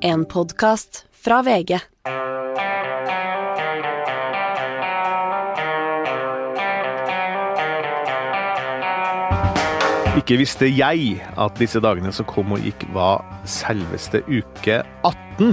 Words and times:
En 0.00 0.24
podkast 0.24 1.06
fra 1.12 1.42
VG. 1.42 1.78
Ikke 10.18 10.36
visste 10.40 10.66
jeg 10.68 11.18
at 11.38 11.58
disse 11.60 11.80
dagene 11.80 12.10
som 12.12 12.26
kom 12.28 12.52
og 12.56 12.64
gikk, 12.64 12.84
var 12.94 13.22
selveste 13.48 14.20
uke 14.26 14.80
18. 15.06 15.52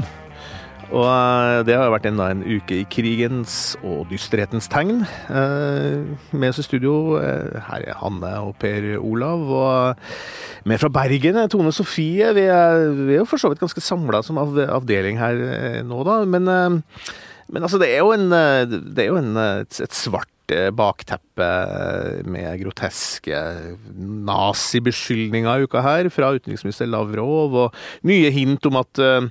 Og 0.93 1.05
eh, 1.09 1.59
det 1.65 1.75
har 1.77 1.87
jo 1.87 1.93
vært 1.95 2.07
enda 2.09 2.27
en 2.33 2.43
uke 2.45 2.81
i 2.81 2.87
krigens 2.93 3.75
og 3.85 4.05
dysterhetens 4.11 4.67
tegn. 4.71 5.03
Eh, 5.33 6.03
Med 6.33 6.51
oss 6.51 6.61
i 6.61 6.65
studio 6.67 7.17
eh, 7.21 7.55
her 7.69 7.87
er 7.89 7.97
Hanne 8.01 8.33
og 8.45 8.53
Per 8.61 8.91
Olav. 8.99 9.45
Og 9.49 10.09
med 10.65 10.81
fra 10.81 10.89
Bergen 10.89 11.37
er 11.37 11.49
Tone 11.51 11.71
Sofie. 11.75 12.31
Vi 12.35 12.45
er, 12.49 12.87
vi 12.97 13.13
er 13.13 13.21
jo 13.21 13.29
for 13.29 13.41
så 13.41 13.51
vidt 13.51 13.61
ganske 13.61 13.83
samla 13.83 14.23
som 14.25 14.39
av, 14.41 14.57
avdeling 14.79 15.19
her 15.21 15.41
eh, 15.45 15.81
nå, 15.85 16.01
da. 16.07 16.19
Men, 16.29 16.49
eh, 16.49 17.11
men 17.53 17.67
altså, 17.67 17.79
det 17.81 17.91
er 17.93 18.01
jo, 18.01 18.13
en, 18.15 18.31
eh, 18.33 18.63
det 18.65 19.05
er 19.05 19.11
jo 19.11 19.19
en, 19.21 19.35
et, 19.61 19.81
et 19.85 19.97
svart 19.97 20.31
eh, 20.53 20.69
bakteppe 20.75 21.47
med 22.27 22.59
groteske 22.61 23.37
nazibeskyldninger 24.25 25.61
i 25.63 25.67
uka 25.67 25.83
her 25.85 26.09
fra 26.13 26.33
utenriksminister 26.35 26.89
Lavrov, 26.89 27.55
og 27.65 28.07
nye 28.07 28.31
hint 28.33 28.65
om 28.69 28.79
at 28.81 29.01
eh, 29.01 29.29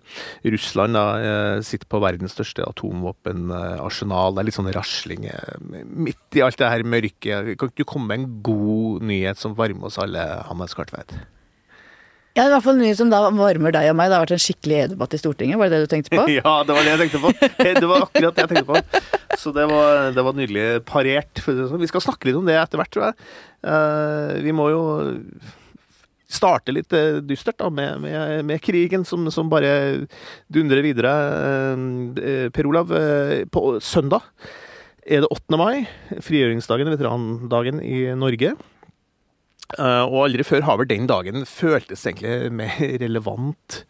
Russland 0.54 0.98
da, 0.98 1.04
eh, 1.20 1.58
sitter 1.66 1.90
på 1.90 2.02
verdens 2.04 2.36
største 2.36 2.66
atomvåpenarsenal. 2.66 4.34
Det 4.34 4.44
er 4.44 4.50
litt 4.50 4.58
sånn 4.58 4.72
rasling 4.74 5.28
eh, 5.30 5.54
midt 5.84 6.40
i 6.40 6.44
alt 6.44 6.60
det 6.60 6.72
her 6.72 6.86
mørket. 6.86 7.54
Kan 7.58 7.70
ikke 7.70 7.84
du 7.84 7.88
komme 7.88 8.10
med 8.10 8.22
en 8.22 8.42
god 8.46 9.06
nyhet 9.10 9.40
som 9.40 9.56
varmer 9.58 9.90
oss 9.90 10.00
alle, 10.02 10.24
Hannes 10.48 10.74
Skartveit? 10.74 11.16
Ja, 12.34 12.48
i 12.48 12.50
hvert 12.50 12.64
fall 12.64 12.80
nyhet 12.80 12.98
som 12.98 13.10
da 13.12 13.20
varmer 13.30 13.70
deg 13.74 13.92
og 13.92 13.98
meg. 13.98 14.08
Det 14.10 14.16
har 14.16 14.24
vært 14.24 14.34
en 14.34 14.42
skikkelig 14.42 14.78
EU-debatt 14.80 15.12
i 15.14 15.18
Stortinget, 15.20 15.58
var 15.60 15.70
det 15.70 15.78
det 15.78 15.86
du 15.86 15.92
tenkte 15.92 16.16
på? 16.18 16.24
Ja, 16.40 16.54
det 16.66 16.74
var 16.74 16.82
det 16.82 16.94
jeg 16.96 17.02
tenkte 17.04 17.20
på. 17.22 17.30
Det 17.62 17.90
var 17.90 18.06
akkurat 18.08 18.34
det 18.34 18.42
jeg 18.42 18.50
tenkte 18.50 18.70
på. 18.72 19.02
Så 19.38 19.52
det 19.54 19.66
var, 19.70 20.08
det 20.16 20.24
var 20.26 20.34
nydelig 20.34 20.64
parert. 20.88 21.44
sånn. 21.44 21.78
Vi 21.78 21.90
skal 21.92 22.02
snakke 22.02 22.26
litt 22.26 22.40
om 22.40 22.48
det 22.48 22.56
etter 22.58 22.80
hvert, 22.82 22.90
tror 22.90 23.06
jeg. 23.06 23.28
Eh, 23.70 24.32
vi 24.48 24.56
må 24.56 24.66
jo 24.72 24.82
starte 26.34 26.74
litt 26.74 26.90
eh, 26.98 27.20
dystert 27.22 27.60
da, 27.62 27.70
med, 27.70 28.02
med, 28.02 28.42
med 28.50 28.62
krigen 28.66 29.06
som, 29.06 29.30
som 29.30 29.46
bare 29.52 29.70
dundrer 30.50 30.82
videre. 30.82 31.14
Eh, 32.18 32.48
per 32.50 32.66
Olav, 32.66 32.90
på 33.54 33.66
søndag 33.78 34.26
er 35.04 35.22
det 35.22 35.30
8. 35.30 35.58
mai, 35.60 35.84
frigjøringsdagen, 36.24 36.90
veterandagen 36.96 37.78
i 37.84 38.08
Norge. 38.18 38.56
Eh, 39.78 40.04
og 40.04 40.26
aldri 40.26 40.44
før 40.46 40.66
har 40.68 40.78
vel 40.80 40.90
den 40.90 41.08
dagen 41.10 41.46
føltes 41.48 42.04
egentlig 42.06 42.52
mer 42.52 42.76
relevant 43.04 43.80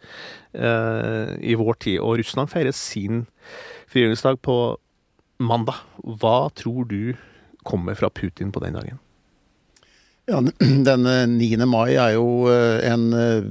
uh, 0.55 1.35
i 1.39 1.55
vår 1.59 1.79
tid. 1.83 1.99
Og 1.99 2.19
Russland 2.21 2.51
feirer 2.53 2.75
sin 2.75 3.25
frigjøringsdag 3.91 4.39
på 4.45 4.59
mandag. 5.43 5.81
Hva 6.03 6.49
tror 6.55 6.87
du 6.89 7.15
kommer 7.65 7.97
fra 7.97 8.09
Putin 8.13 8.53
på 8.55 8.63
den 8.63 8.77
dagen? 8.77 9.01
Ja, 10.25 10.39
Denne 10.89 11.25
9. 11.29 11.65
mai 11.69 11.93
er 11.93 12.15
jo 12.15 12.47
eh, 12.49 12.81
en 12.89 13.11
eh, 13.13 13.45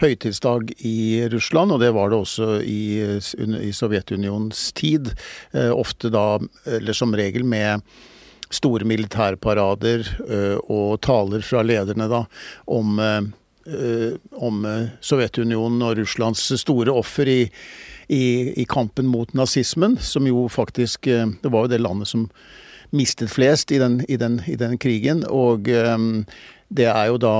høytidsdag 0.00 0.72
i 0.80 1.26
Russland, 1.32 1.74
og 1.74 1.82
det 1.82 1.92
var 1.96 2.10
det 2.10 2.20
også 2.22 2.48
i, 2.64 2.80
eh, 3.04 3.58
i 3.60 3.72
Sovjetunionens 3.76 4.70
tid. 4.76 5.12
Eh, 5.52 5.68
Ofte 5.74 6.08
da, 6.14 6.38
eller 6.78 6.96
som 6.96 7.12
regel 7.16 7.44
med 7.44 7.84
store 8.54 8.86
militærparader 8.88 10.04
eh, 10.28 10.58
og 10.70 11.00
taler 11.04 11.44
fra 11.44 11.62
lederne 11.66 12.08
da 12.10 12.22
om, 12.70 12.98
eh, 13.00 14.14
om 14.34 14.64
eh, 14.68 14.92
Sovjetunionen 15.04 15.82
og 15.84 15.98
Russlands 16.00 16.46
store 16.60 16.94
offer 16.94 17.30
i, 17.30 17.40
i, 18.08 18.24
i 18.60 18.66
kampen 18.68 19.08
mot 19.10 19.32
nazismen, 19.36 19.98
som 20.00 20.28
jo 20.28 20.46
faktisk 20.48 21.04
Det 21.04 21.50
var 21.50 21.64
jo 21.64 21.72
det 21.72 21.82
landet 21.82 22.08
som 22.08 22.28
mistet 22.94 23.32
flest 23.32 23.72
i 23.72 23.78
den, 23.82 24.04
i 24.08 24.16
den, 24.16 24.40
i 24.46 24.56
den 24.56 24.78
krigen. 24.78 25.24
Og 25.26 25.68
um, 25.68 26.24
det 26.68 26.86
er 26.86 27.08
jo 27.10 27.18
da 27.18 27.34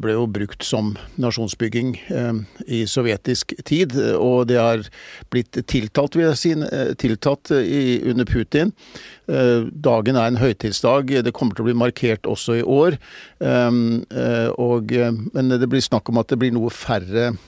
ble 0.00 0.14
jo 0.16 0.26
brukt 0.30 0.64
som 0.66 0.92
nasjonsbygging 1.20 1.94
eh, 2.12 2.40
i 2.66 2.82
sovjetisk 2.90 3.54
tid, 3.64 3.96
og 4.18 4.48
det 4.50 4.58
har 4.60 4.84
blitt 5.32 5.58
tiltalt, 5.70 6.18
vil 6.18 6.28
jeg 6.30 6.40
si, 6.40 6.52
eh, 6.52 6.92
tiltatt 7.00 7.52
i, 7.56 8.00
under 8.10 8.28
Putin. 8.28 8.72
Eh, 9.30 9.64
Dagen 9.72 10.16
er 10.20 10.28
en 10.28 10.42
høytidsdag, 10.42 11.14
det 11.24 11.34
kommer 11.36 11.56
til 11.56 11.64
å 11.64 11.70
bli 11.70 11.78
markert 11.84 12.28
også 12.28 12.60
i 12.60 12.66
år. 12.66 12.98
Eh, 13.40 13.80
eh, 14.24 14.50
Og, 14.54 14.92
eh, 14.92 15.12
men 15.34 15.48
det 15.48 15.68
blir 15.68 15.82
snakk 15.82 16.08
om 16.08 16.18
at 16.20 16.28
det 16.28 16.38
blir 16.38 16.52
noe 16.54 16.70
færre 16.70 17.32
eh, 17.32 17.42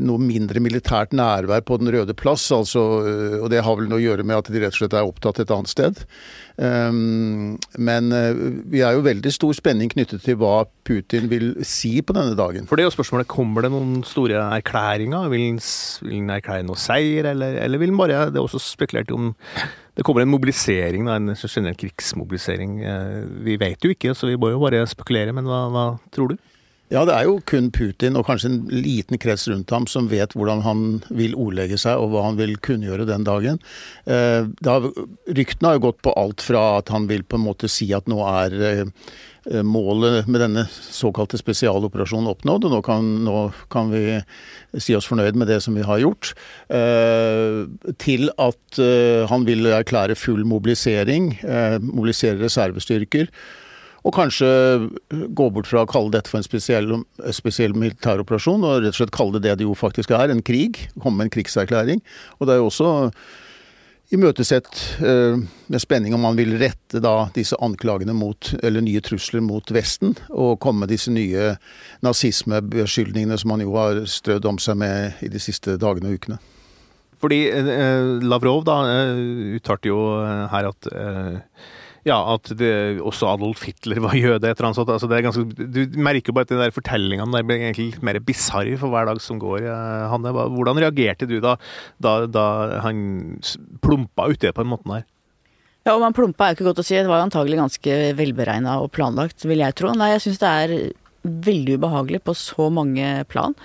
noe 0.00 0.20
mindre 0.22 0.62
militært 0.64 1.12
nærvær 1.16 1.64
på 1.66 1.76
Den 1.80 1.90
røde 1.92 2.14
plass, 2.16 2.46
altså, 2.54 2.82
øh, 3.04 3.36
og 3.42 3.50
det 3.52 3.62
har 3.64 3.76
vel 3.76 3.90
noe 3.90 4.00
å 4.00 4.04
gjøre 4.04 4.24
med 4.24 4.40
at 4.40 4.48
de 4.52 4.62
rett 4.62 4.72
og 4.72 4.80
slett 4.80 4.96
er 4.96 5.04
opptatt 5.08 5.42
et 5.42 5.52
annet 5.52 5.72
sted. 5.72 6.00
Um, 6.56 7.56
men 7.82 8.12
øh, 8.14 8.40
vi 8.70 8.84
er 8.86 8.94
jo 8.94 9.02
veldig 9.04 9.32
stor 9.34 9.52
spenning 9.58 9.90
knyttet 9.90 10.22
til 10.22 10.38
hva 10.38 10.62
Putin 10.86 11.26
vil 11.32 11.50
si 11.66 11.98
på 12.00 12.14
denne 12.16 12.36
dagen. 12.38 12.68
For 12.70 12.78
det 12.78 12.84
er 12.84 12.90
jo 12.90 12.96
spørsmålet, 12.96 13.28
Kommer 13.34 13.66
det 13.66 13.72
noen 13.74 14.04
store 14.06 14.38
erklæringer? 14.60 15.28
Vil 15.32 15.48
han 15.48 15.62
vil 16.04 16.20
han 16.20 16.36
erklære 16.36 16.68
noe 16.68 16.78
seier, 16.78 17.32
eller, 17.32 17.58
eller 17.64 17.82
vil 17.82 17.90
han 17.92 18.00
bare 18.00 18.26
Det 18.30 18.38
er 18.38 18.46
også 18.46 18.62
spekulert 18.62 19.10
om 19.14 19.32
det 19.94 20.02
kommer 20.02 20.24
en 20.24 20.32
mobilisering, 20.32 21.06
en 21.06 21.34
generell 21.38 21.76
krigsmobilisering. 21.78 22.80
Eh, 22.82 23.20
Vi 23.46 23.56
vet 23.60 23.84
jo 23.84 23.92
ikke, 23.94 24.14
så 24.14 24.26
vi 24.26 24.38
må 24.40 24.50
jo 24.50 24.58
bare 24.62 24.86
spekulere. 24.90 25.34
Men 25.34 25.46
hva, 25.46 25.68
hva 25.70 25.84
tror 26.14 26.32
du? 26.32 26.38
Ja, 26.94 27.02
det 27.08 27.14
er 27.16 27.26
jo 27.26 27.40
kun 27.42 27.72
Putin 27.74 28.14
og 28.14 28.28
kanskje 28.28 28.52
en 28.52 28.58
liten 28.70 29.18
krets 29.18 29.48
rundt 29.50 29.72
ham 29.74 29.88
som 29.90 30.06
vet 30.12 30.36
hvordan 30.36 30.62
han 30.62 30.82
vil 31.10 31.34
ordlegge 31.34 31.78
seg 31.80 31.98
og 31.98 32.12
hva 32.12 32.22
han 32.28 32.38
vil 32.38 32.54
kunngjøre 32.62 33.08
den 33.08 33.26
dagen. 33.26 33.58
Eh, 34.06 34.46
har, 34.68 34.86
ryktene 35.26 35.72
har 35.72 35.80
jo 35.80 35.86
gått 35.88 36.02
på 36.06 36.14
alt 36.20 36.44
fra 36.44 36.62
at 36.78 36.92
han 36.94 37.08
vil 37.10 37.26
på 37.26 37.40
en 37.40 37.48
måte 37.48 37.70
si 37.72 37.90
at 37.96 38.06
nå 38.10 38.20
er 38.30 38.54
eh, 38.68 38.84
målet 39.66 40.28
med 40.30 40.40
denne 40.44 40.64
såkalte 40.70 41.40
spesialoperasjonen 41.40 42.30
oppnådd, 42.30 42.68
og 42.68 42.76
nå 42.76 42.80
kan, 42.86 43.10
nå 43.26 43.40
kan 43.74 43.90
vi 43.90 44.20
si 44.78 44.94
oss 44.94 45.10
fornøyd 45.10 45.36
med 45.40 45.50
det 45.50 45.60
som 45.66 45.74
vi 45.74 45.84
har 45.84 46.00
gjort, 46.04 46.32
eh, 46.70 47.64
til 48.06 48.30
at 48.38 48.80
eh, 48.80 49.26
han 49.30 49.50
vil 49.50 49.66
erklære 49.66 50.14
full 50.18 50.46
mobilisering, 50.46 51.34
eh, 51.42 51.76
mobilisere 51.82 52.38
reservestyrker. 52.44 53.28
Og 54.04 54.12
kanskje 54.12 54.48
gå 55.08 55.46
bort 55.54 55.68
fra 55.70 55.84
å 55.84 55.88
kalle 55.88 56.12
dette 56.12 56.28
for 56.28 56.40
en 56.40 56.44
spesiell, 56.44 56.90
spesiell 57.32 57.72
militæroperasjon, 57.78 58.66
og 58.66 58.82
rett 58.84 58.92
og 58.92 59.00
slett 59.00 59.14
kalle 59.16 59.38
det 59.38 59.46
det 59.48 59.62
det 59.62 59.68
jo 59.68 59.76
faktisk 59.78 60.12
er, 60.12 60.28
en 60.28 60.44
krig. 60.44 60.82
Komme 61.00 61.22
med 61.22 61.30
en 61.30 61.34
krigserklæring. 61.38 62.04
Og 62.38 62.46
det 62.46 62.54
er 62.54 62.60
jo 62.60 62.68
også 62.68 62.90
imøtesett 64.12 64.80
eh, 65.00 65.40
med 65.72 65.82
spenning 65.82 66.14
om 66.14 66.22
man 66.26 66.36
vil 66.36 66.52
rette 66.60 67.00
da 67.02 67.30
disse 67.34 67.56
anklagene 67.64 68.14
mot, 68.16 68.52
eller 68.62 68.84
nye 68.84 69.00
trusler 69.04 69.42
mot 69.44 69.72
Vesten, 69.74 70.12
og 70.30 70.60
komme 70.62 70.84
med 70.84 70.92
disse 70.92 71.12
nye 71.12 71.54
nazismebeskyldningene 72.04 73.38
som 73.40 73.54
man 73.54 73.64
jo 73.64 73.72
har 73.78 74.04
strødd 74.10 74.44
om 74.50 74.60
seg 74.60 74.78
med 74.84 75.24
i 75.24 75.32
de 75.32 75.40
siste 75.42 75.78
dagene 75.80 76.12
og 76.12 76.20
ukene. 76.20 76.38
Fordi 77.24 77.40
eh, 77.48 78.10
Lavrov 78.20 78.66
da 78.68 78.82
eh, 78.90 79.56
uttalte 79.56 79.88
jo 79.88 80.02
eh, 80.20 80.44
her 80.52 80.68
at 80.68 80.90
eh, 80.92 81.64
ja, 82.04 82.18
at 82.34 82.50
det, 82.60 82.70
også 83.00 83.30
Adolf 83.32 83.62
Hitler 83.64 84.02
var 84.04 84.12
jøde. 84.18 84.44
et 84.44 84.58
eller 84.58 84.70
annet. 84.70 84.92
Altså, 84.92 85.08
det 85.08 85.16
er 85.16 85.24
ganske, 85.24 85.44
du 85.56 85.96
merker 85.96 86.30
jo 86.30 86.36
bare 86.36 86.44
at 86.48 86.52
de 86.52 86.60
der 86.60 86.74
fortellingene 86.74 87.32
der 87.32 87.46
blir 87.48 87.62
egentlig 87.62 87.86
litt 87.94 88.04
mer 88.04 88.20
bisarr 88.20 88.68
for 88.80 88.92
hver 88.92 89.08
dag 89.08 89.20
som 89.24 89.40
går. 89.40 89.64
eh, 89.64 90.04
Hanne, 90.12 90.34
hvordan 90.34 90.80
reagerte 90.84 91.28
du 91.30 91.38
da, 91.40 91.56
da, 92.04 92.26
da 92.28 92.44
han 92.84 93.40
plumpa 93.84 94.28
uti 94.28 94.52
på 94.52 94.64
den 94.64 94.72
måten 94.74 94.98
der? 94.98 95.06
Ja, 95.84 95.94
om 95.96 96.04
han 96.04 96.16
plumpa 96.16 96.48
er 96.48 96.56
ikke 96.56 96.68
godt 96.68 96.80
å 96.80 96.84
si. 96.84 96.96
Det 96.96 97.08
var 97.08 97.24
antagelig 97.24 97.60
ganske 97.60 97.96
velberegna 98.16 98.78
og 98.80 98.92
planlagt, 98.96 99.44
vil 99.44 99.64
jeg 99.64 99.76
tro. 99.76 99.92
Nei, 99.96 100.14
jeg 100.14 100.24
syns 100.24 100.40
det 100.40 100.52
er 100.52 100.76
veldig 101.24 101.78
ubehagelig 101.80 102.20
på 102.24 102.36
så 102.36 102.68
mange 102.72 103.24
plan. 103.32 103.56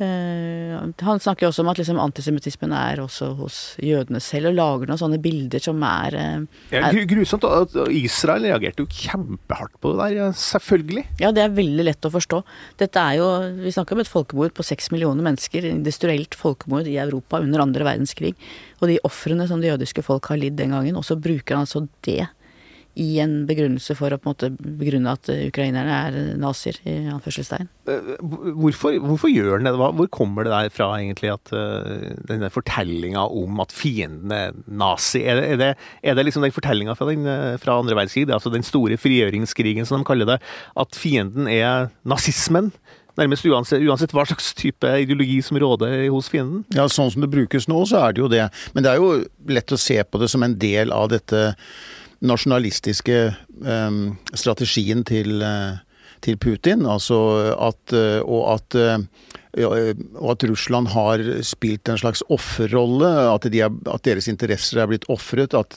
Eh, 0.00 0.74
han 1.04 1.20
snakker 1.20 1.48
også 1.50 1.60
om 1.64 1.68
at 1.72 1.78
liksom, 1.80 1.98
antisemittismen 2.00 2.72
er 2.72 3.02
også 3.02 3.30
hos 3.38 3.56
jødene 3.84 4.20
selv, 4.24 4.48
og 4.50 4.56
lager 4.56 4.88
noen 4.90 5.00
sånne 5.02 5.18
bilder 5.22 5.60
som 5.62 5.82
er 5.84 6.16
er 6.16 6.46
Ja, 6.72 6.90
gru- 6.92 7.06
grusomt. 7.10 7.44
Israel 7.92 8.46
reagerte 8.48 8.80
jo 8.84 8.88
kjempehardt 8.88 9.76
på 9.82 9.92
det 9.98 10.08
der, 10.16 10.32
selvfølgelig. 10.32 11.04
Ja, 11.20 11.30
det 11.36 11.44
er 11.44 11.54
veldig 11.58 11.84
lett 11.84 12.08
å 12.08 12.12
forstå. 12.14 12.42
Dette 12.80 12.96
er 12.96 13.18
jo, 13.20 13.28
Vi 13.60 13.70
snakker 13.76 13.92
om 13.98 14.00
et 14.00 14.08
folkemord 14.08 14.54
på 14.56 14.64
seks 14.64 14.90
millioner 14.90 15.22
mennesker. 15.22 15.64
Industrielt 15.68 16.34
folkemord 16.34 16.86
i 16.88 16.96
Europa 16.96 17.38
under 17.40 17.60
andre 17.60 17.84
verdenskrig. 17.84 18.34
Og 18.80 18.88
de 18.88 18.98
ofrene 19.04 19.46
som 19.48 19.60
det 19.60 19.70
jødiske 19.70 20.02
folk 20.02 20.26
har 20.32 20.36
lidd 20.40 20.56
den 20.56 20.70
gangen. 20.70 20.96
Og 20.96 21.04
så 21.04 21.16
bruker 21.20 21.56
han 21.56 21.66
altså 21.66 21.86
det 22.02 22.28
i 22.98 23.20
en 23.22 23.44
begrunnelse 23.46 23.94
for 23.98 24.10
å 24.12 24.18
på 24.18 24.26
en 24.28 24.34
måte 24.34 24.50
begrunne 24.58 25.12
at 25.14 25.30
eh, 25.30 25.46
ukrainerne 25.48 25.98
er 26.08 26.18
nazier, 26.40 26.78
i 26.84 26.96
anførselstegn. 27.12 27.68
Eh, 27.86 28.10
Hvorfor, 28.20 28.96
hvorfor 29.02 29.30
gjør 29.30 29.60
den 29.60 29.70
det? 29.70 29.74
Hvor 29.78 30.10
kommer 30.12 30.46
det 30.46 30.52
der 30.52 30.72
fra 30.74 30.90
egentlig 30.98 31.30
at 31.32 31.52
denne 32.28 32.50
fortellinga 32.52 33.22
om 33.30 33.62
at 33.62 33.74
fienden 33.74 34.34
er 34.34 34.56
nazi? 34.66 35.22
Er 35.24 35.40
det, 35.40 35.46
er 35.54 35.60
det, 35.60 35.70
er 36.02 36.18
det 36.18 36.26
liksom 36.26 36.44
den 36.46 36.54
fortellinga 36.54 36.96
fra, 36.98 37.10
eh, 37.14 37.56
fra 37.62 37.78
andre 37.80 37.96
verdenskrig, 37.98 38.28
altså 38.30 38.52
den 38.52 38.66
store 38.66 38.98
frigjøringskrigen 39.00 39.88
som 39.88 40.00
de 40.00 40.08
kaller 40.08 40.34
det, 40.34 40.40
at 40.76 40.98
fienden 40.98 41.50
er 41.50 41.90
nazismen? 42.04 42.72
nærmest 43.18 43.44
uansett, 43.44 43.82
uansett 43.84 44.14
hva 44.16 44.22
slags 44.24 44.52
type 44.56 44.88
ideologi 45.02 45.40
som 45.44 45.58
råder 45.60 46.06
hos 46.08 46.30
fienden. 46.32 46.62
Ja, 46.72 46.86
sånn 46.88 47.10
som 47.12 47.24
det 47.24 47.28
brukes 47.32 47.66
nå, 47.68 47.82
så 47.90 48.06
er 48.06 48.14
det 48.16 48.22
jo 48.22 48.30
det. 48.32 48.46
Men 48.72 48.86
det 48.86 48.92
er 48.94 49.02
jo 49.02 49.10
lett 49.50 49.74
å 49.74 49.80
se 49.80 49.98
på 50.06 50.20
det 50.22 50.30
som 50.32 50.46
en 50.46 50.54
del 50.62 50.94
av 50.94 51.10
dette 51.12 51.50
nasjonalistiske 52.20 53.20
eh, 53.30 54.00
strategien 54.34 55.04
til, 55.08 55.42
eh, 55.42 55.80
til 56.20 56.38
Putin. 56.40 56.86
Altså 56.86 57.20
at, 57.56 57.96
eh, 57.96 58.20
og 58.24 58.54
at 58.56 58.80
og 59.50 60.28
at 60.30 60.44
Russland 60.46 60.92
har 60.92 61.24
spilt 61.42 61.88
en 61.90 61.98
slags 61.98 62.20
offerrolle. 62.30 63.08
At, 63.34 63.48
de 63.50 63.64
at, 63.66 64.04
deres 64.06 64.28
interesser 64.30 64.78
er 64.78 64.86
blitt 64.86 65.08
ofret. 65.10 65.56
At 65.58 65.74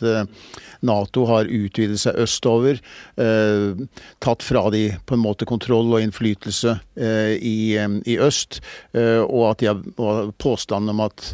Nato 0.84 1.26
har 1.30 1.50
utvidet 1.50 1.98
seg 2.04 2.20
østover. 2.22 2.80
Eh, 3.18 3.84
tatt 4.24 4.46
fra 4.46 4.66
de 4.74 4.84
på 5.08 5.18
en 5.18 5.24
måte 5.24 5.48
kontroll 5.50 5.94
og 5.94 6.04
innflytelse 6.04 6.76
eh, 7.00 7.34
i, 7.40 7.58
i, 7.80 8.18
øst. 8.20 8.60
Eh, 8.94 9.22
og 9.24 9.54
at 9.54 9.64
de 9.64 9.72
har 9.72 9.82
og 9.98 10.34
påstanden 10.42 10.94
om 10.94 11.06
at 11.08 11.32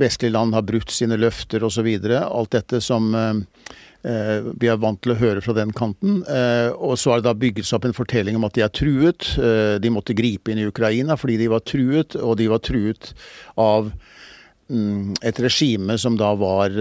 vestlige 0.00 0.34
land 0.34 0.56
har 0.56 0.66
brutt 0.66 0.92
sine 0.92 1.18
løfter 1.20 1.64
osv. 1.66 1.92
Alt 2.08 2.56
dette 2.56 2.82
som 2.84 3.12
Eh, 3.14 3.34
vi 4.06 4.68
er 4.70 4.78
vant 4.78 5.00
til 5.02 5.14
å 5.14 5.18
høre 5.18 5.42
fra 5.42 5.54
den 5.56 5.72
kanten. 5.74 6.20
Eh, 6.30 6.70
og 6.72 6.94
så 7.00 7.12
har 7.12 7.22
det 7.22 7.26
da 7.26 7.34
bygget 7.34 7.66
seg 7.66 7.80
opp 7.80 7.88
en 7.88 7.96
fortelling 7.96 8.38
om 8.38 8.46
at 8.46 8.54
de 8.54 8.62
er 8.62 8.72
truet. 8.74 9.32
Eh, 9.40 9.76
de 9.82 9.92
måtte 9.92 10.14
gripe 10.16 10.52
inn 10.52 10.62
i 10.62 10.68
Ukraina 10.68 11.16
fordi 11.18 11.40
de 11.40 11.50
var 11.50 11.64
truet, 11.66 12.18
og 12.20 12.36
de 12.38 12.46
var 12.52 12.62
truet 12.62 13.12
av 13.58 13.90
mm, 14.70 15.16
et 15.26 15.40
regime 15.42 15.98
som 15.98 16.18
da 16.18 16.32
var 16.38 16.74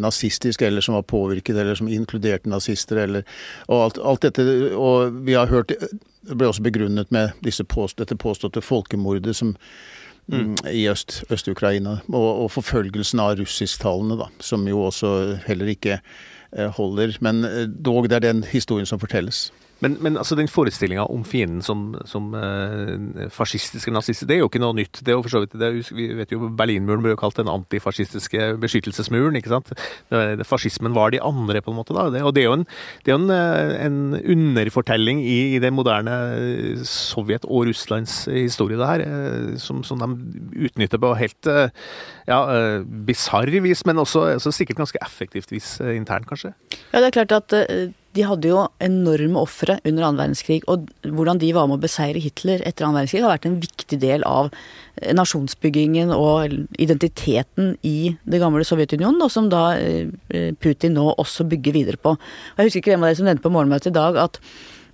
nazistisk, 0.00 0.62
eller 0.64 0.80
som 0.80 0.94
var 0.96 1.02
påvirket, 1.04 1.52
eller 1.52 1.76
som 1.76 1.90
inkluderte 1.92 2.48
nazister, 2.48 3.02
eller 3.02 3.26
Og 3.66 3.82
alt, 3.82 3.98
alt 4.00 4.22
dette 4.24 4.40
Og 4.72 5.18
vi 5.26 5.34
har 5.36 5.50
hørt 5.52 5.74
Det 5.76 6.38
ble 6.40 6.48
også 6.48 6.64
begrunnet 6.64 7.12
med 7.12 7.36
påst, 7.68 7.98
dette 8.00 8.16
påståtte 8.16 8.64
folkemordet 8.64 9.36
som 9.36 9.52
Mm. 10.28 10.56
i 10.72 10.84
Øst-Ukraina. 10.88 11.92
Øst 11.92 12.08
og, 12.12 12.42
og, 12.42 12.50
forfølgelsen 12.52 13.20
av 13.20 13.38
russisktalende, 13.38 14.18
da, 14.20 14.26
som 14.44 14.66
jo 14.68 14.82
også 14.90 15.38
heller 15.46 15.70
ikke 15.72 16.00
eh, 16.52 16.68
holder. 16.76 17.16
Men 17.24 17.44
eh, 17.44 17.64
dog, 17.68 18.10
det 18.10 18.18
er 18.18 18.26
den 18.32 18.44
historien 18.44 18.86
som 18.86 19.00
fortelles. 19.00 19.48
Men, 19.84 19.94
men 20.02 20.18
altså 20.18 20.34
den 20.38 20.50
forestillinga 20.50 21.04
om 21.06 21.22
fienden 21.26 21.62
som, 21.62 21.92
som 22.08 22.32
uh, 22.34 23.28
fascistiske 23.30 23.92
nazister, 23.94 24.26
det 24.26 24.38
er 24.38 24.42
jo 24.42 24.48
ikke 24.50 24.62
noe 24.62 24.74
nytt. 24.74 25.00
Det 25.04 25.12
er 25.12 25.18
jo 25.18 25.22
for 25.22 25.36
så 25.36 25.42
vidt, 25.44 25.54
det, 25.60 25.70
Vi 25.94 26.08
vet 26.18 26.34
jo 26.34 26.50
Berlinmuren 26.58 27.04
ble 27.04 27.14
jo 27.14 27.20
kalt 27.20 27.38
den 27.38 27.50
antifascistiske 27.52 28.50
beskyttelsesmuren. 28.62 29.38
ikke 29.38 29.52
sant? 29.52 29.70
Det, 30.10 30.46
fascismen 30.48 30.96
var 30.96 31.14
de 31.14 31.22
andre, 31.22 31.62
på 31.62 31.70
en 31.70 31.78
måte. 31.78 31.94
da. 31.94 32.08
Det, 32.10 32.24
og 32.26 32.34
det 32.34 32.42
er 32.42 32.48
jo 32.48 32.56
en, 32.58 32.66
er 33.06 33.14
en, 33.14 33.28
eh, 33.34 33.74
en 33.86 34.00
underfortelling 34.18 35.22
i, 35.22 35.38
i 35.54 35.62
det 35.62 35.70
moderne 35.74 36.16
eh, 36.34 36.82
Sovjet 36.88 37.46
og 37.46 37.68
Russlands 37.70 38.24
historie, 38.32 38.78
det 38.78 38.90
her, 38.90 39.06
som, 39.62 39.84
som 39.86 40.02
de 40.02 40.66
utnytter 40.66 40.98
på 41.02 41.14
helt 41.18 41.48
ja, 42.28 42.38
bisarr 43.06 43.50
vis, 43.62 43.84
men 43.86 44.02
også, 44.02 44.26
også, 44.34 44.52
sikkert 44.58 44.82
ganske 44.82 45.00
effektivt 45.04 45.52
vis 45.52 45.76
internt, 45.80 46.26
kanskje. 46.28 46.52
Ja, 46.92 47.00
det 47.00 47.12
er 47.12 47.16
klart 47.20 47.36
at 47.38 47.54
de 48.16 48.24
hadde 48.24 48.48
jo 48.50 48.62
enorme 48.82 49.40
ofre 49.40 49.76
under 49.82 50.06
annen 50.06 50.20
verdenskrig, 50.20 50.62
og 50.70 50.88
hvordan 51.04 51.40
de 51.42 51.50
var 51.56 51.68
med 51.68 51.78
å 51.78 51.82
beseire 51.82 52.22
Hitler 52.22 52.62
etter 52.66 52.86
annen 52.86 53.00
verdenskrig 53.00 53.22
har 53.24 53.34
vært 53.34 53.48
en 53.50 53.58
viktig 53.60 53.98
del 54.02 54.24
av 54.28 54.48
eh, 54.50 55.12
nasjonsbyggingen 55.16 56.14
og 56.14 56.56
identiteten 56.80 57.74
i 57.86 58.14
det 58.24 58.40
gamle 58.42 58.64
Sovjetunionen, 58.66 59.20
og 59.24 59.32
som 59.34 59.50
da 59.52 59.70
eh, 59.76 60.08
Putin 60.62 60.96
nå 60.96 61.10
også 61.14 61.46
bygger 61.52 61.76
videre 61.76 62.00
på. 62.00 62.16
Og 62.16 62.62
jeg 62.62 62.70
husker 62.70 62.82
ikke 62.84 62.96
hvem 62.96 63.06
av 63.06 63.12
dere 63.12 63.20
som 63.20 63.28
nevnte 63.28 63.46
på 63.46 63.54
morgenmøtet 63.54 63.92
i 63.92 63.98
dag 64.00 64.20
at 64.24 64.40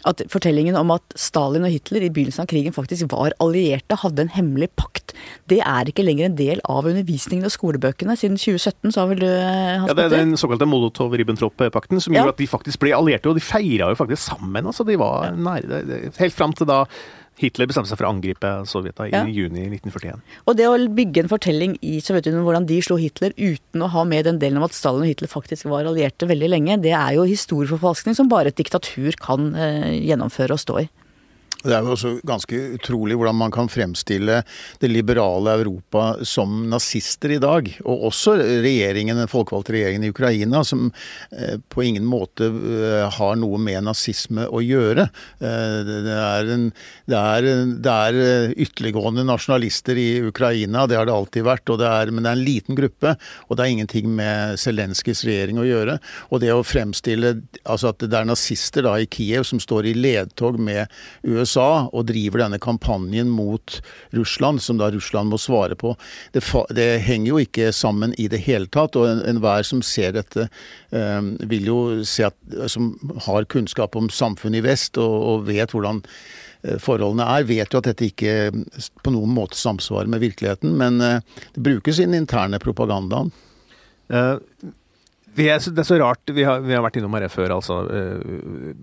at 0.09 0.21
fortellingen 0.33 0.77
om 0.77 0.93
at 0.95 1.17
Stalin 1.19 1.65
og 1.67 1.73
Hitler 1.73 2.05
i 2.05 2.11
begynnelsen 2.13 2.45
av 2.45 2.51
krigen 2.51 2.75
faktisk 2.77 3.09
var 3.13 3.35
allierte, 3.43 3.97
hadde 4.03 4.27
en 4.27 4.33
hemmelig 4.35 4.71
pakt, 4.77 5.15
det 5.51 5.61
er 5.65 5.89
ikke 5.89 6.05
lenger 6.05 6.29
en 6.29 6.39
del 6.39 6.63
av 6.69 6.89
undervisningen 6.89 7.47
og 7.49 7.55
skolebøkene. 7.55 8.17
Siden 8.19 8.39
2017, 8.41 8.95
sa 8.95 9.07
vel 9.11 9.23
du, 9.23 9.29
Hans 9.29 9.91
Ja, 9.91 9.97
det 9.97 10.07
er 10.07 10.15
den 10.17 10.37
såkalte 10.41 10.69
Molotov-Ribbentrop-pakten 10.69 12.03
som 12.03 12.15
ja. 12.15 12.23
gjorde 12.23 12.37
at 12.37 12.43
de 12.43 12.51
faktisk 12.51 12.83
ble 12.85 12.95
allierte, 12.97 13.31
og 13.31 13.39
de 13.39 13.45
feira 13.45 13.91
jo 13.93 14.01
faktisk 14.01 14.27
sammen. 14.27 14.67
altså 14.67 14.87
De 14.89 14.99
var 15.01 15.33
nære. 15.37 15.85
Helt 16.19 16.37
fram 16.37 16.57
til 16.57 16.69
da 16.71 16.85
Hitler 17.41 17.69
bestemte 17.69 17.91
seg 17.91 17.99
for 17.99 18.07
å 18.07 18.13
angripe 18.15 18.51
Sovjeta 18.71 19.09
i 19.09 19.35
juni 19.35 19.67
1941. 19.67 20.23
Og 20.47 20.59
det 20.59 20.69
å 20.71 20.77
bygge 20.99 21.25
en 21.25 21.31
fortelling 21.33 21.77
i 21.83 21.99
Sovjetunionen 22.05 22.47
hvordan 22.47 22.69
de 22.69 22.79
slo 22.85 22.99
Hitler 23.01 23.35
uten 23.39 23.83
å 23.83 23.91
ha 23.91 24.05
med 24.09 24.29
den 24.29 24.39
delen 24.43 24.61
om 24.61 24.67
at 24.69 24.77
Stalin 24.77 25.07
og 25.07 25.11
Hitler 25.11 25.33
faktisk 25.33 25.67
var 25.71 25.89
allierte 25.91 26.29
veldig 26.31 26.53
lenge, 26.53 26.79
det 26.85 26.95
er 26.95 27.17
jo 27.19 27.27
historieforfalskning 27.29 28.17
som 28.19 28.31
bare 28.31 28.53
et 28.53 28.61
diktatur 28.61 29.19
kan 29.21 29.51
eh, 29.59 29.95
gjennomføre 30.05 30.55
og 30.55 30.63
stå 30.63 30.85
i. 30.85 30.89
Det 31.65 31.73
er 31.73 31.87
jo 31.87 31.95
også 31.95 32.11
ganske 32.29 32.59
utrolig 32.77 33.17
hvordan 33.17 33.39
man 33.41 33.53
kan 33.55 33.71
fremstille 33.73 34.43
det 34.83 34.91
liberale 34.91 35.55
Europa 35.63 36.25
som 36.27 36.67
nazister 36.69 37.33
i 37.33 37.41
dag. 37.41 37.71
Og 37.89 38.09
også 38.11 38.37
regjeringen, 38.39 39.17
den 39.17 39.31
folkevalgte 39.31 39.73
regjeringen 39.73 40.05
i 40.05 40.11
Ukraina, 40.13 40.61
som 40.67 40.91
eh, 41.33 41.57
på 41.73 41.87
ingen 41.87 42.05
måte 42.09 42.51
eh, 42.51 43.07
har 43.17 43.39
noe 43.41 43.61
med 43.63 43.87
nazisme 43.87 44.45
å 44.45 44.61
gjøre. 44.61 45.07
Eh, 45.41 45.79
det 45.89 46.19
er, 46.19 46.51
en, 46.53 46.67
det 47.09 47.23
er, 47.23 47.49
det 47.87 47.97
er 48.11 48.55
ytterliggående 48.67 49.25
nasjonalister 49.25 49.99
i 50.01 50.09
Ukraina, 50.29 50.85
det 50.91 51.01
har 51.01 51.09
det 51.09 51.17
alltid 51.17 51.49
vært. 51.49 51.73
Det 51.81 51.89
er, 51.89 52.13
men 52.13 52.27
det 52.27 52.33
er 52.33 52.39
en 52.39 52.45
liten 52.45 52.79
gruppe, 52.79 53.15
og 53.49 53.57
det 53.57 53.65
er 53.65 53.73
ingenting 53.79 54.13
med 54.21 54.61
Zelenskyjs 54.61 55.25
regjering 55.25 55.63
å 55.63 55.67
gjøre. 55.69 55.97
Og 56.29 56.45
det 56.45 56.53
å 56.53 56.61
fremstille 56.67 57.39
altså 57.65 57.95
at 57.95 58.05
det 58.05 58.21
er 58.21 58.29
nazister 58.29 58.85
da 58.85 58.99
i 59.01 59.09
Kiev 59.09 59.49
som 59.49 59.63
står 59.63 59.89
i 59.89 59.97
ledtog 59.97 60.61
med 60.61 60.93
USA 61.25 61.54
USA 61.55 61.89
og 61.93 62.07
driver 62.09 62.45
denne 62.45 62.59
kampanjen 62.59 63.31
mot 63.31 63.81
Russland, 64.15 64.63
som 64.63 64.79
da 64.79 64.91
Russland 64.91 65.31
må 65.31 65.39
svare 65.39 65.77
på. 65.79 65.95
Det, 66.33 66.43
det 66.75 67.03
henger 67.05 67.31
jo 67.31 67.43
ikke 67.43 67.73
sammen 67.73 68.15
i 68.19 68.29
det 68.29 68.43
hele 68.45 68.67
tatt. 68.67 68.97
Og 68.97 69.25
enhver 69.29 69.63
en 69.63 69.69
som 69.69 69.83
ser 69.83 70.15
dette, 70.17 70.49
eh, 70.91 71.21
vil 71.49 71.69
jo 71.71 71.79
se 72.05 72.29
at, 72.29 72.37
som 72.71 72.95
har 73.27 73.47
kunnskap 73.47 73.97
om 73.97 74.11
samfunnet 74.11 74.63
i 74.63 74.67
vest 74.67 74.99
og, 74.99 75.15
og 75.15 75.49
vet 75.49 75.75
hvordan 75.75 76.03
eh, 76.65 76.79
forholdene 76.83 77.27
er, 77.39 77.49
vet 77.49 77.73
jo 77.73 77.83
at 77.83 77.91
dette 77.91 78.11
ikke 78.11 78.53
på 79.03 79.15
noen 79.15 79.35
måte 79.35 79.59
samsvarer 79.59 80.11
med 80.11 80.25
virkeligheten. 80.25 80.75
Men 80.79 81.01
uh, 81.03 81.43
det 81.55 81.65
brukes 81.65 82.01
i 82.01 82.09
den 82.09 82.19
interne 82.25 82.61
propagandaen. 82.63 83.33
Uh, 85.35 85.43
er, 85.43 85.59
det 85.59 85.83
er 85.83 85.89
så 85.89 85.99
rart. 85.99 86.31
Vi 86.31 86.45
har, 86.47 86.63
vi 86.63 86.75
har 86.75 86.83
vært 86.85 86.99
innom 87.01 87.15
det 87.19 87.31
før, 87.33 87.57
altså. 87.57 87.81
Eh, 87.91 88.75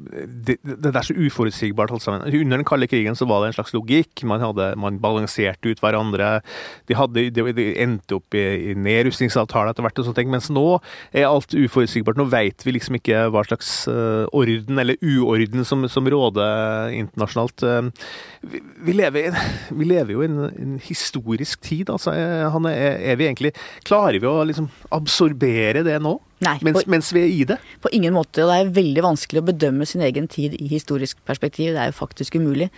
det, 0.47 0.57
det, 0.63 0.91
er 0.91 1.05
så 1.07 1.15
uforutsigbart 1.15 1.93
alt 1.95 2.03
sammen. 2.03 2.25
Under 2.27 2.59
den 2.59 2.67
kalde 2.67 2.89
krigen 2.91 3.15
så 3.17 3.27
var 3.29 3.41
det 3.41 3.51
en 3.51 3.57
slags 3.59 3.73
logikk. 3.75 4.23
Man, 4.27 4.43
hadde, 4.43 4.71
man 4.79 4.99
balanserte 5.03 5.71
ut 5.71 5.81
hverandre. 5.83 6.41
De, 6.89 6.97
hadde, 6.97 7.29
de, 7.35 7.67
endte 7.81 8.17
opp 8.19 8.35
i, 8.37 8.43
i 8.71 8.75
nedrustningsavtaler 8.75 9.71
etter 9.71 9.85
hvert 9.85 10.01
og 10.01 10.07
sånne 10.07 10.19
ting. 10.19 10.31
Mens 10.33 10.49
nå 10.53 10.65
er 11.11 11.29
alt 11.29 11.55
uforutsigbart. 11.55 12.19
Nå 12.19 12.27
veit 12.31 12.65
vi 12.65 12.75
liksom 12.75 12.99
ikke 12.99 13.25
hva 13.31 13.45
slags 13.47 13.71
uh, 13.91 14.27
orden 14.35 14.81
eller 14.81 14.99
uorden 15.01 15.67
som, 15.67 15.87
som 15.91 16.09
råder 16.11 16.91
internasjonalt. 16.97 17.63
Uh, 17.63 18.11
vi, 18.41 18.63
vi, 18.81 18.97
lever, 18.97 19.37
vi, 19.69 19.87
lever, 19.87 20.15
jo 20.15 20.25
i 20.25 20.29
en, 20.29 20.41
en, 20.51 20.75
historisk 20.81 21.61
tid, 21.63 21.91
altså. 21.93 22.11
Er, 22.11 22.51
er 22.71 23.17
vi 23.19 23.27
egentlig 23.27 23.53
Klarer 23.87 24.19
vi 24.19 24.27
å 24.27 24.41
liksom 24.47 24.67
absorbere 24.93 25.85
det 25.85 25.99
nå? 26.03 26.17
Nei, 26.41 26.55
mens, 26.65 26.79
på, 26.79 26.89
mens, 26.89 27.11
vi 27.13 27.21
er 27.21 27.29
i 27.29 27.43
det? 27.51 27.57
På 27.83 27.91
ingen 27.93 28.15
måte. 28.15 28.41
Og 28.41 28.49
det 28.49 28.57
er 28.57 28.73
veldig 28.73 29.03
vanskelig 29.05 29.43
å 29.43 29.47
bedømme 29.51 29.85
sin 29.85 30.01
egen 30.05 30.29
tid 30.31 30.55
i 30.57 30.69
historisk 30.71 31.19
perspektiv. 31.27 31.75
Det 31.75 31.83
er 31.83 31.91
jo 31.91 31.99
faktisk 31.99 32.39
umulig. 32.41 32.71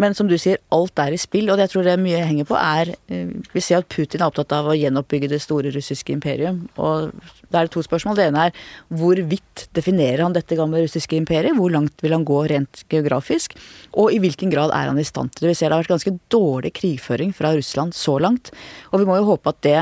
Men 0.00 0.14
som 0.16 0.26
du 0.30 0.34
sier, 0.40 0.58
alt 0.74 0.98
er 0.98 1.14
i 1.14 1.20
spill, 1.20 1.50
og 1.50 1.58
det 1.58 1.68
jeg 1.68 1.74
tror 1.74 1.86
det 1.86 1.92
er 1.94 2.02
mye 2.02 2.22
henger 2.26 2.48
på, 2.48 2.56
er 2.58 2.94
eh, 3.12 3.30
Vi 3.54 3.62
ser 3.62 3.82
at 3.82 3.90
Putin 3.92 4.22
er 4.22 4.26
opptatt 4.26 4.52
av 4.56 4.70
å 4.70 4.76
gjenoppbygge 4.76 5.30
det 5.30 5.40
store 5.44 5.70
russiske 5.74 6.14
imperium. 6.14 6.64
Og 6.74 7.12
da 7.50 7.60
er 7.60 7.68
det 7.68 7.74
to 7.76 7.84
spørsmål. 7.84 8.18
Det 8.18 8.26
ene 8.28 8.48
er 8.48 8.56
hvorvidt 8.90 9.66
definerer 9.76 10.24
han 10.24 10.34
dette 10.34 10.58
gamle 10.58 10.82
russiske 10.82 11.16
imperiet? 11.18 11.54
Hvor 11.58 11.70
langt 11.70 12.02
vil 12.02 12.16
han 12.16 12.26
gå 12.26 12.40
rent 12.50 12.82
geografisk? 12.90 13.54
Og 13.94 14.10
i 14.14 14.18
hvilken 14.22 14.50
grad 14.52 14.74
er 14.74 14.90
han 14.90 14.98
i 14.98 15.06
stand 15.06 15.34
til 15.34 15.46
det? 15.46 15.52
Vi 15.52 15.60
ser 15.60 15.70
det 15.70 15.78
har 15.78 15.84
vært 15.84 15.94
ganske 15.94 16.16
dårlig 16.34 16.74
krigføring 16.74 17.30
fra 17.36 17.54
Russland 17.54 17.94
så 17.94 18.16
langt. 18.22 18.50
Og 18.90 19.02
vi 19.02 19.08
må 19.08 19.20
jo 19.20 19.28
håpe 19.30 19.54
at 19.54 19.62
det 19.66 19.78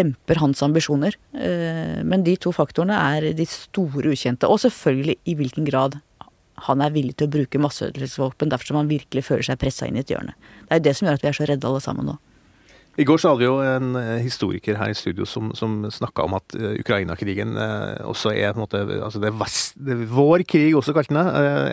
demper 0.00 0.42
hans 0.42 0.64
ambisjoner. 0.66 1.14
Eh, 1.38 2.02
men 2.02 2.26
de 2.26 2.34
to 2.40 2.50
faktorene 2.54 2.98
er 3.14 3.30
de 3.38 3.46
store 3.50 4.10
ukjente. 4.16 4.50
Og 4.50 4.64
selvfølgelig 4.66 5.20
i 5.30 5.38
hvilken 5.38 5.70
grad 5.70 6.00
han 6.68 6.82
er 6.84 6.94
villig 6.94 7.16
til 7.18 7.28
å 7.28 7.34
bruke 7.34 7.60
masseødeleggelsesvåpen 7.62 8.52
dersom 8.52 8.78
han 8.78 8.90
virkelig 8.90 9.24
føler 9.26 9.46
seg 9.46 9.60
pressa 9.60 9.88
inn 9.88 9.98
i 9.98 10.04
et 10.04 10.12
hjørne. 10.12 10.36
Det 10.64 10.70
er 10.70 10.80
jo 10.80 10.86
det 10.86 10.94
som 10.96 11.08
gjør 11.08 11.18
at 11.18 11.24
vi 11.24 11.30
er 11.30 11.38
så 11.38 11.48
redde 11.50 11.70
alle 11.70 11.82
sammen 11.82 12.08
nå. 12.08 12.16
I 12.94 13.04
går 13.06 13.18
så 13.18 13.32
hadde 13.32 13.42
vi 13.42 13.48
jo 13.48 13.58
en 13.58 13.96
eh, 13.98 14.22
historiker 14.22 14.76
her 14.78 14.92
i 14.92 14.96
studio 14.96 15.26
som, 15.26 15.50
som 15.58 15.80
snakka 15.90 16.26
om 16.28 16.36
at 16.38 16.54
uh, 16.54 16.76
Ukraina-krigen 16.78 17.56
uh, 17.58 17.98
også 18.06 18.30
er 18.30 18.52
på 18.54 18.60
en 18.60 18.62
måte 18.62 18.82
altså 19.02 19.18
det 19.22 19.32
er, 19.32 19.56
det 19.88 19.96
vår 20.14 20.44
krig, 20.46 20.76
også 20.78 20.94
kalt 20.94 21.10
den 21.10 21.18
det. 21.18 21.24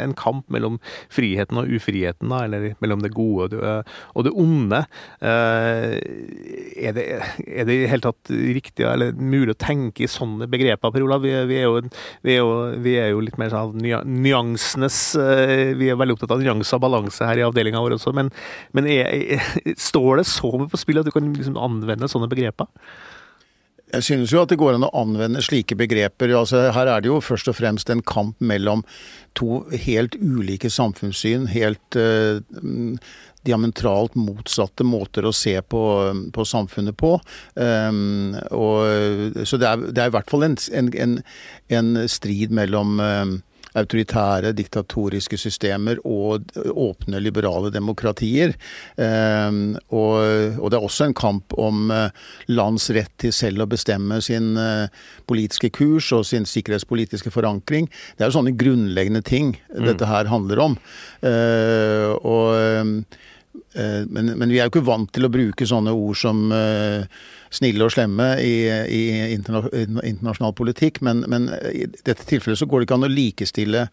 En 0.01 0.15
kamp 0.17 0.47
mellom 0.53 0.79
friheten 1.13 1.59
og 1.61 1.69
ufriheten, 1.69 2.31
eller 2.33 2.71
mellom 2.81 3.03
det 3.03 3.13
gode 3.13 3.59
og 3.61 4.25
det, 4.25 4.31
onde. 4.31 4.81
er 5.21 6.95
det 6.95 7.05
er 7.11 7.67
det 7.67 7.75
i 7.75 7.89
hele 7.89 8.03
tatt 8.03 8.31
riktig 8.31 8.85
eller 8.87 9.13
mulig 9.13 9.53
å 9.53 9.59
tenke 9.61 10.05
i 10.05 10.09
sånne 10.09 10.47
begreper, 10.51 10.93
Per 10.93 11.05
Olav? 11.05 11.21
Vi, 11.25 11.33
vi, 11.49 11.59
er, 11.59 11.67
jo, 11.67 11.81
vi, 12.25 12.37
vi 12.85 12.95
er 13.01 13.11
jo 13.13 13.21
litt 13.23 13.37
mer 13.41 13.53
sånn 13.53 13.77
nyansenes 13.81 14.99
Vi 15.77 15.89
er 15.91 15.99
veldig 15.99 16.17
opptatt 16.17 16.35
av 16.35 16.43
nyanser 16.43 16.79
og 16.79 16.85
balanse 16.85 17.27
her 17.27 17.41
i 17.41 17.45
avdelinga 17.45 17.81
vår 17.83 17.97
også, 17.99 18.13
men, 18.17 18.31
men 18.77 18.89
står 19.77 20.21
det 20.21 20.27
så 20.29 20.53
mye 20.55 20.71
på 20.71 20.81
spill 20.81 21.01
at 21.01 21.10
du 21.11 21.17
kan 21.19 21.33
liksom 21.37 21.59
anvende 21.59 22.09
sånne 22.11 22.29
begreper? 22.31 22.69
Jeg 23.91 24.05
synes 24.07 24.31
jo 24.31 24.39
at 24.39 24.51
det 24.51 24.59
går 24.59 24.77
an 24.77 24.87
å 24.87 24.93
anvende 24.95 25.41
slike 25.43 25.75
begreper. 25.75 26.31
Altså, 26.37 26.69
her 26.71 26.87
er 26.87 27.03
det 27.03 27.09
jo 27.09 27.19
først 27.23 27.49
og 27.51 27.57
fremst 27.57 27.91
en 27.91 28.03
kamp 28.07 28.39
mellom 28.39 28.85
to 29.35 29.65
helt 29.83 30.15
ulike 30.15 30.71
samfunnssyn. 30.71 31.49
Helt 31.51 31.99
uh, 31.99 32.39
diametralt 33.47 34.15
motsatte 34.15 34.85
måter 34.87 35.27
å 35.27 35.33
se 35.35 35.57
på, 35.59 35.83
på 36.31 36.47
samfunnet 36.47 36.95
på. 36.99 37.17
Um, 37.59 38.37
og, 38.55 39.35
så 39.43 39.59
det 39.59 39.67
er, 39.67 39.87
det 39.89 40.05
er, 40.05 40.11
i 40.11 40.15
hvert 40.15 40.31
fall 40.31 40.47
en, 40.47 40.57
en, 40.71 41.17
en 41.75 41.95
strid 42.11 42.55
mellom 42.55 42.99
um, 43.01 43.39
autoritære, 43.77 44.51
diktatoriske 44.55 45.37
systemer 45.39 46.01
og 46.07 46.51
åpne, 46.57 47.21
liberale 47.23 47.71
demokratier. 47.73 48.55
Ehm, 48.99 49.77
og, 49.89 50.67
det 50.71 50.77
er 50.77 50.87
også 50.87 51.07
en 51.07 51.17
kamp 51.17 51.55
om 51.59 51.91
eh, 51.95 52.11
lands 52.51 52.89
rett 52.95 53.13
til 53.21 53.33
selv 53.35 53.65
å 53.65 53.69
bestemme 53.71 54.19
sin 54.23 54.53
eh, 54.59 54.91
politiske 55.29 55.71
kurs 55.75 56.11
og 56.15 56.25
sin 56.27 56.47
sikkerhetspolitiske 56.49 57.31
forankring. 57.33 57.89
Det 58.15 58.25
er 58.25 58.31
jo 58.31 58.39
sånne 58.39 58.57
grunnleggende 58.59 59.23
ting 59.25 59.55
mm. 59.71 59.85
dette 59.87 60.09
her 60.09 60.31
handler 60.31 60.65
om. 60.67 60.79
Eh, 61.23 62.11
og, 62.21 63.05
men, 63.71 64.33
men, 64.35 64.49
vi 64.51 64.59
er 64.59 64.67
jo 64.67 64.71
ikke 64.73 64.87
vant 64.87 65.11
til 65.15 65.27
å 65.27 65.31
bruke 65.31 65.67
sånne 65.67 65.93
ord 65.95 66.17
som 66.19 66.43
snille 67.51 67.83
og 67.85 67.93
slemme 67.93 68.27
i, 68.39 68.53
i 68.67 69.01
internasjonal 69.35 70.53
politikk, 70.57 71.01
men, 71.05 71.25
men, 71.31 71.49
i 71.71 71.87
dette 71.91 72.25
tilfellet 72.27 72.61
så 72.61 72.67
går 72.69 72.81
det 72.81 72.87
ikke 72.87 72.99
an 72.99 73.09
å 73.09 73.11
likestille 73.11 73.87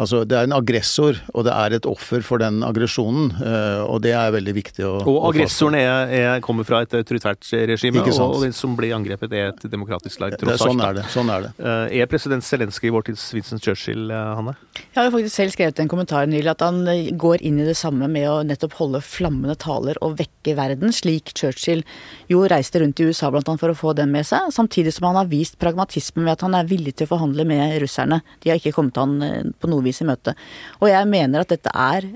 Altså, 0.00 0.22
Det 0.24 0.36
er 0.36 0.48
en 0.48 0.56
aggressor, 0.56 1.18
og 1.34 1.44
det 1.44 1.52
er 1.52 1.76
et 1.76 1.86
offer 1.88 2.24
for 2.24 2.40
den 2.40 2.62
aggresjonen. 2.64 3.30
Eh, 3.36 3.82
og 3.84 4.00
det 4.04 4.14
er 4.16 4.32
veldig 4.32 4.54
viktig 4.56 4.84
å 4.86 4.92
Og 5.04 5.18
aggressoren 5.28 5.76
er, 5.76 6.12
er, 6.16 6.40
kommer 6.44 6.64
fra 6.64 6.80
et 6.86 6.94
autoritært 6.96 7.44
regime, 7.68 8.00
og, 8.00 8.36
og 8.38 8.44
den 8.46 8.54
som 8.56 8.76
blir 8.78 8.94
angrepet, 8.96 9.34
er 9.36 9.52
et 9.52 9.66
demokratisk 9.68 10.22
lag, 10.22 10.36
tross 10.40 10.64
alt. 10.64 10.70
Sånn 10.70 10.84
er 10.86 10.96
det. 10.96 11.04
sånn 11.12 11.32
er 11.34 11.46
det. 11.46 11.52
Eh, 11.60 12.00
er 12.00 12.08
president 12.10 12.46
Zelenskyj 12.46 12.94
vår 12.94 13.08
tids 13.10 13.26
Vincent 13.36 13.64
Churchill, 13.64 14.06
eh, 14.08 14.30
Hanne? 14.38 14.56
Jeg 14.80 14.96
har 14.96 15.10
jo 15.10 15.14
faktisk 15.18 15.36
selv 15.36 15.54
skrevet 15.54 15.82
en 15.84 15.92
kommentar 15.92 16.30
nylig 16.30 16.52
at 16.54 16.64
han 16.64 16.80
går 17.20 17.44
inn 17.46 17.60
i 17.60 17.68
det 17.68 17.76
samme 17.78 18.08
med 18.08 18.28
å 18.30 18.40
nettopp 18.46 18.78
holde 18.80 19.02
flammende 19.04 19.58
taler 19.60 20.00
og 20.00 20.16
vekke 20.22 20.56
verden, 20.56 20.94
slik 20.96 21.34
Churchill 21.36 21.84
jo 22.30 22.46
reiste 22.48 22.80
rundt 22.80 23.02
i 23.02 23.10
USA 23.10 23.28
blant 23.32 23.48
annet 23.50 23.60
for 23.60 23.74
å 23.74 23.76
få 23.76 23.94
den 23.98 24.14
med 24.14 24.24
seg, 24.28 24.48
samtidig 24.54 24.94
som 24.96 25.10
han 25.10 25.20
har 25.20 25.28
vist 25.30 25.60
pragmatisme 25.60 26.24
ved 26.24 26.38
at 26.38 26.46
han 26.46 26.56
er 26.56 26.68
villig 26.70 26.96
til 26.96 27.08
å 27.08 27.12
forhandle 27.12 27.44
med 27.48 27.76
russerne. 27.82 28.22
De 28.40 28.52
har 28.52 28.60
ikke 28.60 28.72
kommet 28.78 28.96
han 28.96 29.52
på 29.60 29.68
noe 29.70 29.84
vis 29.84 29.89
vis 29.90 30.02
i 30.02 30.08
møte. 30.08 30.34
Og 30.80 30.88
jeg 30.92 31.10
mener 31.10 31.44
at 31.44 31.52
dette 31.52 31.74
er 31.74 32.08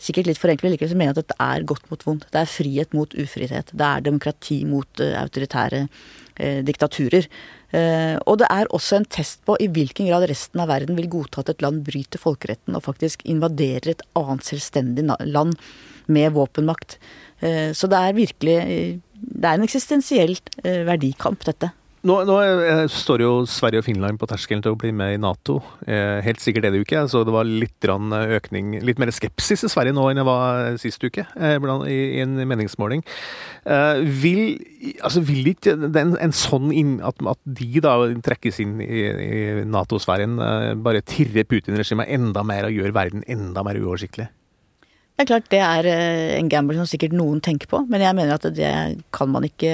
sikkert 0.00 0.30
litt 0.30 0.40
forenklet 0.40 0.74
likevel, 0.74 0.92
så 0.92 0.98
mener 0.98 1.12
jeg 1.12 1.18
at 1.18 1.22
dette 1.22 1.44
er 1.44 1.68
godt 1.68 1.88
mot 1.92 2.04
vondt. 2.06 2.26
Det 2.32 2.40
er 2.40 2.50
frihet 2.50 2.96
mot 2.96 3.14
ufrihet. 3.20 3.72
Det 3.72 3.86
er 3.86 4.04
demokrati 4.06 4.62
mot 4.68 5.02
uh, 5.02 5.14
autoritære 5.20 5.84
uh, 5.86 6.60
diktaturer. 6.66 7.28
Uh, 7.70 8.16
og 8.24 8.40
det 8.40 8.48
er 8.50 8.70
også 8.74 8.98
en 8.98 9.08
test 9.12 9.44
på 9.46 9.58
i 9.62 9.68
hvilken 9.70 10.08
grad 10.10 10.26
resten 10.30 10.62
av 10.62 10.72
verden 10.72 10.98
vil 10.98 11.10
godta 11.12 11.44
at 11.44 11.52
et 11.52 11.64
land 11.64 11.84
bryter 11.86 12.22
folkeretten 12.22 12.78
og 12.78 12.86
faktisk 12.86 13.26
invaderer 13.28 13.92
et 13.92 14.06
annet 14.18 14.46
selvstendig 14.48 15.06
land 15.28 15.54
med 16.10 16.32
våpenmakt. 16.34 16.96
så 17.40 17.86
det 17.86 17.98
er 17.98 18.16
virkelig 18.16 18.56
Det 19.14 19.46
er 19.46 19.54
en 19.54 19.62
eksistensiell 19.62 20.34
verdikamp, 20.64 21.44
dette. 21.46 21.70
Nå, 22.00 22.14
nå, 22.24 22.34
står 22.88 23.20
jo 23.20 23.30
Sverige 23.44 23.82
og 23.82 23.84
Finland 23.84 24.16
på 24.20 24.28
terskelen 24.30 24.62
til 24.64 24.72
å 24.72 24.78
bli 24.80 24.88
med 24.96 25.18
i 25.18 25.18
Nato. 25.20 25.58
Eh, 25.84 26.22
helt 26.24 26.40
sikkert 26.40 26.70
er 26.70 26.78
jo 26.78 26.86
ikke. 26.86 27.02
Så 27.12 27.20
det 27.28 27.34
var 27.34 27.44
litt 27.44 27.84
økning, 27.84 28.78
litt 28.80 29.02
mer 29.02 29.12
skepsis 29.12 29.66
i 29.66 29.68
Sverige 29.68 29.92
nå 29.92 30.06
enn 30.08 30.22
det 30.22 30.24
var 30.24 30.78
sist 30.80 31.04
uke, 31.04 31.26
eh, 31.36 31.58
i, 31.92 32.00
en 32.24 32.40
meningsmåling. 32.48 33.04
Eh, 33.68 34.00
vil, 34.24 34.42
altså 35.04 35.20
vil 35.28 35.52
ikke 35.52 35.76
en, 35.76 36.16
en 36.16 36.32
sånn 36.32 36.72
inn, 36.72 36.96
at, 37.04 37.20
at, 37.20 37.40
de 37.44 37.84
da 37.84 37.98
trekkes 38.24 38.62
inn 38.64 38.78
i, 38.80 39.04
i 39.04 39.68
Nato-sfæren, 39.68 40.40
bare 40.80 41.04
tirre 41.04 41.44
Putin-regimet 41.44 42.08
enda 42.16 42.46
mer 42.46 42.70
og 42.70 42.80
gjør 42.80 42.96
verden 42.96 43.28
enda 43.28 43.66
mer 43.66 43.76
uoversiktlig? 43.76 44.30
Det 45.20 45.26
er 45.26 45.34
klart 45.34 45.48
det 45.52 45.58
er 45.60 45.86
eh, 45.90 46.30
en 46.38 46.46
gamble 46.48 46.78
som 46.78 46.86
sikkert 46.88 47.12
noen 47.12 47.42
tenker 47.44 47.68
på, 47.68 47.82
men 47.92 48.00
jeg 48.00 48.16
mener 48.16 48.38
at 48.38 48.46
det 48.56 48.70
kan 49.12 49.28
man 49.28 49.44
ikke 49.44 49.72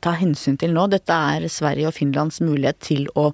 ta 0.00 0.14
hensyn 0.16 0.56
til 0.56 0.72
nå. 0.72 0.86
Dette 0.88 1.12
er 1.12 1.44
Sverige 1.52 1.90
og 1.90 1.92
Finlands 1.92 2.40
mulighet 2.40 2.78
til 2.80 3.04
å 3.12 3.26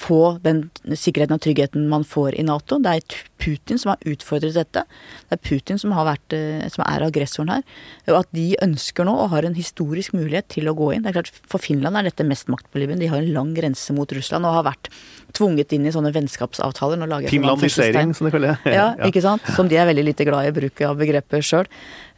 få 0.00 0.20
den 0.44 0.64
sikkerheten 0.88 1.36
og 1.36 1.42
tryggheten 1.44 1.88
man 1.90 2.06
får 2.08 2.38
i 2.40 2.44
Nato. 2.46 2.78
Det 2.80 2.94
er 2.96 3.18
Putin 3.40 3.80
som 3.80 3.92
har 3.92 4.08
utfordret 4.08 4.56
dette. 4.56 4.84
Det 5.28 5.36
er 5.36 5.42
Putin 5.44 5.80
som, 5.80 5.92
vært, 5.94 6.36
eh, 6.36 6.66
som 6.72 6.84
er 6.86 7.04
aggressoren 7.06 7.52
her. 7.52 7.64
Og 8.08 8.20
at 8.22 8.30
de 8.36 8.46
ønsker 8.64 9.06
nå, 9.08 9.14
og 9.16 9.32
har 9.34 9.48
en 9.48 9.56
historisk 9.56 10.16
mulighet 10.16 10.50
til 10.56 10.70
å 10.70 10.76
gå 10.76 10.92
inn. 10.94 11.04
Det 11.04 11.12
er 11.12 11.18
klart, 11.20 11.32
For 11.50 11.62
Finland 11.62 11.98
er 11.98 12.08
dette 12.08 12.26
mest 12.26 12.50
maktpåliggende. 12.52 13.04
De 13.04 13.10
har 13.12 13.20
en 13.20 13.32
lang 13.34 13.54
grense 13.56 13.96
mot 13.96 14.12
Russland 14.16 14.48
og 14.48 14.58
har 14.60 14.68
vært 14.70 14.92
tvunget 15.36 15.72
inn 15.76 15.88
i 15.88 15.94
sånne 15.94 16.12
vennskapsavtaler. 16.16 17.00
Finlandisering, 17.30 18.14
som 18.16 18.28
det 18.28 18.34
kaller 18.34 18.56
det. 18.56 18.76
Ja, 18.76 18.92
ikke 19.06 19.24
sant. 19.24 19.44
Som 19.56 19.70
de 19.70 19.78
er 19.80 19.88
veldig 19.88 20.06
lite 20.10 20.28
glad 20.28 20.48
i 20.48 20.52
å 20.52 20.56
bruke 20.56 20.88
av 20.88 21.00
begrepet 21.00 21.46
sjøl. 21.46 21.68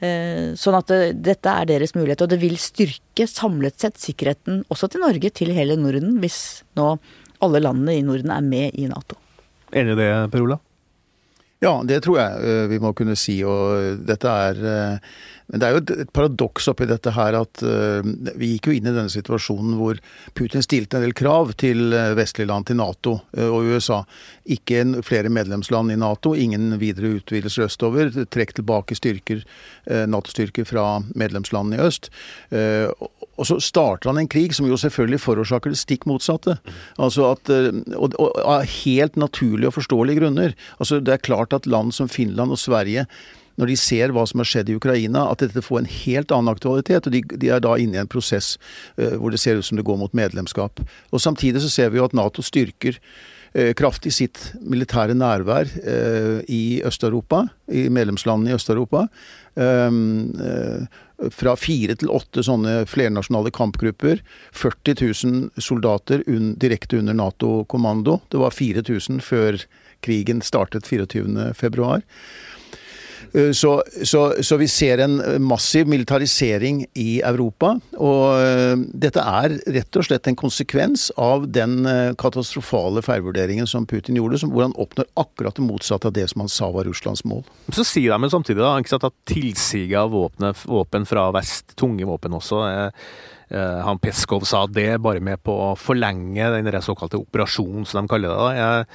Eh, 0.02 0.52
sånn 0.58 0.78
at 0.78 0.90
det, 0.90 1.00
dette 1.22 1.50
er 1.50 1.68
deres 1.70 1.94
mulighet. 1.94 2.24
Og 2.24 2.32
det 2.32 2.40
vil 2.42 2.58
styrke 2.60 3.28
samlet 3.30 3.78
sett 3.82 4.00
sikkerheten 4.02 4.64
også 4.72 4.90
til 4.92 5.04
Norge, 5.04 5.30
til 5.34 5.52
hele 5.54 5.78
Norden, 5.78 6.16
hvis 6.22 6.62
nå 6.78 6.96
alle 7.42 7.62
landene 7.62 7.98
i 7.98 8.04
Norden 8.06 8.32
er 8.34 8.44
med 8.46 8.78
i 8.78 8.88
Nato. 8.90 9.18
Enig 9.72 9.96
i 9.96 9.98
det, 9.98 10.10
Per 10.32 10.44
Ola? 10.44 10.58
Ja, 11.62 11.76
det 11.86 12.00
tror 12.02 12.18
jeg 12.18 12.42
eh, 12.42 12.64
vi 12.72 12.80
må 12.82 12.90
kunne 12.98 13.14
si. 13.18 13.36
Og 13.46 14.02
dette 14.06 14.30
er 14.48 14.62
eh, 14.66 15.12
Men 15.52 15.62
det 15.62 15.68
er 15.68 15.76
jo 15.76 15.82
et 16.02 16.12
paradoks 16.16 16.66
oppi 16.72 16.88
dette 16.90 17.12
her 17.14 17.36
at 17.38 17.62
uh, 17.64 18.00
vi 18.40 18.54
gikk 18.54 18.70
jo 18.70 18.76
inn 18.76 18.88
i 18.88 18.94
denne 18.94 19.12
situasjonen 19.12 19.76
hvor 19.78 20.00
Putin 20.38 20.64
stilte 20.64 20.98
en 20.98 21.06
del 21.06 21.16
krav 21.16 21.54
til 21.60 21.94
vestlige 22.16 22.50
land, 22.50 22.66
til 22.68 22.80
Nato 22.80 23.18
og 23.36 23.68
USA. 23.68 24.02
Ikke 24.50 24.84
flere 25.04 25.30
medlemsland 25.32 25.92
i 25.92 25.98
Nato, 26.00 26.34
ingen 26.34 26.76
videre 26.80 27.14
utvidelser 27.18 27.66
østover. 27.68 28.12
Trekk 28.32 28.56
tilbake 28.58 28.96
styrker, 28.96 29.42
Nato-styrker 30.08 30.66
fra 30.68 30.86
medlemslandene 31.18 31.78
i 31.78 31.84
øst. 31.86 32.10
Og 33.40 33.48
så 33.48 33.58
starter 33.62 34.10
han 34.10 34.20
en 34.20 34.30
krig 34.30 34.52
som 34.54 34.68
jo 34.68 34.78
selvfølgelig 34.78 35.22
forårsaker 35.24 35.72
det 35.72 35.80
stikk 35.80 36.04
motsatte. 36.08 36.58
Altså 37.00 37.32
at, 37.32 37.52
eh, 37.52 37.70
og, 37.96 38.14
og, 38.20 38.32
Av 38.42 38.66
helt 38.68 39.16
naturlige 39.16 39.70
og 39.70 39.78
forståelige 39.78 40.20
grunner. 40.20 40.56
Altså 40.78 41.00
Det 41.00 41.14
er 41.14 41.24
klart 41.24 41.52
at 41.56 41.66
land 41.66 41.94
som 41.96 42.10
Finland 42.12 42.52
og 42.52 42.60
Sverige 42.60 43.06
når 43.60 43.72
de 43.72 43.76
ser 43.80 44.14
hva 44.14 44.24
som 44.28 44.42
har 44.42 44.48
skjedd 44.48 44.72
i 44.72 44.78
Ukraina, 44.78 45.26
at 45.30 45.44
dette 45.44 45.64
får 45.64 45.82
en 45.82 45.92
helt 45.92 46.32
annen 46.34 46.52
aktualitet. 46.52 47.06
og 47.06 47.14
De, 47.14 47.22
de 47.22 47.52
er 47.52 47.62
da 47.64 47.76
inne 47.80 47.98
i 47.98 48.02
en 48.02 48.10
prosess 48.10 48.56
uh, 48.96 49.14
hvor 49.18 49.34
det 49.34 49.42
ser 49.42 49.60
ut 49.60 49.68
som 49.68 49.80
det 49.80 49.86
går 49.88 50.00
mot 50.00 50.16
medlemskap. 50.16 50.82
Og 51.12 51.22
Samtidig 51.22 51.64
så 51.64 51.70
ser 51.72 51.92
vi 51.92 52.00
jo 52.00 52.08
at 52.08 52.16
Nato 52.16 52.44
styrker 52.44 52.98
uh, 52.98 53.72
kraftig 53.78 54.14
sitt 54.16 54.50
militære 54.60 55.16
nærvær 55.18 55.70
uh, 55.84 56.40
i 56.48 56.82
Øst-Europa, 56.88 57.46
i 57.68 57.88
medlemslandene 57.92 58.52
i 58.52 58.58
Øst-Europa. 58.58 59.06
Um, 59.52 60.32
fra 61.30 61.52
fire 61.60 61.94
til 62.00 62.10
åtte 62.10 62.42
sånne 62.42 62.82
flernasjonale 62.90 63.52
kampgrupper. 63.54 64.22
40 64.56 64.96
000 64.98 65.62
soldater 65.62 66.24
un, 66.26 66.54
direkte 66.58 66.98
under 66.98 67.14
Nato-kommando. 67.14 68.18
Det 68.32 68.40
var 68.42 68.56
4000 68.56 69.20
før 69.22 69.60
krigen 70.02 70.42
startet 70.42 70.88
24.2. 70.90 72.00
Eh, 73.32 73.52
så, 73.52 73.82
så, 74.04 74.34
så, 74.42 74.56
vi 74.56 74.68
ser 74.68 74.98
en 74.98 75.16
massiv 75.42 75.88
militarisering 75.88 76.84
i 76.98 77.20
Europa. 77.24 77.74
Og 77.96 78.40
eh, 78.42 78.74
dette 79.04 79.24
er 79.24 79.56
rett 79.76 79.98
og 79.98 80.06
slett 80.06 80.28
en 80.28 80.38
konsekvens 80.38 81.08
av 81.20 81.48
den 81.52 81.86
eh, 81.88 82.12
katastrofale 82.18 83.04
feilvurderingen 83.04 83.68
som 83.68 83.86
Putin 83.88 84.20
gjorde, 84.20 84.42
som, 84.42 84.52
hvor 84.52 84.66
han 84.66 84.76
oppnår 84.76 85.08
akkurat 85.20 85.56
det 85.58 85.66
motsatte 85.66 86.10
av 86.10 86.16
det 86.16 86.28
som 86.32 86.44
han 86.44 86.52
sa 86.52 86.70
var 86.74 86.88
Russlands 86.88 87.24
mål. 87.28 87.44
Så 87.72 87.86
sier 87.88 88.12
de 88.12 88.32
samtidig 88.32 88.62
da, 88.62 88.76
at 88.76 89.18
tilsiget 89.28 89.98
av 90.02 90.12
våpen 90.12 91.08
fra 91.08 91.30
vest, 91.34 91.76
tunge 91.78 92.06
våpen 92.08 92.36
også, 92.36 92.64
han 93.52 93.98
Peskov 94.00 94.46
sa 94.48 94.62
det 94.70 94.94
bare 95.04 95.20
med 95.20 95.42
på 95.44 95.52
å 95.52 95.72
forlenge 95.76 96.46
den 96.54 96.70
såkalte 96.80 97.18
operasjonen, 97.20 97.84
som 97.84 98.00
de 98.00 98.08
kaller 98.08 98.32
det. 98.32 98.38
da. 98.56 98.86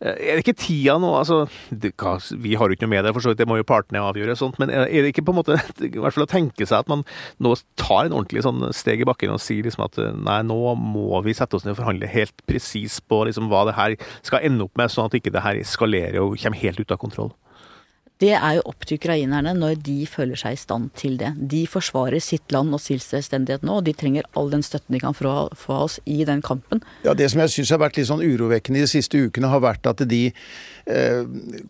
Jeg 0.00 0.12
Er 0.16 0.36
det 0.36 0.44
ikke 0.44 0.56
tida 0.60 0.96
nå? 1.00 1.12
Altså, 1.16 1.46
det, 1.70 1.94
Vi 2.42 2.54
har 2.54 2.68
jo 2.68 2.76
ikke 2.76 2.86
noe 2.86 2.94
med 2.94 3.06
det, 3.06 3.14
for 3.16 3.24
så 3.24 3.32
vidt, 3.32 3.40
det 3.40 3.48
må 3.48 3.56
jo 3.56 3.66
partene 3.66 4.02
avgjøre, 4.04 4.36
sånt, 4.36 4.58
men 4.60 4.70
er 4.70 4.88
det 4.90 5.12
ikke 5.14 5.24
på 5.24 5.32
en 5.32 5.40
måte 5.40 5.56
i 5.86 5.92
hvert 5.94 6.16
fall 6.16 6.26
å 6.26 6.30
tenke 6.30 6.66
seg 6.68 6.84
at 6.84 6.92
man 6.92 7.06
nå 7.42 7.54
tar 7.80 8.06
en 8.06 8.16
ordentlig 8.16 8.44
sånn 8.46 8.68
steg 8.76 9.02
i 9.02 9.08
bakken 9.08 9.32
og 9.32 9.40
sier 9.42 9.64
liksom 9.66 9.86
at 9.86 9.98
nei, 10.20 10.40
nå 10.46 10.58
må 10.80 11.22
vi 11.24 11.36
sette 11.36 11.56
oss 11.56 11.64
ned 11.64 11.76
og 11.76 11.80
forhandle 11.80 12.10
helt 12.12 12.46
presis 12.48 13.00
på 13.00 13.24
liksom 13.28 13.48
hva 13.52 13.64
det 13.68 13.76
her 13.78 13.96
skal 14.26 14.44
ende 14.46 14.66
opp 14.66 14.76
med, 14.76 14.92
sånn 14.92 15.08
at 15.08 15.16
ikke 15.16 15.32
det 15.34 15.44
her 15.46 15.60
eskalerer 15.62 16.20
og 16.22 16.36
kommer 16.40 16.60
helt 16.60 16.82
ut 16.82 16.92
av 16.92 17.00
kontroll? 17.00 17.32
Det 18.22 18.32
er 18.32 18.54
jo 18.56 18.62
opp 18.70 18.86
til 18.88 18.96
ukrainerne 18.96 19.52
når 19.58 19.74
de 19.84 19.96
føler 20.08 20.38
seg 20.40 20.56
i 20.56 20.60
stand 20.60 20.88
til 20.96 21.18
det. 21.20 21.34
De 21.36 21.66
forsvarer 21.68 22.22
sitt 22.24 22.52
land 22.54 22.72
og 22.72 22.80
sin 22.80 23.00
selvstendighet 23.02 23.66
nå, 23.66 23.80
og 23.80 23.84
de 23.84 23.92
trenger 23.96 24.24
all 24.40 24.48
den 24.54 24.64
støtten 24.64 24.96
de 24.96 25.02
kan 25.02 25.16
få 25.16 25.28
av 25.28 25.74
oss 25.74 25.98
i 26.08 26.22
den 26.28 26.40
kampen. 26.44 26.80
Ja, 27.04 27.12
Det 27.12 27.28
som 27.32 27.42
jeg 27.44 27.52
syns 27.52 27.74
har 27.74 27.82
vært 27.84 28.00
litt 28.00 28.08
sånn 28.08 28.24
urovekkende 28.24 28.80
de 28.80 28.88
siste 28.88 29.20
ukene, 29.20 29.52
har 29.52 29.60
vært 29.60 29.88
at 29.90 30.00
de 30.08 30.22
eh, 30.32 31.22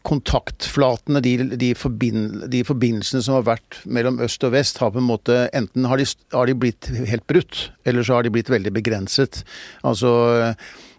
kontaktflatene, 0.06 1.22
de, 1.24 1.36
de, 1.58 1.74
forbind, 1.74 2.46
de, 2.52 2.62
forbindelsene 2.68 3.26
som 3.26 3.40
har 3.40 3.48
vært 3.56 3.82
mellom 3.84 4.22
øst 4.22 4.46
og 4.46 4.54
vest, 4.54 4.78
har 4.78 4.94
på 4.94 5.02
en 5.02 5.10
måte 5.10 5.46
enten 5.50 5.90
har 5.90 5.98
de, 5.98 6.06
har 6.36 6.46
de 6.46 6.54
blitt 6.54 6.92
helt 7.10 7.26
brutt, 7.26 7.70
eller 7.82 8.06
så 8.06 8.20
har 8.20 8.26
de 8.26 8.34
blitt 8.38 8.52
veldig 8.54 8.70
begrenset. 8.76 9.42
Altså 9.82 10.14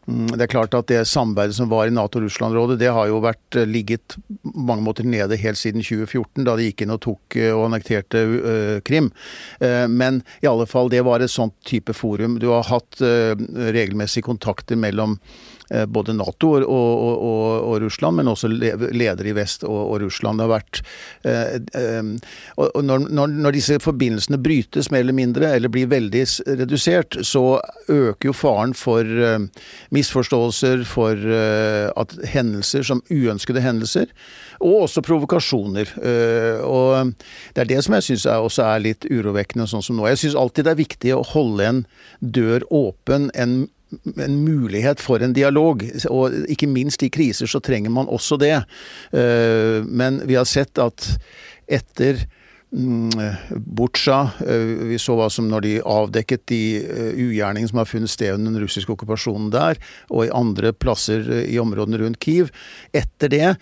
det 0.08 0.46
er 0.46 0.52
klart 0.52 0.76
at 0.78 0.88
det 0.88 1.02
samarbeidet 1.10 1.58
som 1.58 1.68
var 1.68 1.90
i 1.90 1.92
Nato-Russland-rådet, 1.92 2.78
det 2.80 2.94
har 2.96 3.10
jo 3.10 3.20
vært 3.26 3.58
eh, 3.60 3.68
ligget 3.68 4.16
mange 4.56 4.86
måter 4.86 5.04
nede 5.04 5.36
helt 5.42 5.60
siden 5.60 5.84
2014, 5.84 6.46
da 6.48 6.56
de 6.56 6.70
gikk 6.70 6.86
inn 6.86 6.94
og 6.96 7.02
tok 7.04 7.36
eh, 7.36 7.52
og 7.52 7.66
annekterte 7.68 8.24
uh, 8.24 8.78
Krim. 8.88 9.10
Men 9.60 10.22
i 10.44 10.48
alle 10.48 10.68
fall, 10.70 10.90
det 10.92 11.02
var 11.04 11.24
et 11.24 11.32
sånt 11.32 11.56
type 11.68 11.92
forum. 11.98 12.38
Du 12.40 12.48
har 12.54 12.68
hatt 12.70 13.02
uh, 13.04 13.36
regelmessige 13.76 14.28
kontakter 14.30 14.80
mellom 14.80 15.18
Eh, 15.18 15.57
både 15.88 16.16
Nato 16.16 16.54
og, 16.56 16.64
og, 16.64 17.24
og, 17.28 17.68
og, 17.68 17.76
Russland, 17.84 18.18
men 18.20 18.32
også 18.32 18.50
ledere 18.50 19.32
i 19.32 19.36
vest 19.36 19.66
og, 19.68 19.98
Russland. 20.02 20.42
Har 20.44 20.52
vært 20.52 20.82
eh, 21.28 21.58
eh, 21.76 22.12
og 22.58 22.80
når, 22.86 23.08
når, 23.12 23.56
disse 23.58 23.80
forbindelsene 23.84 24.40
brytes 24.42 24.92
mer 24.94 25.04
eller 25.04 25.18
mindre, 25.18 25.52
eller 25.56 25.72
blir 25.74 25.90
veldig 25.92 26.24
redusert, 26.62 27.20
så 27.26 27.60
øker 27.90 28.30
jo 28.30 28.36
faren 28.36 28.76
for 28.78 29.08
misforståelser, 29.94 30.84
for 30.88 31.18
at 31.18 32.16
hendelser 32.32 32.86
som 32.88 33.02
uønskede 33.12 33.64
hendelser, 33.64 34.12
og 34.58 34.88
også 34.88 35.04
provokasjoner. 35.06 35.94
Og 36.66 37.14
det 37.56 37.64
er 37.64 37.72
det 37.72 37.80
som 37.86 37.98
jeg 37.98 38.08
syns 38.10 38.28
også 38.32 38.66
er 38.68 38.84
litt 38.84 39.08
urovekkende 39.10 39.68
sånn 39.70 39.86
som 39.86 40.00
nå. 40.00 40.08
Jeg 40.12 40.22
syns 40.24 40.38
alltid 40.40 40.68
det 40.68 40.74
er 40.74 40.84
viktig 40.84 41.16
å 41.16 41.26
holde 41.34 41.72
en 41.72 41.84
dør 42.22 42.66
åpen, 42.74 43.32
en 43.38 43.66
en 44.16 44.40
mulighet 44.44 45.02
for 45.04 45.24
en 45.24 45.36
dialog. 45.36 45.84
Og 46.12 46.36
ikke 46.52 46.70
minst 46.70 47.04
i 47.06 47.12
kriser 47.14 47.50
så 47.50 47.62
trenger 47.64 47.94
man 47.94 48.10
også 48.12 48.40
det. 48.42 48.56
Eh, 49.12 49.84
men 49.86 50.22
vi 50.28 50.38
har 50.40 50.48
sett 50.50 50.80
at 50.82 51.08
etter 51.68 52.24
mm, 52.72 53.12
Butsja, 53.78 54.20
eh, 54.46 54.74
vi 54.92 55.00
så 55.02 55.18
hva 55.20 55.30
som 55.34 55.50
når 55.52 55.66
de 55.66 55.76
avdekket 55.82 56.48
de 56.52 56.62
eh, 56.84 57.12
ugjerningene 57.28 57.72
som 57.72 57.84
har 57.84 57.90
funnet 57.90 58.14
sted 58.14 58.36
under 58.36 58.56
den 58.56 58.64
russiske 58.66 58.94
okkupasjonen 58.94 59.52
der, 59.56 59.80
og 60.12 60.28
i 60.28 60.34
andre 60.36 60.74
plasser 60.74 61.28
i 61.46 61.60
områdene 61.62 62.04
rundt 62.04 62.22
Kiev. 62.24 62.52
Etter 62.96 63.34
det 63.34 63.56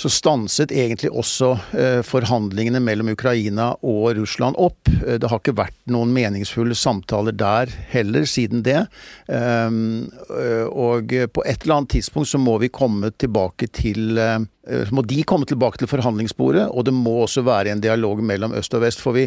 så 0.00 0.08
stanset 0.08 0.72
egentlig 0.72 1.10
også 1.12 1.50
eh, 1.76 2.00
forhandlingene 2.06 2.80
mellom 2.80 3.10
Ukraina 3.12 3.74
og 3.84 4.14
Russland 4.16 4.56
opp. 4.56 4.88
Eh, 4.88 5.18
det 5.20 5.28
har 5.28 5.40
ikke 5.42 5.58
vært 5.58 5.76
noen 5.92 6.14
meningsfulle 6.16 6.76
samtaler 6.78 7.36
der 7.36 7.72
heller 7.92 8.24
siden 8.28 8.62
det. 8.64 8.86
Ehm, 9.28 10.08
eh, 10.38 10.64
og 10.70 11.12
på 11.34 11.44
et 11.44 11.66
eller 11.66 11.80
annet 11.80 11.96
tidspunkt 11.98 12.30
så 12.30 12.40
må 12.40 12.56
vi 12.62 12.72
komme 12.72 13.12
tilbake 13.12 13.68
til 13.76 14.16
må 14.94 15.02
de 15.08 15.16
komme 15.26 15.48
tilbake 15.48 15.80
til 15.80 15.88
forhandlingsbordet, 15.90 16.66
og 16.68 16.84
det 16.86 16.92
må 16.94 17.16
også 17.24 17.42
være 17.42 17.72
en 17.72 17.80
dialog 17.82 18.20
mellom 18.22 18.52
øst 18.54 18.76
og 18.76 18.84
vest. 18.84 19.00
For 19.02 19.16
vi, 19.16 19.24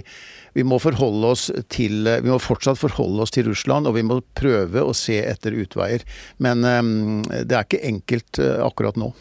vi, 0.55 0.63
må 0.63 0.77
forholde 0.79 1.33
oss 1.33 1.49
til 1.73 2.07
Vi 2.07 2.29
må 2.29 2.37
fortsatt 2.39 2.79
forholde 2.79 3.25
oss 3.25 3.33
til 3.33 3.49
Russland, 3.49 3.89
og 3.89 3.97
vi 3.97 4.05
må 4.07 4.21
prøve 4.37 4.85
å 4.85 4.95
se 4.95 5.17
etter 5.19 5.57
utveier. 5.57 6.05
Men 6.37 6.63
um, 6.63 6.93
det 7.27 7.57
er 7.57 7.65
ikke 7.65 7.83
enkelt 7.89 8.39
uh, 8.39 8.61
akkurat 8.69 9.01
nå. 9.01 9.11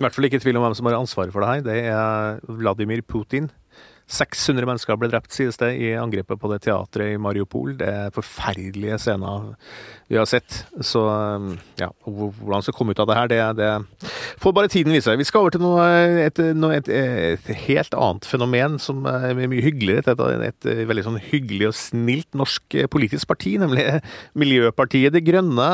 I 0.00 0.04
hvert 0.06 0.16
fall 0.16 0.24
ikke 0.30 0.38
tvil 0.40 0.56
om 0.56 0.62
hvem 0.64 0.74
som 0.78 0.86
har 0.88 0.96
ansvaret 0.96 1.32
for 1.34 1.44
det 1.44 1.48
her. 1.50 1.64
Det 1.66 1.80
er 1.92 2.38
Vladimir 2.48 3.02
Putin. 3.04 3.50
600 4.10 4.66
mennesker 4.66 4.98
ble 4.98 5.10
drept, 5.12 5.32
sies 5.34 5.58
det, 5.60 5.74
i 5.78 5.92
angrepet 5.98 6.40
på 6.40 6.50
det 6.50 6.62
teatret 6.66 7.14
i 7.14 7.20
Mariupol. 7.20 7.76
Det 7.78 7.88
er 7.88 8.14
forferdelige 8.14 8.98
scener 8.98 9.52
vi 10.10 10.18
har 10.18 10.26
sett. 10.26 10.64
Så 10.82 11.04
ja, 11.78 11.88
hvordan 12.02 12.64
skal 12.66 12.74
komme 12.74 12.94
ut 12.94 13.02
av 13.02 13.06
det 13.06 13.18
her, 13.18 13.30
det, 13.30 13.38
det 13.60 14.10
får 14.42 14.54
bare 14.56 14.70
tiden 14.72 14.94
vise. 14.94 15.14
Vi 15.20 15.26
skal 15.28 15.44
over 15.44 15.54
til 15.54 15.62
noe, 15.62 15.84
et, 16.24 16.40
noe, 16.58 16.80
et, 16.80 16.90
et, 16.90 17.50
helt 17.68 17.94
annet 17.94 18.26
fenomen 18.26 18.78
som 18.82 19.06
er 19.06 19.38
mye 19.38 19.62
hyggeligere. 19.62 20.16
Et, 20.16 20.48
et, 20.50 20.68
veldig 20.90 21.06
sånn 21.06 21.20
hyggelig 21.30 21.70
og 21.70 21.78
snilt 21.78 22.38
norsk 22.38 22.80
politisk 22.90 23.30
parti, 23.30 23.54
nemlig 23.62 23.86
Miljøpartiet 24.38 25.14
De 25.14 25.22
Grønne. 25.22 25.70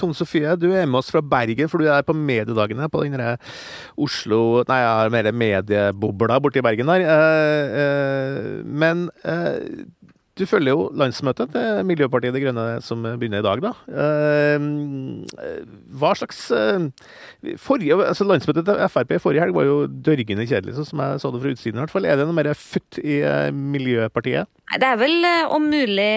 Tone 0.00 0.18
Sofie, 0.18 0.56
du 0.58 0.72
er 0.72 0.88
med 0.88 0.98
oss 1.04 1.12
fra 1.14 1.22
Bergen, 1.22 1.70
for 1.70 1.78
du 1.78 1.86
er 1.92 2.02
på 2.06 2.16
mediedagene 2.16 2.90
på 2.90 3.04
den 3.06 3.16
Oslo 3.98 4.64
Nei, 4.68 4.78
jeg 4.82 4.90
har 4.98 5.10
mer 5.12 5.30
mediebobla 5.30 6.38
borti 6.42 6.62
Bergen 6.64 6.90
der. 6.90 7.06
Eh, 7.68 8.64
men 8.64 9.08
eh, 9.24 9.84
du 10.38 10.44
følger 10.46 10.70
jo 10.70 10.84
landsmøtet 10.94 11.50
til 11.50 11.80
Miljøpartiet 11.88 12.34
De 12.36 12.40
Grønne 12.44 12.64
som 12.86 13.02
begynner 13.02 13.42
i 13.42 13.46
dag, 13.46 13.62
da. 13.64 13.72
Eh, 13.90 14.66
hva 15.98 16.12
slags 16.14 16.44
forrige, 17.58 17.98
altså 18.06 18.26
Landsmøtet 18.28 18.68
til 18.68 18.78
Frp 18.94 19.16
forrige 19.18 19.42
helg 19.42 19.56
var 19.56 19.66
jo 19.66 19.80
dørgende 19.90 20.46
kjedelig, 20.46 20.76
sånn 20.76 20.88
som 20.92 21.02
jeg 21.02 21.24
så 21.24 21.32
det 21.34 21.42
fra 21.42 21.56
utsiden 21.56 21.80
i 21.80 21.82
hvert 21.82 21.96
fall. 21.96 22.06
Er 22.06 22.20
det 22.20 22.28
noe 22.28 22.38
mer 22.38 22.52
futt 22.54 23.00
i 23.02 23.18
Miljøpartiet? 23.74 24.46
Det 24.78 24.86
er 24.86 25.02
vel 25.02 25.26
om 25.50 25.66
mulig 25.72 26.08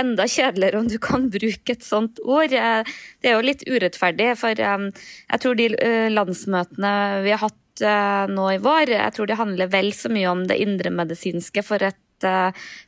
enda 0.00 0.26
kjedeligere 0.26 0.82
om 0.82 0.90
du 0.90 0.98
kan 1.02 1.30
bruke 1.30 1.76
et 1.76 1.86
sånt 1.86 2.18
ord. 2.26 2.50
Det 2.50 3.30
er 3.30 3.36
jo 3.36 3.46
litt 3.46 3.62
urettferdig, 3.70 4.32
for 4.40 4.58
jeg 4.58 5.42
tror 5.44 5.58
de 5.62 5.70
landsmøtene 6.10 6.94
vi 7.22 7.36
har 7.36 7.44
hatt 7.46 7.61
nå 7.80 8.46
i 8.52 8.60
vår, 8.62 8.90
jeg 8.92 9.14
tror 9.16 9.30
det 9.30 9.38
handler 9.38 9.70
vel 9.72 9.92
så 9.96 10.10
mye 10.12 10.28
om 10.28 10.42
det 10.46 10.60
indremedisinske 10.60 11.64
for 11.64 11.82
et 11.86 11.98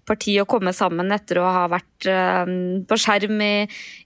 parti 0.07 0.37
å 0.40 0.47
komme 0.49 0.73
sammen 0.77 1.12
etter 1.14 1.40
å 1.40 1.49
ha 1.57 1.64
vært 1.73 2.09
eh, 2.11 2.53
på 2.88 2.99
skjerm 3.01 3.40
i, 3.44 3.55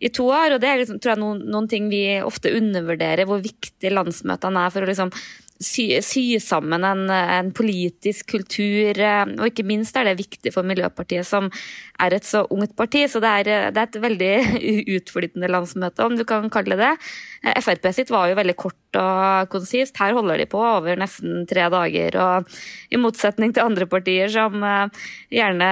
i 0.00 0.12
to 0.14 0.28
år. 0.30 0.54
og 0.54 0.62
Det 0.62 0.70
er 0.70 0.80
liksom, 0.82 1.00
tror 1.02 1.14
jeg 1.14 1.22
noen, 1.22 1.42
noen, 1.52 1.68
ting 1.70 1.90
vi 1.92 2.04
ofte 2.24 2.54
undervurderer, 2.56 3.28
hvor 3.28 3.42
viktig 3.44 3.92
landsmøtene 3.92 4.64
er 4.64 4.74
for 4.74 4.84
å 4.84 4.90
liksom 4.90 5.12
sy, 5.58 5.86
sy 6.06 6.24
sammen 6.42 6.86
en, 6.86 7.04
en, 7.10 7.52
politisk 7.56 8.30
kultur. 8.34 8.98
Eh, 8.98 9.24
og 9.38 9.50
ikke 9.50 9.66
minst 9.68 9.96
er 9.98 10.08
det 10.08 10.18
viktig 10.20 10.54
for 10.54 10.66
Miljøpartiet, 10.68 11.26
som 11.28 11.50
er 12.00 12.16
et 12.16 12.26
så 12.26 12.44
ungt 12.54 12.76
parti. 12.78 13.04
Så 13.10 13.22
det 13.24 13.34
er, 13.42 13.52
det 13.74 13.82
er 13.82 13.90
et 13.90 14.02
veldig 14.06 14.32
utflytende 14.98 15.50
landsmøte, 15.52 16.06
om 16.06 16.18
du 16.18 16.24
kan 16.28 16.48
kalle 16.52 16.78
det 16.78 16.86
det. 16.88 16.94
Eh, 17.37 17.37
Frp 17.38 17.92
sitt 17.94 18.10
var 18.10 18.28
jo 18.30 18.38
veldig 18.38 18.56
kort 18.58 18.98
og 18.98 19.50
konsist. 19.52 19.96
Her 20.00 20.14
holder 20.16 20.40
de 20.40 20.46
på 20.50 20.58
over 20.58 20.98
nesten 20.98 21.44
tre 21.48 21.66
dager. 21.72 22.16
Og 22.18 22.58
i 22.90 23.00
motsetning 23.00 23.52
til 23.54 23.66
andre 23.66 23.86
partier 23.90 24.30
som 24.32 24.62
eh, 24.64 25.04
gjerne 25.34 25.68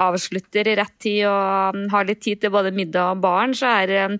avslutter 0.00 0.70
i 0.70 0.76
rett 0.78 0.96
tid 1.02 1.26
og 1.28 1.80
har 1.92 2.08
litt 2.08 2.22
tid 2.24 2.40
til 2.42 2.54
både 2.54 2.72
middag 2.74 3.16
og 3.16 3.24
barn, 3.24 3.56
så 3.56 3.74
er 3.82 3.96
eh, 4.00 4.16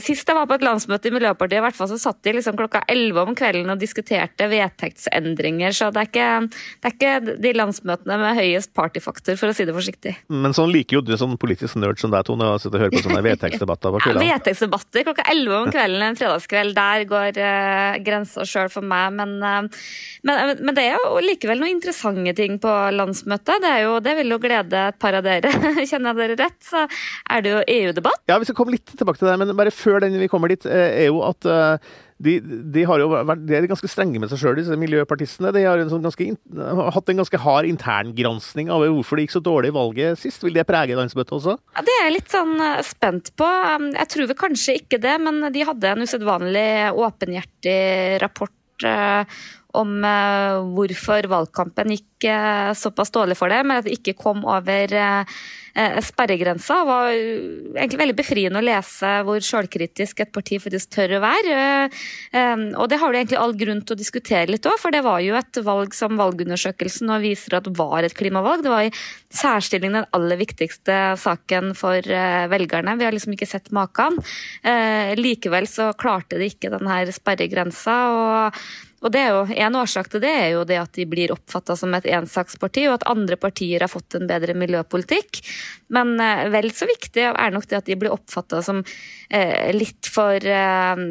Sist 0.00 0.24
jeg 0.24 0.32
var 0.32 0.46
på 0.48 0.56
et 0.56 0.64
landsmøte 0.64 1.10
i 1.10 1.12
Miljøpartiet, 1.12 1.58
i 1.60 1.64
hvert 1.66 1.76
fall 1.76 1.90
så 1.90 1.98
satt 2.00 2.22
de 2.24 2.32
liksom 2.38 2.56
klokka 2.56 2.80
elleve 2.88 3.26
om 3.26 3.34
kvelden 3.36 3.68
og 3.74 3.80
diskuterte 3.80 4.46
vedtektsendringer. 4.48 5.74
Så 5.76 5.90
det 5.92 6.00
er, 6.00 6.08
ikke, 6.08 6.62
det 6.80 6.88
er 6.88 6.94
ikke 6.94 7.36
de 7.44 7.52
landsmøtene 7.58 8.16
med 8.22 8.40
høyest 8.40 8.72
partyfaktor, 8.76 9.36
for 9.36 9.52
å 9.52 9.56
si 9.56 9.66
det 9.68 9.74
forsiktig. 9.76 10.14
Men 10.32 10.56
sånn 10.56 10.72
liker 10.72 10.96
jo 10.96 11.02
du 11.04 11.12
sånn 11.20 11.36
politisk 11.40 11.76
nerd 11.76 12.00
som 12.00 12.14
deg, 12.14 12.24
Tone, 12.24 12.48
å 12.54 12.62
sitte 12.62 12.80
og 12.80 12.86
høre 12.86 12.96
på 12.96 13.04
sånne 13.04 13.20
vedtektsdebatter 13.28 13.92
på 13.92 14.00
kvelden? 14.06 14.24
Ja, 14.24 14.38
vedtektsdebatter 14.38 15.06
klokka 15.10 15.28
elleve 15.34 15.60
om 15.66 15.74
kvelden 15.76 16.15
en 16.16 16.20
fredagskveld. 16.20 16.74
Der 16.76 17.04
går 17.08 17.40
uh, 17.40 17.98
grensa 18.04 18.46
sjøl 18.48 18.70
for 18.72 18.86
meg. 18.86 19.12
Men, 19.18 19.36
uh, 19.42 19.84
men, 20.26 20.56
men, 20.62 20.72
det 20.76 20.86
er 20.88 20.96
jo 20.96 21.20
likevel 21.24 21.60
noen 21.60 21.76
interessante 21.76 22.34
ting 22.38 22.58
på 22.62 22.72
landsmøtet. 22.96 23.60
Det, 23.62 23.74
jo, 23.84 23.98
det 24.04 24.16
vil 24.20 24.34
jo 24.36 24.40
glede 24.42 24.86
et 24.90 25.00
par 25.02 25.18
av 25.18 25.26
dere. 25.26 25.52
Kjenner 25.88 26.12
jeg 26.12 26.22
dere 26.22 26.40
rett, 26.44 26.58
så 26.64 26.86
er 26.86 27.44
det 27.44 27.54
jo 27.54 27.62
EU-debatt. 27.76 28.24
Ja, 28.30 28.40
vi 28.40 28.48
skal 28.48 28.58
komme 28.58 28.76
litt 28.76 28.96
tilbake 28.96 29.20
til 29.20 29.30
det, 29.30 29.38
men 29.42 29.54
bare 29.58 29.74
før 29.74 30.00
den 30.04 30.18
vi 30.20 30.30
kommer 30.32 30.52
dit, 30.52 30.66
eh, 30.68 31.02
er 31.04 31.10
jo 31.10 31.22
at 31.26 31.48
uh, 31.48 31.94
de, 32.16 32.38
de, 32.40 32.84
har 32.88 33.00
jo 33.02 33.10
vært, 33.12 33.42
de 33.44 33.56
er 33.58 33.66
ganske 33.68 33.90
strenge 33.90 34.20
med 34.22 34.30
seg 34.30 34.40
sjøl, 34.40 34.56
disse 34.56 34.76
miljøpartistene. 34.80 35.52
De 35.52 35.64
har, 35.66 35.80
en 35.82 35.90
sånn 35.92 36.04
ganske, 36.06 36.28
har 36.56 36.94
hatt 36.94 37.12
en 37.12 37.20
ganske 37.20 37.40
hard 37.42 37.68
interngransking 37.68 38.70
av 38.72 38.86
hvorfor 38.86 39.20
det 39.20 39.26
gikk 39.26 39.34
så 39.36 39.42
dårlig 39.44 39.72
i 39.72 39.76
valget 39.76 40.22
sist. 40.22 40.44
Vil 40.46 40.56
det 40.56 40.64
prege 40.68 40.96
landsmøtet 40.96 41.36
også? 41.36 41.58
Ja, 41.76 41.84
Det 41.84 41.96
er 41.98 42.06
jeg 42.06 42.16
litt 42.16 42.32
sånn 42.32 42.54
eh, 42.64 42.80
spent 42.86 43.32
på. 43.36 43.50
Um, 43.76 43.90
jeg 43.92 44.12
tror 44.14 44.30
vel 44.32 44.40
kanskje 44.40 44.78
ikke 44.80 45.02
det, 45.02 45.16
men 45.26 45.44
de 45.52 45.68
hadde 45.68 45.92
en 45.92 46.06
usedvanlig 46.08 46.70
åpenhjertig 46.96 47.78
rapport 48.24 48.88
eh, 48.88 49.44
om 49.76 49.98
hvorfor 50.76 51.28
valgkampen 51.30 51.92
gikk 51.94 52.26
såpass 52.78 53.12
dårlig 53.14 53.36
for 53.38 53.52
det, 53.52 53.60
men 53.66 53.80
at 53.80 53.86
det 53.86 53.98
ikke 53.98 54.16
kom 54.18 54.44
over 54.48 54.94
Eh, 55.76 56.00
sperregrensa. 56.00 56.74
Det 56.74 56.88
var 56.88 57.10
egentlig 57.10 57.98
veldig 58.00 58.14
befriende 58.16 58.60
å 58.62 58.64
lese 58.64 59.08
hvor 59.28 59.42
sjølkritisk 59.44 60.22
et 60.24 60.30
parti 60.32 60.56
faktisk 60.62 60.94
tør 60.94 61.18
å 61.18 61.20
være. 61.20 61.58
Eh, 62.32 62.62
og 62.80 62.88
det 62.88 62.96
har 63.02 63.12
du 63.12 63.18
egentlig 63.18 63.40
all 63.42 63.52
grunn 63.60 63.82
til 63.84 63.92
å 63.92 64.00
diskutere 64.00 64.48
litt 64.48 64.64
òg, 64.64 64.78
for 64.80 64.94
det 64.94 65.02
var 65.04 65.20
jo 65.20 65.36
et 65.36 65.60
valg 65.66 65.92
som 65.92 66.16
valgundersøkelsen 66.16 67.10
nå 67.10 67.20
viser 67.26 67.58
at 67.58 67.68
var 67.76 68.08
et 68.08 68.16
klimavalg. 68.16 68.64
Det 68.64 68.72
var 68.72 68.88
i 68.88 68.94
særstilling 69.36 69.98
den 69.98 70.08
aller 70.16 70.40
viktigste 70.40 70.96
saken 71.20 71.74
for 71.76 72.00
eh, 72.00 72.48
velgerne. 72.48 72.96
Vi 72.96 73.04
har 73.04 73.12
liksom 73.12 73.36
ikke 73.36 73.50
sett 73.50 73.68
maken. 73.68 74.16
Likevel 75.20 75.68
så 75.68 75.90
klarte 75.98 76.40
de 76.40 76.48
ikke 76.48 76.72
den 76.72 76.88
her 76.88 77.12
sperregrensa. 77.12 78.00
og 78.16 78.60
og 79.06 79.12
det 79.14 79.22
er 79.22 79.34
jo, 79.34 79.42
En 79.66 79.78
årsak 79.78 80.10
til 80.10 80.22
det 80.24 80.32
er 80.34 80.48
jo 80.56 80.64
det 80.66 80.80
at 80.80 80.96
de 80.98 81.06
blir 81.08 81.32
oppfatta 81.34 81.76
som 81.78 81.94
et 81.94 82.08
ensaksparti, 82.10 82.88
og 82.88 82.98
at 82.98 83.08
andre 83.12 83.38
partier 83.38 83.84
har 83.84 83.92
fått 83.92 84.18
en 84.18 84.26
bedre 84.26 84.56
miljøpolitikk. 84.58 85.42
Men 85.94 86.16
eh, 86.22 86.48
vel 86.50 86.72
så 86.74 86.88
viktig 86.90 87.28
er 87.28 87.54
nok 87.54 87.68
det 87.70 87.78
at 87.78 87.86
de 87.86 87.98
blir 87.98 88.14
oppfatta 88.14 88.62
som 88.66 88.82
eh, 88.82 89.70
litt 89.76 90.10
for, 90.10 90.42
eh, 90.42 91.04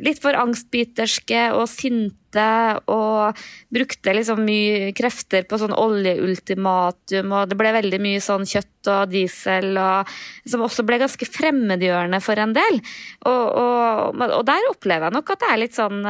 litt 0.00 0.22
for 0.24 0.38
angstbiterske 0.40 1.50
og 1.58 1.68
sinte 1.68 2.46
og 2.90 3.44
brukte 3.70 4.16
liksom 4.16 4.40
mye 4.42 4.88
krefter 4.96 5.44
på 5.46 5.60
sånn 5.60 5.76
oljeultimatum, 5.76 7.30
og 7.30 7.52
det 7.52 7.60
ble 7.60 7.76
veldig 7.76 8.00
mye 8.02 8.24
sånn 8.24 8.48
kjøtt 8.48 8.90
og 8.90 9.12
diesel, 9.12 9.70
og, 9.78 10.10
som 10.48 10.64
også 10.66 10.82
ble 10.88 10.98
ganske 11.04 11.28
fremmedgjørende 11.30 12.18
for 12.24 12.42
en 12.42 12.56
del. 12.56 12.82
Og, 13.28 13.46
og, 13.60 14.26
og 14.40 14.42
der 14.48 14.72
opplever 14.72 15.12
jeg 15.12 15.18
nok 15.20 15.34
at 15.36 15.44
det 15.44 15.52
er 15.52 15.62
litt 15.62 15.78
sånn 15.78 16.02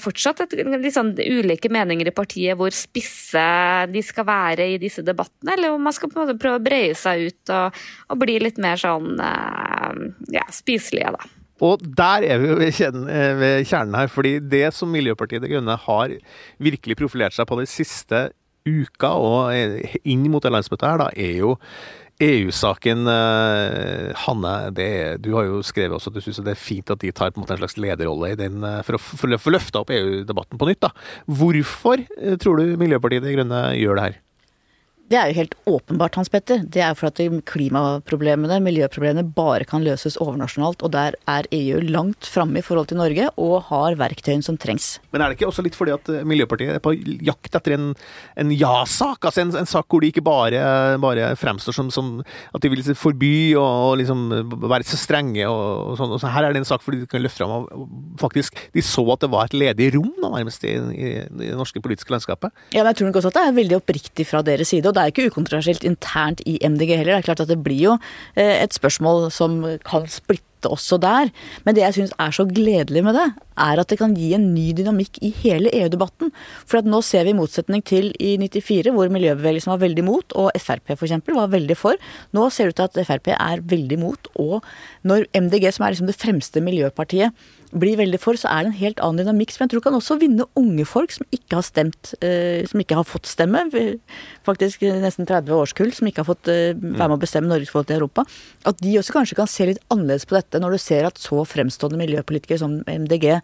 fortsatt 0.00 0.44
et, 0.44 0.52
litt 0.80 0.94
sånn 0.94 1.12
ulike 1.18 1.68
meninger 1.72 2.08
i 2.08 2.14
partiet 2.14 2.56
hvor 2.58 2.72
spisse 2.74 3.44
de 3.90 4.02
skal 4.06 4.26
være 4.28 4.68
i 4.74 4.78
disse 4.80 5.02
debattene, 5.04 5.56
eller 5.56 5.74
om 5.74 5.82
man 5.82 5.94
skal 5.96 6.12
på 6.12 6.20
en 6.20 6.28
måte 6.28 6.38
prøve 6.40 6.60
å 6.60 6.64
breie 6.64 6.94
seg 6.98 7.26
ut 7.28 7.54
og, 7.54 7.80
og 8.08 8.20
bli 8.22 8.38
litt 8.42 8.60
mer 8.62 8.80
sånn 8.80 9.18
eh, 9.18 10.04
ja, 10.36 10.46
spiselige, 10.54 11.14
da. 11.16 11.32
Og 11.64 11.82
der 11.96 12.24
er 12.26 12.40
vi 12.42 12.48
jo 12.50 12.56
ved 12.58 13.66
kjernen 13.68 13.94
her, 13.94 14.08
fordi 14.10 14.38
det 14.42 14.66
som 14.74 14.90
Miljøpartiet 14.90 15.44
De 15.44 15.52
Grønne 15.52 15.76
har 15.84 16.16
virkelig 16.62 16.96
profilert 16.98 17.36
seg 17.36 17.46
på 17.48 17.60
de 17.60 17.68
siste 17.70 18.24
uka 18.64 19.12
og 19.20 20.00
inn 20.08 20.24
mot 20.32 20.42
det 20.42 20.52
landsmøtet 20.54 20.88
her, 20.88 21.02
da, 21.02 21.10
er 21.14 21.38
jo 21.42 21.54
EU-saken, 22.22 23.08
eh, 23.10 24.12
Hanne, 24.24 24.52
det, 24.70 25.18
du 25.24 25.32
har 25.34 25.48
jo 25.48 25.62
skrevet 25.66 25.96
også 25.96 26.12
at 26.12 26.18
du 26.18 26.22
syns 26.22 26.38
det 26.46 26.52
er 26.54 26.60
fint 26.60 26.92
at 26.94 27.02
de 27.02 27.10
tar 27.10 27.32
på 27.32 27.40
en 27.40 27.42
måte 27.42 27.56
en 27.56 27.62
slags 27.64 27.78
lederrolle 27.80 28.30
i 28.30 28.38
den, 28.38 28.62
eh, 28.62 28.82
for 28.86 28.94
å 28.94 29.38
få 29.40 29.50
løfta 29.50 29.82
opp 29.82 29.90
EU-debatten 29.90 30.60
på 30.60 30.68
nytt. 30.70 30.84
da. 30.86 30.92
Hvorfor 31.26 32.04
eh, 32.04 32.36
tror 32.38 32.62
du 32.62 32.76
Miljøpartiet 32.78 33.26
De 33.26 33.34
Grønne 33.34 33.64
gjør 33.80 33.98
det 33.98 34.06
her? 34.06 34.20
Det 35.04 35.18
er 35.20 35.28
jo 35.28 35.36
helt 35.36 35.54
åpenbart, 35.68 36.16
Hans 36.16 36.30
Petter. 36.32 36.62
Det 36.64 36.80
er 36.80 36.94
for 36.96 37.10
at 37.10 37.20
klimaproblemene, 37.50 38.56
miljøproblemene, 38.64 39.26
bare 39.36 39.66
kan 39.68 39.84
løses 39.84 40.16
overnasjonalt. 40.16 40.80
Og 40.80 40.92
der 40.94 41.18
er 41.28 41.48
EU 41.52 41.82
langt 41.84 42.24
framme 42.24 42.62
i 42.62 42.64
forhold 42.64 42.88
til 42.88 42.96
Norge, 42.96 43.28
og 43.36 43.66
har 43.68 43.98
verktøyene 44.00 44.44
som 44.46 44.56
trengs. 44.56 44.94
Men 45.12 45.20
er 45.20 45.28
det 45.28 45.36
ikke 45.36 45.50
også 45.50 45.64
litt 45.66 45.76
fordi 45.76 45.92
at 45.92 46.08
Miljøpartiet 46.24 46.78
er 46.78 46.82
på 46.84 46.94
jakt 47.26 47.52
etter 47.52 47.76
en, 47.76 47.90
en 48.40 48.54
ja-sak? 48.54 49.20
Altså 49.28 49.44
en, 49.44 49.52
en, 49.60 49.68
sak 49.68 49.90
hvor 49.92 50.00
de 50.00 50.08
ikke 50.08 50.24
bare, 50.24 50.62
bare 51.02 51.28
fremstår 51.36 51.76
som, 51.76 51.92
som, 51.92 52.10
at 52.56 52.64
de 52.64 52.72
vil 52.72 52.96
forby 52.96 53.34
og, 53.60 53.68
og 53.90 54.00
liksom 54.00 54.24
være 54.64 54.88
så 54.88 55.00
strenge 55.00 55.44
og, 55.50 55.92
og 55.92 56.00
sånn. 56.00 56.16
Så 56.22 56.32
her 56.32 56.48
er 56.48 56.56
det 56.56 56.64
en 56.64 56.70
sak 56.72 56.84
hvor 56.84 56.96
de 56.96 57.04
kan 57.10 57.24
løfte 57.24 57.44
fram 57.44 57.68
faktisk 58.20 58.56
De 58.72 58.82
så 58.84 59.02
at 59.12 59.24
det 59.24 59.30
var 59.32 59.48
et 59.50 59.56
ledig 59.58 59.90
rom 59.98 60.12
da, 60.22 60.32
nærmest 60.32 60.64
i, 60.64 60.74
i, 60.74 61.12
i 61.28 61.52
det 61.52 61.54
norske 61.58 61.82
politiske 61.84 62.14
landskapet. 62.14 62.54
Ja, 62.72 62.80
men 62.80 62.92
jeg 62.94 63.02
tror 63.02 63.10
nok 63.10 63.20
også 63.20 63.34
at 63.34 63.38
det 63.38 63.46
er 63.50 63.58
veldig 63.60 63.80
oppriktig 63.82 64.28
fra 64.28 64.40
deres 64.46 64.72
side. 64.72 64.88
og 64.88 64.93
det 64.94 65.02
er 65.02 65.12
ikke 65.12 65.28
ukontroversielt 65.32 65.84
internt 65.84 66.42
i 66.46 66.58
MDG 66.62 66.96
heller. 66.96 67.14
Det 67.14 67.22
er 67.24 67.28
klart 67.28 67.44
at 67.44 67.52
det 67.52 67.60
blir 67.64 67.82
jo 67.82 67.98
eh, 68.36 68.62
et 68.62 68.74
spørsmål 68.74 69.30
som 69.34 69.62
kan 69.86 70.08
splitte 70.10 70.53
også 70.70 70.98
der. 71.02 71.32
Men 71.64 71.76
det 71.76 71.84
jeg 71.84 71.96
syns 71.98 72.14
er 72.20 72.34
så 72.34 72.46
gledelig 72.48 73.04
med 73.06 73.16
det, 73.18 73.26
er 73.54 73.80
at 73.80 73.90
det 73.90 73.98
kan 74.00 74.14
gi 74.18 74.32
en 74.36 74.46
ny 74.54 74.72
dynamikk 74.76 75.20
i 75.22 75.30
hele 75.42 75.72
EU-debatten. 75.78 76.32
For 76.66 76.80
at 76.80 76.88
nå 76.90 77.00
ser 77.06 77.26
vi 77.26 77.34
i 77.34 77.38
motsetning 77.38 77.84
til 77.86 78.10
i 78.18 78.34
94, 78.42 78.92
hvor 78.94 79.12
miljøbevegelsen 79.14 79.74
var 79.74 79.82
veldig 79.84 80.06
mot, 80.06 80.38
og 80.38 80.50
Frp 80.60 80.94
f.eks. 80.96 81.18
var 81.28 81.52
veldig 81.52 81.78
for. 81.78 82.00
Nå 82.34 82.48
ser 82.50 82.70
det 82.70 82.74
ut 82.74 82.80
til 82.82 83.04
at 83.04 83.10
Frp 83.10 83.34
er 83.36 83.66
veldig 83.74 84.00
mot, 84.02 84.32
og 84.34 84.64
når 85.06 85.28
MDG, 85.34 85.70
som 85.74 85.86
er 85.86 85.94
liksom 85.94 86.10
det 86.10 86.18
fremste 86.18 86.64
miljøpartiet, 86.64 87.34
blir 87.74 87.98
veldig 87.98 88.20
for, 88.22 88.38
så 88.38 88.50
er 88.52 88.64
det 88.64 88.70
en 88.70 88.78
helt 88.78 89.00
annen 89.02 89.24
dynamikk 89.24 89.52
som 89.54 89.64
jeg 89.64 89.72
tror 89.72 89.82
kan 89.86 89.96
også 89.98 90.16
vinne 90.20 90.46
unge 90.58 90.86
folk 90.86 91.14
som 91.14 91.26
ikke 91.34 91.58
har 91.58 91.66
stemt, 91.66 92.12
eh, 92.22 92.62
som 92.70 92.80
ikke 92.80 92.98
har 92.98 93.06
fått 93.08 93.26
stemme. 93.30 93.64
Faktisk 94.46 94.84
nesten 95.02 95.26
30 95.26 95.56
årskull 95.56 95.90
som 95.96 96.08
ikke 96.10 96.22
har 96.22 96.28
fått 96.28 96.50
eh, 96.52 96.74
være 96.74 97.10
med 97.10 97.16
å 97.18 97.22
bestemme 97.24 97.50
Norges 97.50 97.72
forhold 97.72 97.90
til 97.90 97.98
Europa. 97.98 98.26
At 98.68 98.78
de 98.82 98.94
også 99.00 99.16
kanskje 99.16 99.38
kan 99.40 99.50
se 99.50 99.66
litt 99.72 99.82
annerledes 99.90 100.28
på 100.28 100.38
dette, 100.38 100.53
når 100.62 100.76
du 100.76 100.82
ser 100.82 101.08
at 101.08 101.20
så 101.20 101.44
fremstående 101.48 102.00
miljøpolitikere 102.00 102.60
som 102.62 102.82
MDG 102.86 103.40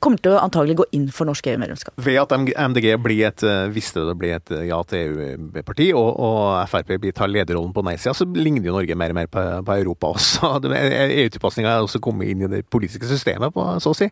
kommer 0.00 0.20
til 0.24 0.32
å 0.32 0.40
antagelig 0.40 0.78
gå 0.80 0.86
inn 0.96 1.10
for 1.12 1.28
norsk 1.28 1.50
EU-medlemskap. 1.52 1.98
Ved 2.00 2.16
at 2.22 2.32
MDG 2.32 2.86
blir 3.02 3.26
et, 3.28 3.42
eh, 3.44 3.66
visste 3.68 4.06
det 4.08 4.14
blir 4.16 4.36
et 4.38 4.52
ja 4.70 4.78
til 4.88 5.18
EU-parti, 5.26 5.90
og, 5.92 6.08
og, 6.16 6.68
Frp 6.70 6.96
tar 7.12 7.28
lederrollen 7.28 7.74
på 7.76 7.84
nei-sida, 7.84 8.14
så 8.16 8.24
ligner 8.24 8.70
jo 8.70 8.76
Norge 8.78 8.96
mer 8.96 9.12
og 9.12 9.20
mer 9.20 9.28
på, 9.28 9.44
på 9.68 9.76
Europa 9.76 10.14
også. 10.16 10.54
EU-tilpasninga 10.72 11.74
er 11.74 11.84
også 11.84 12.00
kommet 12.00 12.32
inn 12.32 12.46
i 12.46 12.52
det 12.56 12.64
politiske 12.72 13.08
systemet, 13.10 13.52
på, 13.52 13.68
så 13.84 13.92
å 13.92 13.98
si. 14.00 14.08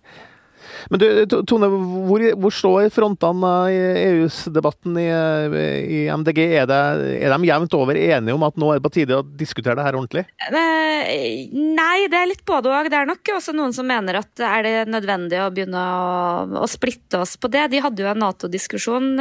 Men 0.91 1.01
du, 1.01 1.07
Tone, 1.49 1.69
hvor, 2.09 2.25
hvor 2.41 2.55
står 2.55 2.91
frontene 2.95 3.53
i 3.73 3.81
EU-debatten 4.05 4.99
i, 5.01 5.07
i, 5.09 6.01
MDG? 6.13 6.41
Er, 6.61 6.69
det, 6.71 6.81
er, 7.19 7.35
de 7.35 7.51
jevnt 7.51 7.77
over 7.79 7.99
enige 7.99 8.37
om 8.37 8.47
at 8.47 8.59
nå 8.61 8.71
er 8.73 8.81
det 8.81 8.87
på 8.87 8.95
tide 8.99 9.19
å 9.19 9.27
diskutere 9.27 9.79
det 9.79 9.87
her 9.87 9.99
ordentlig? 9.99 10.27
Eh, 10.49 11.51
nei, 11.53 12.07
det 12.11 12.21
er 12.21 12.31
litt 12.31 12.45
både 12.49 12.73
og. 12.73 12.91
Det 12.93 13.01
er 13.01 13.11
nok 13.11 13.35
også 13.37 13.57
noen 13.57 13.75
som 13.77 13.89
mener 13.89 14.21
at 14.21 14.45
er 14.45 14.67
det 14.67 14.77
nødvendig 14.93 15.43
å 15.43 15.51
begynne 15.55 15.83
å, 15.83 16.63
å 16.65 16.71
splitte 16.71 17.23
oss 17.25 17.37
på 17.41 17.51
det. 17.53 17.69
De 17.73 17.83
hadde 17.85 18.05
jo 18.05 18.11
en 18.11 18.25
Nato-diskusjon 18.25 19.15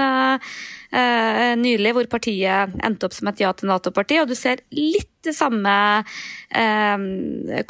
nylig 1.58 1.94
hvor 1.96 2.06
partiet 2.12 2.76
endte 2.86 3.08
opp 3.08 3.16
som 3.16 3.32
et 3.32 3.40
ja 3.42 3.50
til 3.58 3.72
Nato-parti, 3.72 4.20
og 4.22 4.30
du 4.30 4.36
ser 4.38 4.62
litt 4.78 5.10
de 5.26 5.34
samme 5.34 5.74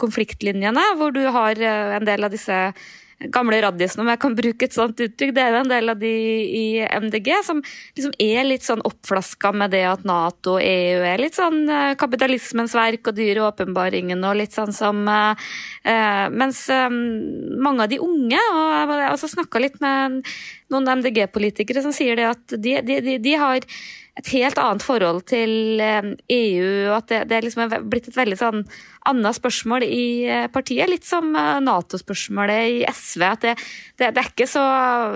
konfliktlinjene, 0.02 0.84
hvor 1.00 1.14
du 1.16 1.22
har 1.32 1.62
en 1.62 2.08
del 2.08 2.28
av 2.28 2.34
disse 2.34 2.58
gamle 3.32 3.60
raddisen, 3.64 4.02
om 4.04 4.10
jeg 4.12 4.20
kan 4.24 4.36
bruke 4.38 4.68
et 4.68 4.76
sånt 4.76 5.00
uttrykk. 5.00 5.34
Det 5.36 5.44
er 5.44 5.54
jo 5.54 5.62
en 5.62 5.72
del 5.72 5.94
av 5.94 6.00
de 6.02 6.12
i 6.44 6.66
MDG 6.84 7.30
som 7.48 7.62
liksom 7.96 8.14
er 8.22 8.44
litt 8.48 8.66
sånn 8.66 8.84
oppflaska 8.88 9.54
med 9.56 9.74
det 9.76 9.84
at 9.90 10.06
Nato 10.08 10.58
og 10.58 10.66
EU 10.66 11.06
er 11.08 11.22
litt 11.22 11.38
sånn 11.40 11.64
eh, 11.70 11.94
kapitalismens 12.00 12.76
verk 12.78 13.12
og 13.12 13.18
dyre 13.18 13.48
åpenbaringen 13.48 14.24
og 14.28 14.38
litt 14.42 14.56
sånn 14.56 14.74
som 14.76 15.06
eh, 15.08 15.50
eh 15.84 16.12
Mens 16.34 16.66
mange 16.70 17.84
av 17.84 17.90
de 17.92 18.00
unge, 18.02 18.40
og 18.40 18.70
jeg 18.74 18.88
har 18.90 19.12
også 19.12 19.30
snakka 19.32 19.60
litt 19.62 19.76
med 19.84 20.22
noen 20.74 20.90
MDG-politikere 21.00 21.84
som 21.84 21.94
sier 21.96 22.18
det 22.18 22.26
at 22.30 22.56
de, 22.56 22.78
de, 22.86 23.00
de, 23.06 23.18
de 23.22 23.36
har 23.40 23.68
et 24.14 24.28
helt 24.36 24.60
annet 24.62 24.84
forhold 24.86 25.24
til 25.26 25.82
EU, 25.82 25.84
eh, 25.84 26.10
e 26.30 26.42
og 26.86 26.98
at 27.00 27.08
det, 27.10 27.22
det 27.32 27.38
er 27.38 27.46
liksom 27.48 27.72
blitt 27.90 28.12
et 28.12 28.18
veldig 28.18 28.38
sånn 28.38 28.60
annet 29.10 29.38
spørsmål 29.40 29.86
i 29.88 30.04
eh, 30.30 30.46
partiet. 30.54 30.86
Litt 30.92 31.08
som 31.08 31.32
eh, 31.34 31.58
Nato-spørsmålet 31.66 32.76
i 32.76 32.84
SV. 32.86 33.24
At 33.26 33.48
det, 33.48 33.56
det, 33.98 34.12
det, 34.14 34.26
er 34.46 34.52
så, 34.52 34.66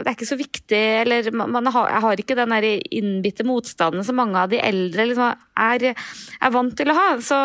det, 0.01 0.09
er 0.09 0.17
ikke 0.17 0.31
så, 0.31 0.39
viktig 0.39 0.81
Eller 1.03 1.29
man 1.37 1.69
har, 1.73 1.93
har 2.07 2.23
ikke 2.23 2.37
den 2.39 2.55
der 2.55 2.67
innbitte 2.89 3.45
motstanden 3.45 4.05
som 4.05 4.17
mange 4.17 4.41
av 4.41 4.49
de 4.49 4.63
eldre 4.65 5.05
liksom 5.11 5.29
er, 5.29 5.91
er, 5.93 6.51
vant 6.57 6.73
til 6.77 6.89
å 6.89 6.97
ha. 6.97 7.07
Så, 7.21 7.37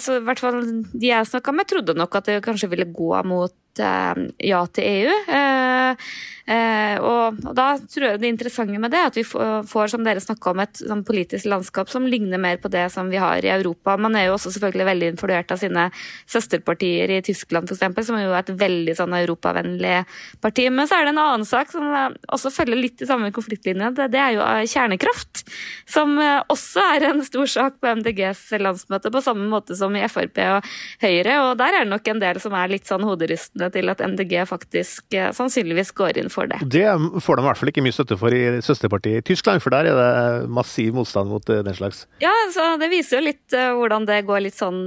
så 0.00 0.16
i 0.16 0.24
hvert 0.24 0.40
fall 0.40 0.62
de 0.88 1.10
jeg 1.10 1.28
snakka 1.28 1.52
med, 1.52 1.68
trodde 1.68 1.96
nok 1.98 2.16
at 2.16 2.30
det 2.30 2.40
kanskje 2.44 2.72
ville 2.72 2.88
gå 2.96 3.12
mot 3.28 3.52
ja 3.78 4.62
til 4.74 4.84
EU. 4.84 5.96
Eh, 6.44 6.98
og, 7.00 7.38
og, 7.40 7.54
da 7.56 7.70
tror 7.88 8.04
jeg 8.04 8.20
det 8.20 8.28
interessante 8.28 8.76
med 8.76 8.92
det 8.92 8.98
er 9.00 9.08
at 9.08 9.16
vi 9.16 9.22
får, 9.24 9.86
som 9.88 10.02
dere 10.04 10.20
snakka 10.20 10.52
om, 10.52 10.60
et 10.60 10.80
sånn 10.82 11.04
politisk 11.06 11.48
landskap 11.48 11.88
som 11.88 12.04
ligner 12.04 12.40
mer 12.40 12.58
på 12.60 12.68
det 12.72 12.84
som 12.92 13.08
vi 13.08 13.20
har 13.20 13.44
i 13.44 13.52
Europa. 13.52 13.96
Man 13.96 14.16
er 14.18 14.28
jo 14.28 14.34
også 14.36 14.52
selvfølgelig 14.52 14.88
veldig 14.90 15.08
influert 15.14 15.54
av 15.54 15.62
sine 15.62 15.86
søsterpartier 16.28 17.14
i 17.16 17.22
Tyskland 17.24 17.72
f.eks., 17.72 18.10
som 18.10 18.18
er 18.18 18.26
jo 18.26 18.36
et 18.36 18.52
veldig 18.60 18.96
sånn 18.98 19.16
europavennlig 19.16 20.02
parti. 20.44 20.68
Men 20.68 20.90
så 20.90 20.98
er 20.98 21.08
det 21.08 21.14
en 21.14 21.22
annen 21.22 21.48
sak 21.48 21.72
som 21.72 21.88
også 22.28 22.52
følger 22.52 22.82
litt 22.82 23.00
i 23.00 23.08
samme 23.08 23.32
konfliktlinje. 23.32 23.94
Det, 23.96 24.10
det 24.12 24.20
er 24.20 24.36
jo 24.36 24.44
kjernekraft. 24.74 25.46
Som 25.88 26.18
eh, 26.20 26.42
også 26.52 26.84
er 26.92 27.08
en 27.08 27.24
stor 27.24 27.48
sak 27.48 27.80
på 27.80 27.96
MDGs 28.02 28.50
landsmøte, 28.60 29.14
på 29.14 29.24
samme 29.24 29.48
måte 29.48 29.78
som 29.78 29.96
i 29.96 30.04
Frp 30.12 30.42
og 30.44 30.70
Høyre. 31.00 31.40
Og 31.48 31.56
der 31.62 31.72
er 31.72 31.86
det 31.86 31.94
nok 31.94 32.12
en 32.12 32.20
del 32.20 32.44
som 32.44 32.52
er 32.58 32.76
litt 32.76 32.90
sånn 32.90 33.08
hoderystende 33.08 33.63
det 33.64 33.72
til 33.76 33.90
at 33.92 34.02
MDG 34.04 34.34
faktisk 34.48 35.16
eh, 35.16 35.30
sannsynligvis 35.34 35.92
går 35.96 36.20
inn 36.20 36.30
for 36.32 36.50
det. 36.50 36.60
Det 36.70 36.86
får 37.24 37.38
de 37.38 37.44
i 37.44 37.48
hvert 37.48 37.60
fall 37.60 37.72
ikke 37.72 37.84
mye 37.84 37.96
støtte 37.96 38.18
for 38.20 38.34
i 38.34 38.42
søsterpartiet 38.64 39.22
i 39.22 39.26
Tyskland, 39.32 39.62
for 39.64 39.74
der 39.74 39.90
er 39.90 39.98
det 39.98 40.50
massiv 40.52 40.94
motstand 40.96 41.32
mot 41.32 41.48
eh, 41.52 41.62
den 41.66 41.78
slags. 41.78 42.04
Ja, 42.22 42.32
så 42.54 42.74
det 42.80 42.90
viser 42.92 43.18
jo 43.18 43.26
litt 43.28 43.56
uh, 43.56 43.72
hvordan 43.78 44.08
det 44.08 44.20
går 44.28 44.44
litt 44.46 44.58
sånn 44.58 44.84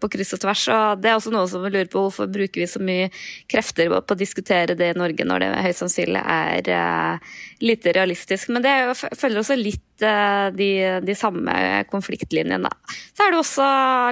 på 0.00 0.10
kryss 0.12 0.34
og 0.36 0.42
tvers. 0.44 0.66
og 0.72 1.02
Det 1.02 1.10
er 1.10 1.18
også 1.18 1.32
noe 1.34 1.46
som 1.50 1.64
vi 1.64 1.72
lurer 1.74 1.90
på 1.90 2.06
hvorfor 2.06 2.30
bruker 2.30 2.62
vi 2.62 2.70
så 2.70 2.82
mye 2.82 3.08
krefter 3.50 3.90
på 3.92 4.00
å 4.00 4.18
diskutere 4.18 4.76
det 4.78 4.92
i 4.92 4.98
Norge 4.98 5.26
når 5.26 5.42
det 5.42 5.50
høyst 5.66 5.84
sannsynlig 5.84 6.22
er 6.22 7.20
lite 7.64 7.94
realistisk. 7.96 8.50
Men 8.54 8.64
det 8.64 8.76
følger 9.18 9.42
også 9.42 9.58
litt 9.58 9.95
de, 10.00 10.68
de, 11.04 11.14
samme 11.16 11.54
konfliktlinjene. 11.90 12.70
Så 13.16 13.24
er 13.24 13.32
det 13.32 13.40
også 13.40 13.66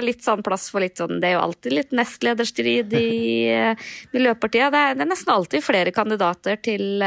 litt 0.05 0.23
sånn 0.25 0.43
plass 0.45 0.67
for 0.73 0.83
litt 0.83 0.97
sånn 0.97 1.19
Det 1.21 1.29
er 1.29 1.35
jo 1.35 1.43
alltid 1.45 1.75
litt 1.75 1.95
nestlederstrid 1.95 2.93
i 2.97 3.11
Miljøpartiet. 4.15 4.73
Det 4.73 4.81
er, 4.81 4.97
det 4.97 5.05
er 5.05 5.11
nesten 5.11 5.33
alltid 5.35 5.65
flere 5.65 5.93
kandidater 5.95 6.59
til 6.65 7.03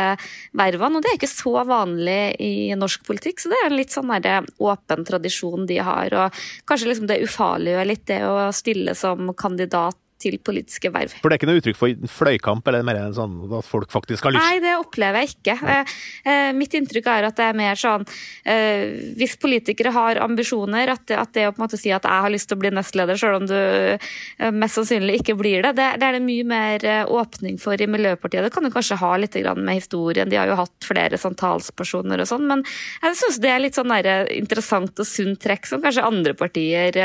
vervene, 0.57 0.99
og 0.99 1.05
det 1.05 1.12
er 1.12 1.19
ikke 1.19 1.31
så 1.31 1.55
vanlig 1.69 2.21
i 2.45 2.53
norsk 2.79 3.07
politikk. 3.09 3.43
Så 3.43 3.53
det 3.53 3.61
er 3.62 3.71
en 3.71 3.79
litt 3.79 3.95
sånn 3.95 4.12
åpen 4.59 5.07
tradisjon 5.09 5.67
de 5.69 5.81
har. 5.85 6.14
Og 6.14 6.43
kanskje 6.69 6.93
liksom 6.93 7.09
det 7.11 7.23
ufarliggjør 7.27 7.91
litt 7.91 8.07
det 8.09 8.23
å 8.27 8.51
stille 8.55 8.95
som 8.99 9.33
kandidat 9.38 9.99
til 10.21 10.39
politiske 10.43 10.91
verv. 10.93 11.15
For 11.23 11.31
det 11.31 11.37
er 11.37 11.41
ikke 11.41 11.49
noe 11.51 11.61
uttrykk 11.61 11.79
for 11.79 12.09
fløykamp, 12.19 12.69
eller 12.71 12.87
mer 12.87 13.01
sånn 13.17 13.37
at 13.59 13.67
folk 13.67 13.93
faktisk 13.93 14.27
har 14.27 14.35
lyst? 14.35 14.45
Nei, 14.45 14.61
det 14.63 14.75
opplever 14.79 15.23
jeg 15.23 15.35
ikke. 15.37 15.57
Ja. 15.59 15.79
Eh, 15.79 15.95
eh, 16.33 16.51
mitt 16.57 16.75
inntrykk 16.75 17.09
er 17.13 17.29
at 17.29 17.39
det 17.39 17.47
er 17.49 17.59
mer 17.59 17.79
sånn 17.79 18.05
eh, 18.49 19.15
Hvis 19.19 19.37
politikere 19.41 19.93
har 19.95 20.21
ambisjoner, 20.25 20.93
at 20.95 21.05
det, 21.11 21.19
at 21.21 21.35
det 21.37 21.47
å 21.49 21.55
på 21.55 21.63
en 21.63 21.67
måte 21.67 21.81
si 21.81 21.93
at 21.95 22.07
jeg 22.07 22.25
har 22.25 22.33
lyst 22.33 22.51
til 22.51 22.59
å 22.59 22.63
bli 22.65 22.73
nestleder, 22.75 23.21
selv 23.21 23.41
om 23.41 23.49
du 23.49 23.57
eh, 23.57 24.51
mest 24.55 24.79
sannsynlig 24.79 25.21
ikke 25.23 25.39
blir 25.39 25.65
det, 25.67 25.75
det, 25.79 25.89
det 26.03 26.09
er 26.09 26.19
det 26.19 26.25
mye 26.25 26.47
mer 26.49 26.87
åpning 27.09 27.59
for 27.63 27.79
i 27.79 27.89
Miljøpartiet. 27.91 28.47
Det 28.47 28.53
kan 28.55 28.67
du 28.67 28.73
kanskje 28.75 28.99
ha 29.01 29.13
litt 29.21 29.37
med 29.39 29.79
historien, 29.79 30.29
de 30.29 30.39
har 30.39 30.51
jo 30.51 30.59
hatt 30.59 30.85
flere 30.85 31.19
sånn 31.21 31.37
talspersoner 31.39 32.21
og 32.23 32.29
sånn, 32.29 32.47
men 32.49 32.65
jeg 33.03 33.19
syns 33.21 33.39
det 33.43 33.53
er 33.53 33.63
litt 33.63 33.79
sånn 33.79 33.93
interessant 34.35 34.99
og 34.99 35.07
sunt 35.07 35.41
trekk 35.43 35.69
som 35.69 35.83
kanskje 35.85 36.05
andre 36.05 36.35
partier 36.39 36.97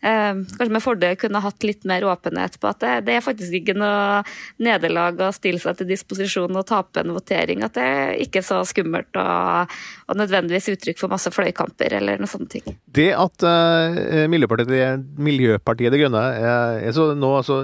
kanskje 0.00 0.72
med 0.72 0.82
fordel 0.82 1.16
kunne 1.20 1.42
hatt 1.44 1.64
litt 1.66 1.86
mer 1.88 2.04
åpenhet 2.08 2.49
på 2.58 2.70
at 2.70 2.80
det, 2.82 2.94
det 3.06 3.16
er 3.16 3.24
faktisk 3.24 3.54
ikke 3.60 3.76
noe 3.78 4.22
nederlag 4.62 5.20
å 5.22 5.30
stille 5.36 5.62
seg 5.62 5.78
til 5.78 5.90
disposisjon 5.92 6.56
og 6.56 6.66
tape 6.68 7.04
en 7.04 7.14
votering. 7.14 7.62
At 7.66 7.76
det 7.78 7.86
er 7.86 8.14
ikke 8.24 8.42
så 8.46 8.62
skummelt 8.68 9.14
og, 9.20 9.76
og 10.10 10.18
nødvendigvis 10.18 10.72
uttrykk 10.74 11.00
for 11.02 11.12
masse 11.12 11.30
fløykamper 11.34 11.98
eller 12.00 12.20
noe 12.20 12.30
sånne 12.30 12.50
ting. 12.50 12.76
Det 12.90 13.10
at 13.14 13.46
uh, 13.46 14.26
Miljøpartiet, 14.30 15.06
Miljøpartiet 15.20 15.94
De 15.94 16.02
Grønne 16.02 16.24
er, 16.40 16.80
er 16.88 16.96
så 16.96 17.10
nå 17.18 17.32
altså, 17.38 17.62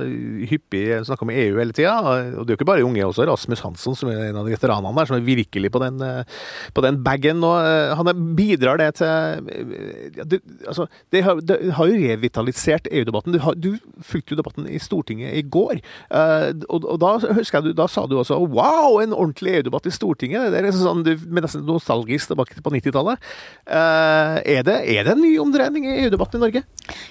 hyppig 0.51 0.85
snakker 1.07 1.27
om 1.27 1.35
EU 1.35 1.59
hele 1.59 1.75
tida, 1.77 1.96
og 2.05 2.44
det 2.44 2.53
er 2.53 2.55
jo 2.55 2.61
ikke 2.61 2.68
bare 2.68 2.87
unge 2.87 3.05
også, 3.07 3.27
Rasmus 3.29 3.62
Hansson 3.64 3.96
som 3.99 4.11
er 4.12 4.29
en 4.29 4.40
av 4.40 4.46
de 4.46 4.55
veteranene 4.55 4.94
der, 4.96 5.09
som 5.09 5.18
er 5.18 5.27
virkelig 5.27 5.72
på 5.75 5.83
den, 5.83 6.01
eh, 6.05 6.44
på 6.77 6.85
den 6.85 7.01
bagen 7.07 7.40
nå. 7.42 7.53
Eh, 7.62 7.94
han 7.99 8.25
bidrar 8.38 8.81
det 8.81 8.90
til 9.01 9.07
det, 10.16 10.40
altså, 10.66 10.87
det, 11.12 11.22
har, 11.27 11.40
det 11.40 11.59
har 11.77 11.90
jo 11.90 12.01
revitalisert 12.01 12.90
EU-debatten. 12.90 13.37
Du, 13.37 13.40
du 13.57 14.03
fulgte 14.05 14.35
jo 14.35 14.40
debatten 14.40 14.68
i 14.68 14.76
Stortinget 14.83 15.35
i 15.37 15.43
går. 15.43 15.81
Uh, 16.11 16.53
og, 16.69 16.85
og, 16.85 16.97
da 17.03 17.15
husker 17.37 17.61
jeg 17.61 17.69
du, 17.69 17.73
da 17.77 17.89
sa 17.91 18.07
du 18.09 18.17
også 18.21 18.39
wow, 18.43 18.99
en 19.03 19.15
ordentlig 19.17 19.59
EU-debatt 19.59 19.89
i 19.89 19.95
Stortinget. 19.95 20.51
Det 20.53 20.61
er 20.61 20.69
liksom 20.69 20.87
sånn, 20.87 21.05
du, 21.07 21.12
nesten 21.37 21.67
nostalgisk 21.67 22.33
tilbake 22.33 22.62
på 22.62 22.73
90-tallet. 22.75 23.23
Uh, 23.67 24.43
eh, 24.47 24.57
er, 24.59 24.71
er, 24.71 25.07
det 25.07 25.15
en 25.15 25.23
ny 25.23 25.33
omdreining 25.43 25.87
i 25.89 25.97
EU-debatten 26.05 26.41
i 26.41 26.45
Norge? 26.47 26.65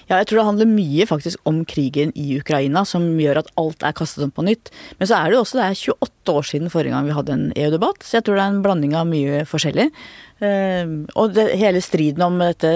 Ja, 0.08 0.18
jeg 0.18 0.28
tror 0.28 0.40
det 0.40 0.48
handler 0.50 0.70
mye 0.70 1.08
faktisk 1.08 1.48
om 1.48 1.62
krigen 1.68 2.12
i 2.18 2.38
Ukraina, 2.40 2.84
som 2.88 3.08
gjør 3.20 3.42
at 3.42 3.50
alt 3.60 3.84
er 3.86 3.96
kastet 3.96 4.26
om 4.26 4.34
på 4.34 4.46
nytt. 4.46 4.72
Men 5.00 5.10
så 5.10 5.18
er 5.18 5.30
det 5.30 5.38
jo 5.38 5.42
også 5.44 5.60
det 5.60 5.66
er 5.66 5.80
28 5.96 6.36
år 6.36 6.48
siden 6.50 6.72
forrige 6.72 6.94
gang 6.94 7.08
vi 7.08 7.16
hadde 7.16 7.34
en 7.34 7.50
EU-debatt, 7.54 8.04
så 8.04 8.18
jeg 8.18 8.26
tror 8.26 8.38
det 8.38 8.46
er 8.46 8.54
en 8.54 8.62
blanding 8.64 8.96
av 8.98 9.10
mye 9.10 9.42
forskjellig. 9.48 9.90
Uh, 10.36 11.06
og 11.16 11.32
det, 11.36 11.48
hele 11.56 11.80
striden 11.80 12.20
om 12.26 12.40
dette 12.42 12.70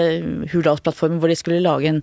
Hurdalsplattformen 0.49 1.19
hvor 1.21 1.29
de 1.29 1.37
skulle 1.37 1.61
lage 1.61 1.91
en 1.91 1.99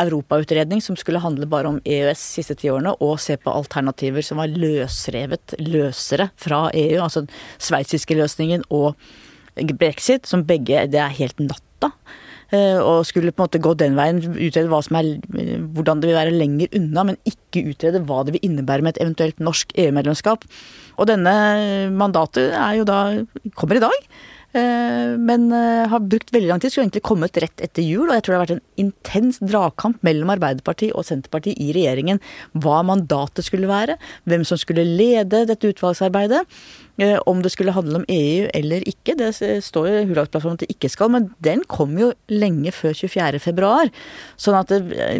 europautredning 0.00 0.82
som 0.84 0.96
skulle 0.98 1.22
handle 1.22 1.48
bare 1.50 1.70
om 1.70 1.80
EØS 1.84 2.22
siste 2.38 2.56
ti 2.58 2.70
årene, 2.72 2.94
og 3.04 3.20
se 3.22 3.36
på 3.40 3.52
alternativer 3.52 4.24
som 4.24 4.42
var 4.42 4.52
løsrevet, 4.52 5.56
løsere 5.62 6.30
fra 6.40 6.66
EU. 6.74 7.00
Altså 7.04 7.24
sveitsiske 7.62 8.18
løsningen 8.18 8.66
og 8.74 8.94
brexit, 9.78 10.26
som 10.26 10.44
begge 10.44 10.86
Det 10.90 10.98
er 11.00 11.18
helt 11.18 11.38
natta. 11.38 11.92
Eh, 12.52 12.78
og 12.78 13.06
skulle 13.08 13.32
på 13.32 13.42
en 13.42 13.48
måte 13.48 13.62
gå 13.62 13.72
den 13.74 13.96
veien, 13.96 14.20
utrede 14.20 14.68
er, 14.68 15.08
hvordan 15.74 16.00
det 16.00 16.10
vil 16.10 16.18
være 16.18 16.34
lenger 16.34 16.68
unna, 16.76 17.04
men 17.04 17.16
ikke 17.24 17.64
utrede 17.70 18.02
hva 18.04 18.22
det 18.24 18.36
vil 18.36 18.46
innebære 18.50 18.82
med 18.82 18.94
et 18.94 19.02
eventuelt 19.02 19.40
norsk 19.40 19.72
EU-medlemskap. 19.74 20.44
Og 20.98 21.08
denne 21.08 21.34
mandatet 21.90 22.52
er 22.52 22.78
jo 22.78 22.84
da 22.84 23.00
kommer 23.56 23.80
i 23.80 23.84
dag. 23.86 24.08
Eh, 24.54 25.14
men 25.18 25.48
eh, 25.52 25.88
har 25.90 26.00
brukt 26.00 26.30
veldig 26.34 26.48
lang 26.48 26.62
tid. 26.62 26.72
Skulle 26.72 26.86
egentlig 26.86 27.04
kommet 27.06 27.38
rett 27.42 27.64
etter 27.64 27.82
jul. 27.82 28.06
Og 28.06 28.14
jeg 28.14 28.24
tror 28.24 28.34
det 28.34 28.38
har 28.38 28.44
vært 28.44 28.56
en 28.56 28.84
intens 28.84 29.40
dragkamp 29.42 29.98
mellom 30.06 30.30
Arbeiderpartiet 30.34 30.94
og 30.94 31.06
Senterpartiet 31.08 31.58
i 31.60 31.72
regjeringen. 31.74 32.22
Hva 32.62 32.82
mandatet 32.86 33.48
skulle 33.48 33.70
være, 33.70 33.98
hvem 34.30 34.46
som 34.46 34.60
skulle 34.60 34.86
lede 34.86 35.44
dette 35.50 35.74
utvalgsarbeidet. 35.74 36.44
Eh, 37.02 37.16
om 37.26 37.42
det 37.42 37.50
skulle 37.50 37.74
handle 37.74 38.02
om 38.02 38.06
EU 38.06 38.46
eller 38.54 38.86
ikke, 38.86 39.16
det 39.18 39.32
står 39.34 39.88
jo 39.90 39.98
i 39.98 40.06
Hurdalsplattformen 40.06 40.60
at 40.60 40.66
det 40.66 40.76
ikke 40.76 40.92
skal. 40.92 41.10
Men 41.16 41.32
den 41.42 41.66
kom 41.66 41.98
jo 41.98 42.12
lenge 42.30 42.74
før 42.74 42.94
24.2. 42.94 43.90
Sånn 44.38 44.58
at 44.60 44.70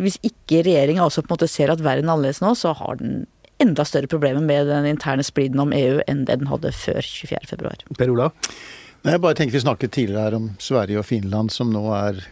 hvis 0.04 0.20
ikke 0.22 0.62
regjeringa 0.62 1.02
også 1.02 1.24
på 1.24 1.32
en 1.32 1.36
måte 1.38 1.50
ser 1.50 1.74
at 1.74 1.82
verden 1.82 2.06
er 2.06 2.14
annerledes 2.14 2.42
nå, 2.44 2.54
så 2.58 2.76
har 2.78 3.02
den 3.02 3.24
enda 3.62 3.84
større 3.86 4.10
problemer 4.10 4.42
med 4.42 4.68
den 4.70 4.86
interne 4.86 5.24
spliden 5.26 5.62
om 5.62 5.74
EU 5.74 6.00
enn 6.10 6.24
det 6.28 6.40
den 6.40 6.50
hadde 6.50 6.74
før 6.74 7.02
24.2. 7.02 7.94
Per 7.98 8.14
Olav? 8.14 8.34
Jeg 9.04 9.20
bare 9.20 9.36
tenker 9.36 9.58
Vi 9.58 9.60
snakket 9.66 9.92
tidligere 9.92 10.24
her 10.24 10.38
om 10.38 10.48
Sverige 10.58 11.02
og 11.02 11.04
Finland, 11.04 11.52
som 11.52 11.72
nå 11.72 11.84
er 11.92 12.22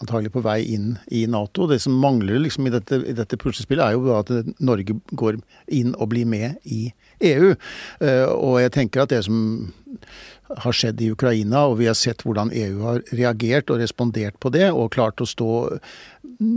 antagelig 0.00 0.30
på 0.32 0.42
vei 0.44 0.62
inn 0.72 0.94
i 1.12 1.24
Nato. 1.28 1.66
Det 1.68 1.80
som 1.82 1.96
mangler 2.00 2.38
liksom 2.40 2.68
i 2.68 2.72
dette, 2.72 3.00
i 3.04 3.14
dette 3.16 3.36
puslespillet, 3.40 3.82
er 3.84 3.96
jo 3.98 4.14
at 4.16 4.30
Norge 4.62 4.96
går 5.10 5.40
inn 5.76 5.90
og 5.98 6.12
blir 6.14 6.28
med 6.30 6.56
i 6.64 6.86
EU. 7.32 7.50
Eh, 8.00 8.26
og 8.30 8.60
jeg 8.62 8.72
tenker 8.78 9.02
at 9.02 9.12
det 9.12 9.24
som 9.26 9.42
har 10.64 10.74
skjedd 10.74 11.02
i 11.02 11.10
Ukraina, 11.12 11.66
og 11.68 11.78
vi 11.82 11.90
har 11.90 11.98
sett 11.98 12.24
hvordan 12.24 12.54
EU 12.54 12.80
har 12.86 13.02
reagert 13.12 13.70
og 13.70 13.82
respondert 13.82 14.38
på 14.40 14.54
det, 14.54 14.70
og 14.72 14.92
klart 14.94 15.20
å 15.20 15.28
stå 15.28 15.50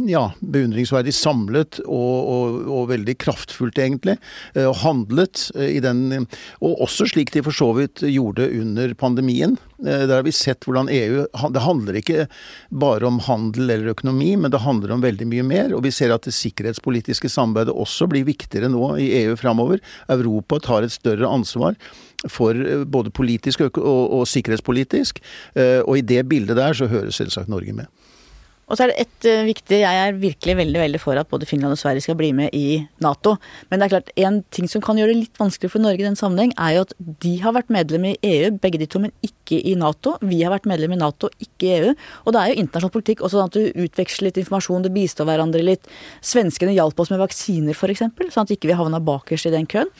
ja, 0.07 0.23
beundringsverdig 0.39 1.11
samlet 1.15 1.79
og, 1.83 2.29
og, 2.31 2.59
og, 2.71 2.83
veldig 2.93 3.15
kraftfullt, 3.19 3.79
egentlig. 3.81 4.15
Eh, 4.55 4.67
og 4.69 4.77
handlet 4.83 5.49
eh, 5.57 5.75
i 5.77 5.81
den 5.83 6.27
Og 6.63 6.83
også 6.85 7.09
slik 7.11 7.33
de 7.33 7.43
for 7.43 7.55
så 7.55 7.69
vidt 7.75 8.03
gjorde 8.07 8.47
under 8.61 8.93
pandemien. 8.99 9.57
Eh, 9.83 10.05
der 10.07 10.15
har 10.15 10.23
vi 10.23 10.31
sett 10.35 10.63
hvordan 10.63 10.91
EU 10.93 11.25
Det 11.51 11.65
handler 11.65 11.99
ikke 11.99 12.27
bare 12.69 13.09
om 13.09 13.19
handel 13.27 13.69
eller 13.69 13.91
økonomi, 13.91 14.33
men 14.39 14.53
det 14.53 14.63
handler 14.63 14.95
om 14.95 15.03
veldig 15.03 15.27
mye 15.33 15.47
mer. 15.47 15.75
Og 15.75 15.83
vi 15.83 15.91
ser 15.91 16.15
at 16.15 16.23
det 16.23 16.35
sikkerhetspolitiske 16.37 17.31
samarbeidet 17.31 17.75
også 17.75 18.07
blir 18.11 18.27
viktigere 18.29 18.71
nå 18.71 18.95
i 19.03 19.11
EU 19.25 19.35
framover. 19.39 19.83
Europa 20.07 20.61
tar 20.63 20.87
et 20.87 20.95
større 20.95 21.27
ansvar 21.27 21.75
for 22.31 22.55
både 22.87 23.11
politisk 23.11 23.65
og, 23.65 23.81
og 23.83 24.23
sikkerhetspolitisk. 24.31 25.19
Og 25.83 25.97
i 25.99 26.05
det 26.07 26.21
bildet 26.31 26.55
der 26.55 26.77
så 26.77 26.87
hører 26.87 27.11
selvsagt 27.11 27.51
Norge 27.51 27.75
med. 27.75 27.91
Og 28.67 28.77
så 28.77 28.85
er 28.85 28.91
det 28.91 29.03
et 29.03 29.27
uh, 29.27 29.45
viktig 29.47 29.79
Jeg 29.81 29.99
er 30.03 30.15
virkelig 30.19 30.55
veldig 30.57 30.79
veldig 30.79 31.01
for 31.01 31.19
at 31.19 31.29
både 31.29 31.47
Finland 31.49 31.75
og 31.75 31.79
Sverige 31.81 32.05
skal 32.05 32.17
bli 32.19 32.31
med 32.35 32.55
i 32.55 32.79
Nato. 33.03 33.35
Men 33.69 33.79
det 33.79 33.85
er 33.85 33.93
klart, 33.95 34.11
en 34.15 34.39
ting 34.55 34.69
som 34.71 34.83
kan 34.83 34.99
gjøre 34.99 35.11
det 35.13 35.19
litt 35.25 35.41
vanskelig 35.41 35.73
for 35.73 35.83
Norge 35.83 36.01
i 36.01 36.07
den 36.07 36.17
sammenheng, 36.19 36.53
er 36.57 36.77
jo 36.77 36.85
at 36.87 36.95
de 37.25 37.33
har 37.43 37.55
vært 37.57 37.73
medlem 37.73 38.09
i 38.09 38.15
EU, 38.29 38.53
begge 38.63 38.79
de 38.81 38.87
to, 38.89 39.03
men 39.03 39.13
ikke 39.25 39.59
i 39.59 39.75
Nato. 39.79 40.15
Vi 40.23 40.41
har 40.41 40.53
vært 40.55 40.69
medlem 40.69 40.95
i 40.95 41.01
Nato, 41.01 41.29
ikke 41.43 41.67
i 41.67 41.73
EU. 41.79 41.93
Og 42.23 42.35
det 42.35 42.41
er 42.41 42.51
jo 42.53 42.59
internasjonal 42.63 42.95
politikk 42.95 43.23
også 43.23 43.39
sånn 43.39 43.51
at 43.51 43.57
du 43.57 43.85
utveksler 43.85 44.29
litt 44.29 44.41
informasjon, 44.41 44.87
du 44.87 44.93
bistår 44.95 45.27
hverandre 45.29 45.63
litt. 45.65 45.89
Svenskene 46.23 46.75
hjalp 46.77 46.99
oss 47.03 47.11
med 47.13 47.21
vaksiner, 47.23 47.75
f.eks., 47.75 48.05
sånn 48.33 48.47
at 48.47 48.55
ikke 48.55 48.71
vi 48.71 48.79
havna 48.79 49.03
bakerst 49.03 49.51
i 49.51 49.55
den 49.55 49.67
køen. 49.69 49.91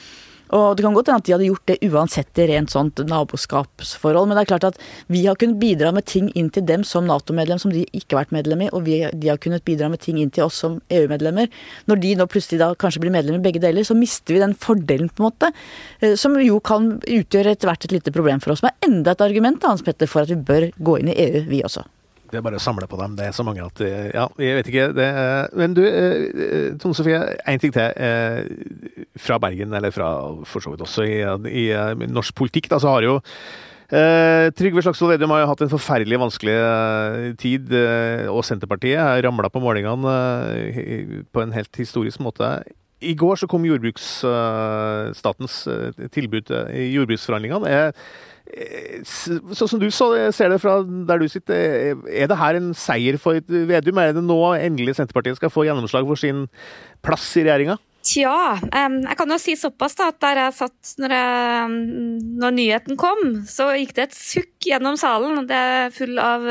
Og 0.52 0.76
det 0.76 0.84
kan 0.84 0.94
godt 0.96 1.08
hende 1.08 1.22
at 1.22 1.26
de 1.26 1.34
hadde 1.34 1.48
gjort 1.48 1.70
det 1.70 1.78
uansett 1.88 2.40
i 2.42 2.46
rent 2.50 2.72
sånt 2.72 3.00
naboskapsforhold, 3.08 4.28
men 4.28 4.36
det 4.36 4.44
er 4.44 4.50
klart 4.52 4.66
at 4.68 4.80
vi 5.12 5.24
har 5.24 5.38
kunnet 5.40 5.60
bidra 5.62 5.92
med 5.94 6.06
ting 6.10 6.28
inn 6.36 6.50
til 6.52 6.66
dem 6.68 6.84
som 6.86 7.08
Nato-medlem 7.08 7.60
som 7.62 7.72
de 7.72 7.86
ikke 7.96 8.14
har 8.14 8.24
vært 8.24 8.36
medlem 8.36 8.66
i, 8.66 8.70
og 8.72 8.84
vi, 8.86 9.00
de 9.08 9.32
har 9.32 9.40
kunnet 9.42 9.64
bidra 9.66 9.88
med 9.92 10.02
ting 10.04 10.20
inn 10.20 10.32
til 10.34 10.46
oss 10.46 10.60
som 10.64 10.78
EU-medlemmer. 10.92 11.48
Når 11.90 12.02
de 12.02 12.14
nå 12.20 12.28
plutselig 12.30 12.60
da 12.60 12.70
kanskje 12.78 13.04
blir 13.04 13.14
medlem 13.14 13.40
i 13.40 13.44
begge 13.46 13.62
deler, 13.64 13.86
så 13.86 13.96
mister 13.98 14.36
vi 14.36 14.44
den 14.44 14.56
fordelen, 14.58 15.08
på 15.08 15.24
en 15.24 15.30
måte. 15.30 15.52
Eh, 16.00 16.14
som 16.20 16.36
jo 16.40 16.60
kan 16.64 16.94
utgjøre 17.00 17.54
etter 17.54 17.70
hvert 17.70 17.88
et 17.88 17.96
lite 17.96 18.14
problem 18.14 18.42
for 18.44 18.54
oss. 18.54 18.64
Men 18.64 18.76
enda 18.84 19.14
et 19.14 19.24
argument 19.24 19.64
Hans 19.64 19.84
Petter, 19.86 20.10
for 20.10 20.24
at 20.24 20.32
vi 20.32 20.38
bør 20.38 20.70
gå 20.76 21.00
inn 21.00 21.12
i 21.12 21.18
EU, 21.28 21.44
vi 21.48 21.64
også. 21.66 21.86
Det 22.34 22.40
er 22.40 22.46
bare 22.46 22.58
å 22.58 22.62
samle 22.62 22.88
på 22.90 22.98
dem. 22.98 23.14
Det 23.18 23.28
er 23.28 23.36
så 23.36 23.46
mange 23.46 23.62
at 23.62 23.82
Ja, 23.84 24.26
jeg 24.42 24.58
vet 24.58 24.70
ikke. 24.72 24.88
Det, 24.96 25.10
men 25.54 25.76
du, 25.76 25.84
eh, 25.86 26.72
Tone 26.82 26.96
Sofie, 26.98 27.20
en 27.46 27.62
ting 27.62 27.74
til. 27.74 27.92
Eh, 27.94 29.04
fra 29.22 29.38
Bergen, 29.38 29.72
eller 29.72 29.94
fra 29.94 30.08
for 30.48 30.64
så 30.64 30.72
vidt 30.74 30.82
også 30.82 31.06
i, 31.06 31.20
i, 31.22 31.68
norsk 32.10 32.34
politikk, 32.34 32.68
da, 32.72 32.82
så 32.82 32.96
har 32.96 33.06
jo 33.06 33.20
Eh, 33.94 34.48
Trygve 34.56 34.80
Slagsvold 34.82 35.12
Vedum 35.12 35.30
har 35.34 35.42
jo 35.42 35.50
hatt 35.50 35.60
en 35.62 35.70
forferdelig 35.70 36.16
vanskelig 36.18 36.54
eh, 36.56 37.34
tid, 37.38 37.68
eh, 37.76 38.24
og 38.32 38.40
Senterpartiet 38.46 39.20
ramla 39.26 39.50
på 39.52 39.60
målingene 39.62 40.14
eh, 40.56 41.20
på 41.28 41.42
en 41.44 41.52
helt 41.54 41.76
historisk 41.76 42.22
måte. 42.24 42.48
I 43.04 43.12
går 43.20 43.36
så 43.36 43.46
kom 43.50 43.66
jordbruksstatens 43.68 45.56
tilbud 46.14 46.48
i 46.72 46.88
jordbruksforhandlingene. 46.94 47.92
Sånn 49.04 49.70
som 49.70 49.80
du 49.80 49.88
så, 49.94 50.10
ser 50.34 50.52
det 50.52 50.60
fra 50.62 50.76
der 50.84 51.22
du 51.22 51.26
sitter, 51.30 51.96
er 52.06 52.28
det 52.30 52.38
her 52.38 52.58
en 52.58 52.70
seier 52.78 53.18
for 53.20 53.40
Vedum? 53.48 53.98
Er 53.98 54.14
det 54.14 54.22
nå 54.24 54.38
endelig 54.58 54.96
Senterpartiet 54.98 55.40
skal 55.40 55.52
få 55.52 55.66
gjennomslag 55.66 56.06
for 56.06 56.20
sin 56.20 56.46
plass 57.04 57.26
i 57.40 57.44
regjeringa? 57.46 57.78
Tja, 58.04 58.60
jeg 58.60 59.16
kan 59.16 59.32
jo 59.32 59.40
si 59.40 59.54
såpass 59.56 59.96
da, 59.96 60.10
at 60.12 60.20
der 60.20 60.42
jeg 60.42 60.56
satt 60.58 60.94
når, 61.00 61.14
jeg, 61.16 61.76
når 62.42 62.56
nyheten 62.58 62.98
kom, 63.00 63.22
så 63.48 63.70
gikk 63.78 63.94
det 63.96 64.10
et 64.10 64.16
sukk 64.18 64.68
gjennom 64.68 64.98
salen. 65.00 65.46
Det 65.48 65.56
er 65.56 65.94
full 65.94 66.20
av 66.20 66.44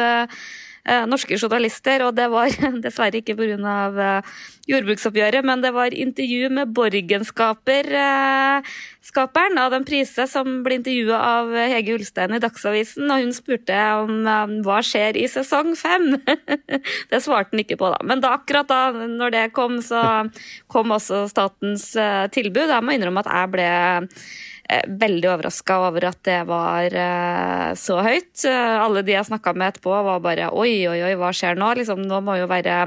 norske 1.07 1.37
journalister, 1.39 2.03
og 2.03 2.15
det 2.17 2.27
var 2.31 2.49
dessverre 2.85 3.17
ikke 3.21 3.35
pga. 3.39 3.57
Uh, 3.93 4.21
jordbruksoppgjøret, 4.67 5.43
men 5.43 5.61
det 5.63 5.73
var 5.75 5.91
intervju 5.91 6.49
med 6.55 6.71
Borgenskaper-skaperen 6.75 9.57
eh, 9.59 9.71
den 9.73 9.83
prise, 9.83 10.23
som 10.31 10.63
ble 10.63 10.73
intervjua 10.79 11.17
av 11.19 11.51
Hege 11.51 11.93
Ulstein 11.97 12.31
i 12.37 12.39
Dagsavisen, 12.39 13.11
og 13.11 13.19
hun 13.25 13.33
spurte 13.35 13.75
om 13.99 14.23
hva 14.63 14.79
skjer 14.87 15.19
i 15.19 15.27
sesong 15.27 15.75
fem. 15.75 16.15
det 17.11 17.19
svarte 17.25 17.51
han 17.51 17.59
ikke 17.65 17.75
på, 17.81 17.91
da. 17.91 17.99
Men 18.07 18.23
da, 18.23 18.39
akkurat 18.39 18.67
da 18.71 18.95
når 18.95 19.29
det 19.35 19.51
kom, 19.57 19.83
så 19.83 20.31
kom 20.71 20.95
også 20.95 21.27
statens 21.31 21.91
tilbud. 22.31 22.71
Jeg 22.71 22.83
må 22.87 22.91
innrømme 22.95 23.19
at 23.25 23.31
jeg 23.35 23.51
ble 23.57 23.67
Eh, 23.67 24.07
veldig 24.87 25.29
overraska 25.31 25.77
over 25.87 26.07
at 26.09 26.19
det 26.27 26.39
var 26.49 26.95
eh, 26.95 27.69
så 27.79 27.99
høyt. 28.05 28.45
Eh, 28.49 28.75
alle 28.83 29.03
de 29.05 29.15
jeg 29.15 29.27
snakka 29.29 29.53
med 29.55 29.73
etterpå, 29.73 29.93
var 30.07 30.23
bare 30.23 30.49
oi, 30.51 30.85
oi, 30.89 30.99
oi, 31.05 31.13
hva 31.19 31.31
skjer 31.35 31.59
nå? 31.59 31.73
Liksom, 31.79 32.03
nå 32.09 32.21
må 32.25 32.37
jo 32.41 32.49
være 32.51 32.85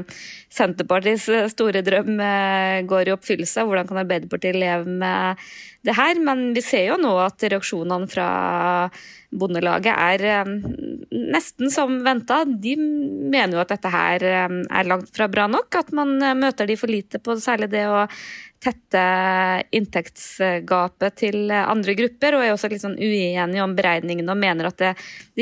Senterpartiets 0.57 1.27
store 1.53 1.83
drøm 1.85 2.17
går 2.89 3.11
i 3.11 3.13
oppfyllelse. 3.13 3.67
Hvordan 3.67 3.89
kan 3.91 4.01
Arbeiderpartiet 4.01 4.57
leve 4.57 4.89
med 4.89 5.43
det 5.85 5.97
her? 5.99 6.21
Men 6.23 6.49
vi 6.57 6.63
ser 6.65 6.87
jo 6.93 6.97
nå 7.03 7.13
at 7.21 7.45
reaksjonene 7.45 8.09
fra 8.09 8.29
Bondelaget 9.37 9.93
er 9.93 10.49
nesten 11.13 11.69
som 11.75 11.99
venta. 12.07 12.45
De 12.47 12.73
mener 12.79 13.59
jo 13.59 13.61
at 13.61 13.75
dette 13.75 13.93
her 13.93 14.25
er 14.25 14.89
langt 14.89 15.13
fra 15.13 15.29
bra 15.29 15.45
nok. 15.51 15.69
At 15.77 15.93
man 15.93 16.17
møter 16.41 16.71
de 16.71 16.79
for 16.81 16.89
lite 16.89 17.21
på 17.21 17.37
særlig 17.43 17.69
det 17.75 17.85
å 17.91 18.07
tette 18.63 19.03
inntektsgapet 19.77 21.19
til 21.21 21.51
andre 21.53 21.95
grupper, 21.99 22.37
og 22.37 22.45
er 22.45 22.55
også 22.55 22.71
litt 22.73 22.83
sånn 22.85 22.99
uenige 22.99 23.65
om 23.65 23.75
beregningene 23.77 24.33
og 24.33 24.41
mener 24.41 24.71
at 24.71 24.81
det 24.83 24.93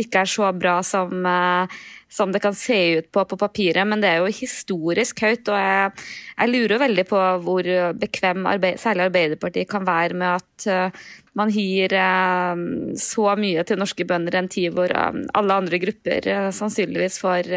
ikke 0.05 0.25
er 0.25 0.31
så 0.31 0.51
bra 0.57 0.79
som, 0.87 1.25
eh, 1.27 1.79
som 2.15 2.31
det 2.33 2.43
kan 2.45 2.55
se 2.55 2.79
ut 3.01 3.11
på 3.13 3.25
på 3.27 3.39
papiret, 3.41 3.87
men 3.89 4.03
det 4.03 4.13
er 4.13 4.23
jo 4.23 4.31
historisk 4.31 5.25
høyt. 5.25 5.49
Og 5.51 5.59
jeg, 5.59 6.07
jeg 6.37 6.53
lurer 6.53 6.83
veldig 6.85 7.07
på 7.11 7.23
hvor 7.45 7.71
bekvem 7.99 8.47
arbeid, 8.51 8.79
særlig 8.83 9.09
Arbeiderpartiet 9.09 9.71
kan 9.71 9.87
være 9.87 10.19
med 10.21 10.37
at 10.37 10.69
uh, 10.71 11.09
man 11.35 11.51
gir 11.51 11.95
uh, 11.99 12.55
så 13.01 13.35
mye 13.41 13.65
til 13.67 13.81
norske 13.81 14.07
bønder 14.07 14.39
en 14.39 14.51
tid 14.53 14.77
hvor 14.77 14.95
uh, 14.95 15.11
alle 15.35 15.59
andre 15.63 15.81
grupper 15.83 16.31
sannsynligvis 16.55 17.19
får 17.23 17.51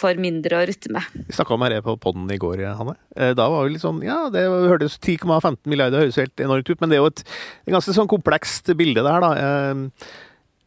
får 0.00 0.16
mindre 0.16 0.56
å 0.56 0.64
rutte 0.64 0.88
med. 0.94 1.04
Vi 1.28 1.34
snakka 1.36 1.52
om 1.52 1.62
det 1.68 1.82
på 1.84 1.92
poden 2.00 2.30
i 2.32 2.38
går, 2.40 2.62
Hanne. 2.78 2.94
Da 3.36 3.48
var 3.52 3.66
vi 3.66 3.74
litt 3.74 3.82
sånn 3.82 3.98
Ja, 4.00 4.30
det 4.32 4.46
hørtes 4.48 4.96
10,15 4.96 5.58
milliarder 5.68 6.06
høres 6.06 6.16
helt 6.16 6.40
enormt 6.40 6.70
ut, 6.70 6.78
men 6.80 6.88
det 6.88 6.96
er 6.96 7.02
jo 7.02 7.10
et, 7.10 7.20
et 7.66 7.74
ganske 7.74 7.92
sånn 7.92 8.08
komplekst 8.08 8.72
bilde 8.80 9.04
det 9.04 9.12
her, 9.12 9.26
da. 9.26 9.92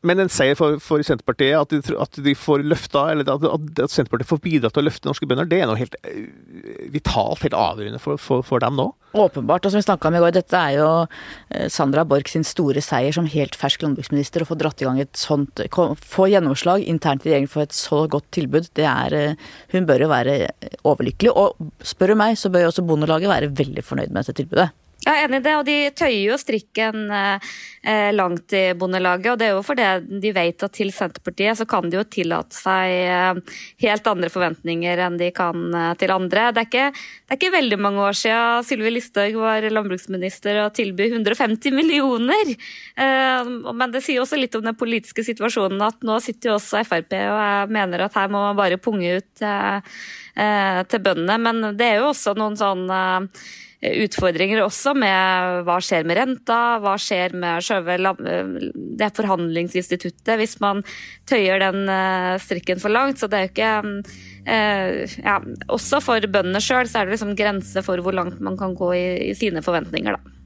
Men 0.02 0.18
en 0.18 0.32
seier 0.34 0.58
for, 0.58 0.80
for 0.82 1.04
Senterpartiet, 1.06 1.54
at 1.60 1.70
de, 1.70 1.96
at 2.02 2.18
de, 2.26 2.34
får 2.38 2.64
løfta, 2.66 3.04
eller 3.12 3.28
at, 3.30 3.44
at, 3.46 3.92
Senterpartiet 3.94 4.32
får 4.32 4.40
bidra 4.42 4.72
til 4.74 4.82
å 4.82 4.86
løfte 4.88 5.10
norske 5.10 5.28
bønder, 5.30 5.50
det 5.50 5.60
er 5.62 5.70
noe 5.70 5.78
helt 5.78 5.94
eh, 6.02 6.32
vitalt, 6.90 7.44
helt 7.46 7.58
avgjørende 7.58 8.02
for, 8.02 8.18
for, 8.22 8.42
for 8.46 8.64
dem 8.64 8.80
nå? 8.80 8.88
Åpenbart. 9.14 9.68
og 9.68 9.74
som 9.74 9.78
vi 9.78 9.86
snakka 9.86 10.10
om 10.10 10.18
i 10.18 10.24
går, 10.24 10.34
Dette 10.40 10.58
er 10.58 10.80
jo 10.80 10.90
eh, 11.06 11.70
Sandra 11.70 12.08
Borch 12.08 12.34
sin 12.34 12.48
store 12.48 12.82
seier 12.82 13.14
som 13.14 13.30
helt 13.30 13.58
fersk 13.60 13.86
landbruksminister. 13.86 14.42
Å 14.42 14.50
få 14.50 14.58
dratt 14.58 14.82
i 14.82 14.90
gang 14.90 15.04
et 15.04 15.22
sånt, 15.22 15.62
få 15.70 16.30
gjennomslag 16.34 16.82
internt 16.82 17.28
i 17.28 17.36
regjeringen 17.36 17.54
for 17.54 17.68
et 17.68 17.78
så 17.78 18.08
godt 18.10 18.32
tilbud, 18.34 18.72
det 18.80 18.90
er 18.90 19.18
eh, 19.20 19.50
Hun 19.76 19.86
bør 19.86 20.08
jo 20.08 20.12
være 20.16 20.38
overlykkelig. 20.82 21.38
Og 21.38 21.86
spør 21.86 22.16
du 22.16 22.22
meg, 22.26 22.42
så 22.42 22.50
bør 22.50 22.66
jo 22.66 22.74
også 22.74 22.90
Bondelaget 22.90 23.30
være 23.30 23.54
veldig 23.54 23.86
fornøyd 23.86 24.10
med 24.10 24.24
dette 24.24 24.42
tilbudet. 24.42 24.72
Jeg 25.02 25.18
er 25.18 25.24
enig 25.26 25.40
i 25.42 25.46
det, 25.48 25.54
og 25.58 25.64
de 25.66 25.76
tøyer 25.98 26.28
jo 26.28 26.36
strikken 26.38 27.08
eh, 27.10 28.12
langt 28.14 28.54
i 28.54 28.68
Bondelaget. 28.78 29.32
Og 29.32 29.40
det 29.42 29.48
er 29.48 29.56
jo 29.56 29.64
fordi 29.66 30.18
de 30.22 30.32
vet 30.36 30.66
at 30.68 30.76
til 30.78 30.92
Senterpartiet 30.94 31.58
så 31.58 31.66
kan 31.70 31.88
de 31.90 31.98
jo 31.98 32.04
tillate 32.06 32.54
seg 32.54 32.94
eh, 33.10 33.56
helt 33.82 34.10
andre 34.12 34.30
forventninger 34.30 35.02
enn 35.02 35.18
de 35.18 35.32
kan 35.34 35.64
eh, 35.74 35.96
til 35.98 36.14
andre. 36.14 36.52
Det 36.54 36.62
er, 36.62 36.68
ikke, 36.70 36.86
det 36.94 37.34
er 37.34 37.40
ikke 37.40 37.54
veldig 37.56 37.80
mange 37.82 38.04
år 38.06 38.20
siden 38.20 38.68
Sylvi 38.68 38.92
Listhaug 38.94 39.40
var 39.42 39.66
landbruksminister 39.74 40.62
og 40.68 40.78
tilby 40.78 41.10
150 41.10 41.74
millioner. 41.80 42.54
Eh, 42.54 43.52
men 43.74 43.98
det 43.98 44.04
sier 44.06 44.22
også 44.22 44.38
litt 44.38 44.60
om 44.60 44.70
den 44.70 44.78
politiske 44.78 45.26
situasjonen 45.26 45.82
at 45.88 46.06
nå 46.06 46.20
sitter 46.22 46.54
jo 46.54 46.60
også 46.60 46.86
Frp 46.86 47.18
og 47.18 47.42
jeg 47.42 47.74
mener 47.74 48.06
at 48.06 48.22
her 48.22 48.30
må 48.30 48.46
man 48.46 48.60
bare 48.60 48.78
punge 48.78 49.18
ut 49.18 49.44
eh, 49.50 49.98
eh, 50.38 50.80
til 50.94 51.04
bøndene. 51.10 51.42
Men 51.42 51.74
det 51.74 51.90
er 51.90 52.02
jo 52.04 52.14
også 52.14 52.38
noen 52.38 52.62
sånn 52.62 52.86
utfordringer 53.82 54.62
også 54.62 54.94
med 54.98 55.64
hva 55.66 55.78
skjer 55.82 56.06
med 56.06 56.20
renta, 56.20 56.60
hva 56.82 56.94
skjer 57.02 57.34
med 57.38 57.64
selve 57.66 57.98
det 57.98 59.10
forhandlingsinstituttet 59.18 60.38
hvis 60.38 60.60
man 60.62 60.84
tøyer 61.30 61.62
den 61.64 61.90
eh, 61.90 62.36
strikken 62.42 62.82
for 62.82 62.94
langt. 62.94 63.22
Så 63.22 63.30
det 63.32 63.40
er 63.40 63.48
jo 63.48 63.54
ikke 63.54 63.72
eh, 64.46 65.16
ja, 65.26 65.40
Også 65.74 66.02
for 66.04 66.22
bøndene 66.22 66.62
sjøl 66.62 66.90
så 66.90 67.02
er 67.02 67.10
det 67.10 67.18
liksom 67.18 67.34
grense 67.40 67.82
for 67.86 68.02
hvor 68.06 68.16
langt 68.16 68.38
man 68.44 68.60
kan 68.60 68.78
gå 68.78 68.94
i, 68.98 69.08
i 69.32 69.34
sine 69.38 69.66
forventninger, 69.66 70.18
da. 70.18 70.38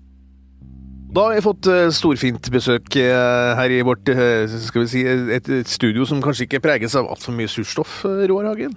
Da 1.15 1.29
har 1.29 1.37
vi 1.37 1.43
fått 1.43 1.67
eh, 1.71 1.91
storfint 1.95 2.51
besøk 2.51 2.95
her 2.95 3.71
i 3.71 3.83
vårt 3.87 4.07
skal 4.07 4.83
vi 4.83 4.89
si, 4.91 5.05
et 5.05 5.47
studio 5.67 6.07
som 6.07 6.23
kanskje 6.23 6.47
ikke 6.47 6.63
preges 6.63 6.95
av 6.95 7.11
altfor 7.11 7.35
mye 7.35 7.51
surstoff, 7.51 8.03
Roar 8.03 8.53
Hagen? 8.53 8.75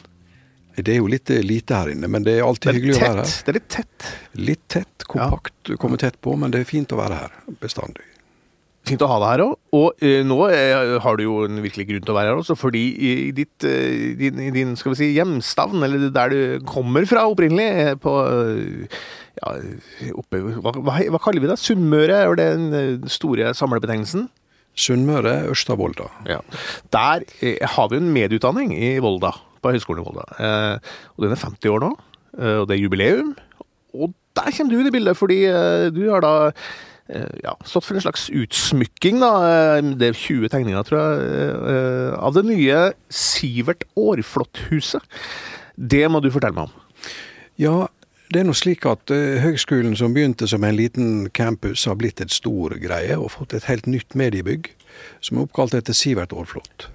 Det 0.85 0.95
er 0.95 1.01
jo 1.01 1.09
litt 1.11 1.31
eh, 1.35 1.43
lite 1.45 1.81
her 1.81 1.91
inne, 1.95 2.11
men 2.11 2.27
det 2.27 2.39
er 2.39 2.45
alltid 2.47 2.69
det 2.69 2.75
er 2.75 2.79
hyggelig 2.79 2.99
tett. 2.99 3.03
å 3.03 3.09
være 3.09 3.25
her. 3.25 3.33
Det 3.33 3.51
er 3.51 3.59
litt 3.59 3.73
tett? 3.75 4.13
Litt 4.39 4.69
tett, 4.75 5.09
kompakt, 5.09 5.73
ja. 5.73 5.81
komme 5.81 5.99
tett 6.01 6.21
på, 6.23 6.37
men 6.39 6.55
det 6.55 6.63
er 6.63 6.69
fint 6.69 6.95
å 6.95 7.01
være 7.01 7.19
her 7.25 7.35
bestandig. 7.63 8.07
Fint 8.89 9.03
å 9.05 9.09
ha 9.11 9.19
deg 9.21 9.33
her 9.33 9.43
òg. 9.45 9.55
Og 9.77 10.05
uh, 10.05 10.21
nå 10.25 10.39
er, 10.55 10.95
har 11.05 11.19
du 11.19 11.25
jo 11.25 11.41
en 11.45 11.61
virkelig 11.65 11.89
grunn 11.91 12.05
til 12.07 12.15
å 12.15 12.17
være 12.17 12.33
her 12.33 12.41
også, 12.41 12.57
fordi 12.57 12.85
i, 12.95 13.13
ditt, 13.37 13.67
uh, 13.67 14.15
din, 14.21 14.41
din 14.55 14.77
skal 14.79 14.95
vi 14.95 15.01
si, 15.03 15.11
hjemstavn, 15.17 15.83
eller 15.85 16.09
der 16.15 16.33
du 16.33 16.41
kommer 16.69 17.09
fra 17.11 17.27
opprinnelig, 17.29 17.99
på 18.05 18.15
ja, 19.39 19.55
oppe, 20.15 20.41
hva, 20.63 20.73
hva, 20.79 21.01
hva, 21.11 21.23
kaller 21.23 21.45
vi 21.45 21.51
det? 21.51 21.59
Sunnmøre, 21.61 22.23
er 22.23 22.39
det 22.39 22.49
den 22.55 23.13
store 23.13 23.51
samlebetegnelsen? 23.59 24.29
Sunnmøre, 24.79 25.35
Ørsta-Volda. 25.51 26.07
Ja. 26.31 26.39
Der 26.95 27.27
har 27.75 27.91
vi 27.91 27.99
en 27.99 28.13
medieutdanning 28.15 28.77
i 28.79 28.95
Volda 29.03 29.35
på 29.63 29.73
Høgskolen 29.75 30.03
i 30.03 30.07
Volda. 30.07 30.27
Eh, 30.39 30.93
og 31.17 31.25
den 31.25 31.35
er 31.35 31.43
50 31.43 31.73
år 31.73 31.85
nå, 31.85 31.91
eh, 32.39 32.59
og 32.61 32.69
det 32.69 32.77
er 32.77 32.83
jubileum. 32.83 33.33
Og 33.97 34.13
der 34.39 34.53
kommer 34.55 34.73
du 34.73 34.79
inn 34.79 34.91
i 34.91 34.95
bildet, 34.95 35.19
fordi 35.19 35.43
eh, 35.49 35.89
du 35.95 36.05
har 36.11 36.25
da 36.25 36.37
ja, 37.41 37.55
stått 37.65 37.87
for 37.87 37.97
en 37.97 38.03
slags 38.05 38.27
utsmykking, 38.37 39.23
da. 39.23 39.31
Det 39.97 40.11
er 40.11 40.19
20 40.19 40.51
tegninger, 40.53 40.83
tror 40.85 40.99
jeg, 41.01 41.79
av 42.21 42.35
det 42.37 42.43
nye 42.45 42.83
Sivert 43.09 43.87
Aarflot-huset. 43.97 45.01
Det 45.73 46.03
må 46.13 46.21
du 46.21 46.29
fortelle 46.35 46.53
meg 46.59 46.69
om. 46.69 47.15
Ja, 47.57 47.79
det 48.29 48.43
er 48.43 48.45
nå 48.45 48.53
slik 48.53 48.85
at 48.85 49.09
uh, 49.09 49.39
høgskolen 49.41 49.95
som 49.97 50.13
begynte 50.13 50.45
som 50.51 50.65
en 50.69 50.77
liten 50.77 51.31
campus, 51.33 51.87
har 51.89 51.97
blitt 51.97 52.21
et 52.21 52.35
stor 52.35 52.75
greie 52.77 53.17
og 53.17 53.33
fått 53.39 53.57
et 53.57 53.69
helt 53.71 53.89
nytt 53.89 54.13
mediebygg 54.19 54.69
som 55.25 55.39
er 55.39 55.47
oppkalt 55.47 55.79
etter 55.79 55.97
Sivert 55.97 56.35
Aarflot. 56.37 56.91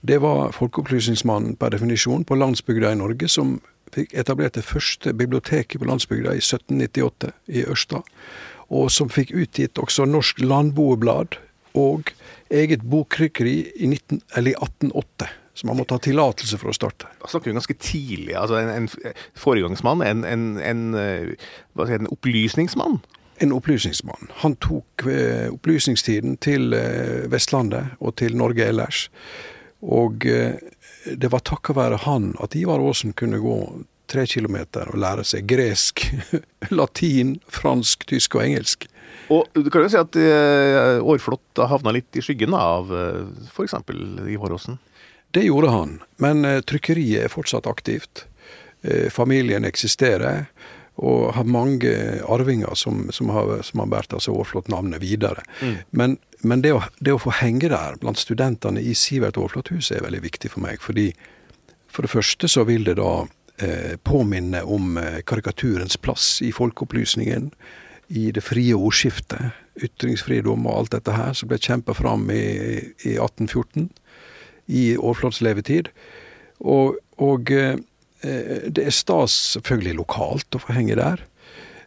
Det 0.00 0.18
var 0.22 0.52
folkeopplysningsmannen 0.56 1.56
per 1.60 1.74
definisjon 1.74 2.24
på 2.24 2.38
landsbygda 2.38 2.92
i 2.92 3.00
Norge 3.00 3.28
som 3.30 3.60
fikk 3.92 4.14
etablert 4.16 4.56
det 4.56 4.64
første 4.64 5.12
biblioteket 5.16 5.80
på 5.80 5.88
landsbygda 5.88 6.34
i 6.36 6.42
1798 6.42 7.32
i 7.52 7.64
Ørsta. 7.68 8.02
Og 8.72 8.88
som 8.92 9.12
fikk 9.12 9.34
utgitt 9.36 9.78
også 9.80 10.06
Norsk 10.08 10.40
Landboeblad 10.40 11.36
og 11.78 12.12
eget 12.52 12.84
boktrykkeri 12.88 13.56
i, 13.76 13.86
19, 13.86 14.20
i 14.20 14.54
1808. 14.56 15.28
Så 15.54 15.66
man 15.68 15.76
måtte 15.76 15.96
ha 15.96 16.00
tillatelse 16.00 16.56
for 16.60 16.72
å 16.72 16.76
starte. 16.76 17.10
Da 17.20 17.28
snakker 17.28 17.50
vi 17.50 17.56
ganske 17.58 17.76
tidlig. 17.76 18.34
altså 18.40 18.56
En, 18.56 18.70
en 18.72 19.16
foregangsmann, 19.36 20.00
en, 20.04 20.24
en, 20.24 20.46
en, 20.58 20.84
eh, 20.96 21.96
en 21.98 22.08
opplysningsmann? 22.08 23.02
En 23.44 23.52
opplysningsmann. 23.52 24.30
Han 24.40 24.56
tok 24.64 25.04
eh, 25.10 25.52
opplysningstiden 25.52 26.38
til 26.40 26.72
eh, 26.76 27.28
Vestlandet 27.32 27.98
og 28.00 28.16
til 28.16 28.36
Norge 28.40 28.64
ellers. 28.64 29.08
Og 29.82 30.26
eh, 30.26 30.54
det 31.18 31.30
var 31.32 31.42
takket 31.46 31.76
være 31.76 32.02
han 32.04 32.32
at 32.42 32.54
Ivar 32.58 32.82
Aasen 32.82 33.14
kunne 33.18 33.42
gå 33.42 33.56
tre 34.12 34.26
kilometer 34.28 34.90
og 34.92 35.00
lære 35.02 35.24
seg 35.26 35.46
gresk, 35.50 36.04
latin, 36.78 37.38
fransk, 37.50 38.06
tysk 38.10 38.36
og 38.38 38.44
engelsk. 38.46 38.86
Og 39.32 39.48
du 39.54 39.70
kan 39.72 39.84
jo 39.84 39.92
si 39.92 39.98
at 39.98 40.18
eh, 40.20 41.00
Aarflot 41.00 41.62
havna 41.70 41.94
litt 41.96 42.18
i 42.18 42.24
skyggen 42.24 42.54
av 42.56 42.92
eh, 42.94 43.22
f.eks. 43.50 43.78
Ivar 44.30 44.54
Aasen? 44.54 44.78
Det 45.32 45.46
gjorde 45.46 45.72
han, 45.72 45.96
men 46.20 46.44
trykkeriet 46.68 47.24
er 47.24 47.32
fortsatt 47.32 47.64
aktivt. 47.64 48.26
Familien 49.14 49.64
eksisterer. 49.64 50.42
Og 51.00 51.32
har 51.34 51.48
mange 51.48 51.92
arvinger 52.28 52.74
som, 52.74 53.06
som 53.10 53.30
har, 53.32 53.62
som 53.64 53.80
har 53.80 53.88
båret 53.88 54.12
altså 54.12 54.34
Aarflot-navnet 54.36 55.00
videre. 55.00 55.44
Mm. 55.62 55.76
Men, 55.90 56.16
men 56.44 56.64
det, 56.64 56.74
å, 56.76 56.82
det, 57.00 57.14
å, 57.14 57.22
få 57.22 57.32
henge 57.40 57.70
der 57.72 57.96
blant 58.02 58.20
studentene 58.20 58.82
i 58.82 58.92
Sivert 58.98 59.40
Aarflot-huset 59.40 59.98
er 59.98 60.04
veldig 60.04 60.22
viktig 60.26 60.52
for 60.52 60.64
meg. 60.64 60.82
fordi 60.84 61.12
For 61.88 62.04
det 62.04 62.12
første 62.12 62.48
så 62.48 62.66
vil 62.68 62.84
det 62.84 62.98
da 63.00 63.24
eh, 63.64 63.96
påminne 64.04 64.62
om 64.64 64.98
eh, 65.00 65.22
karikaturens 65.24 65.96
plass 65.96 66.42
i 66.44 66.52
folkeopplysningen, 66.52 67.50
i 68.12 68.28
det 68.34 68.44
frie 68.44 68.76
ordskiftet, 68.76 69.56
ytringsfridom 69.80 70.66
og 70.66 70.76
alt 70.76 70.98
dette 70.98 71.14
her, 71.16 71.32
som 71.32 71.48
ble 71.48 71.56
kjempa 71.56 71.96
fram 71.96 72.28
i, 72.28 72.42
i 73.08 73.16
1814, 73.16 73.88
i 74.68 74.90
Aarflots 74.98 75.40
levetid. 75.40 75.88
Og, 76.60 77.00
og 77.16 77.48
Eh, 77.48 77.78
det 78.22 78.86
er 78.86 78.94
stas 78.94 79.34
selvfølgelig 79.56 79.98
lokalt 79.98 80.56
å 80.56 80.62
få 80.62 80.76
henge 80.76 80.98
der, 80.98 81.22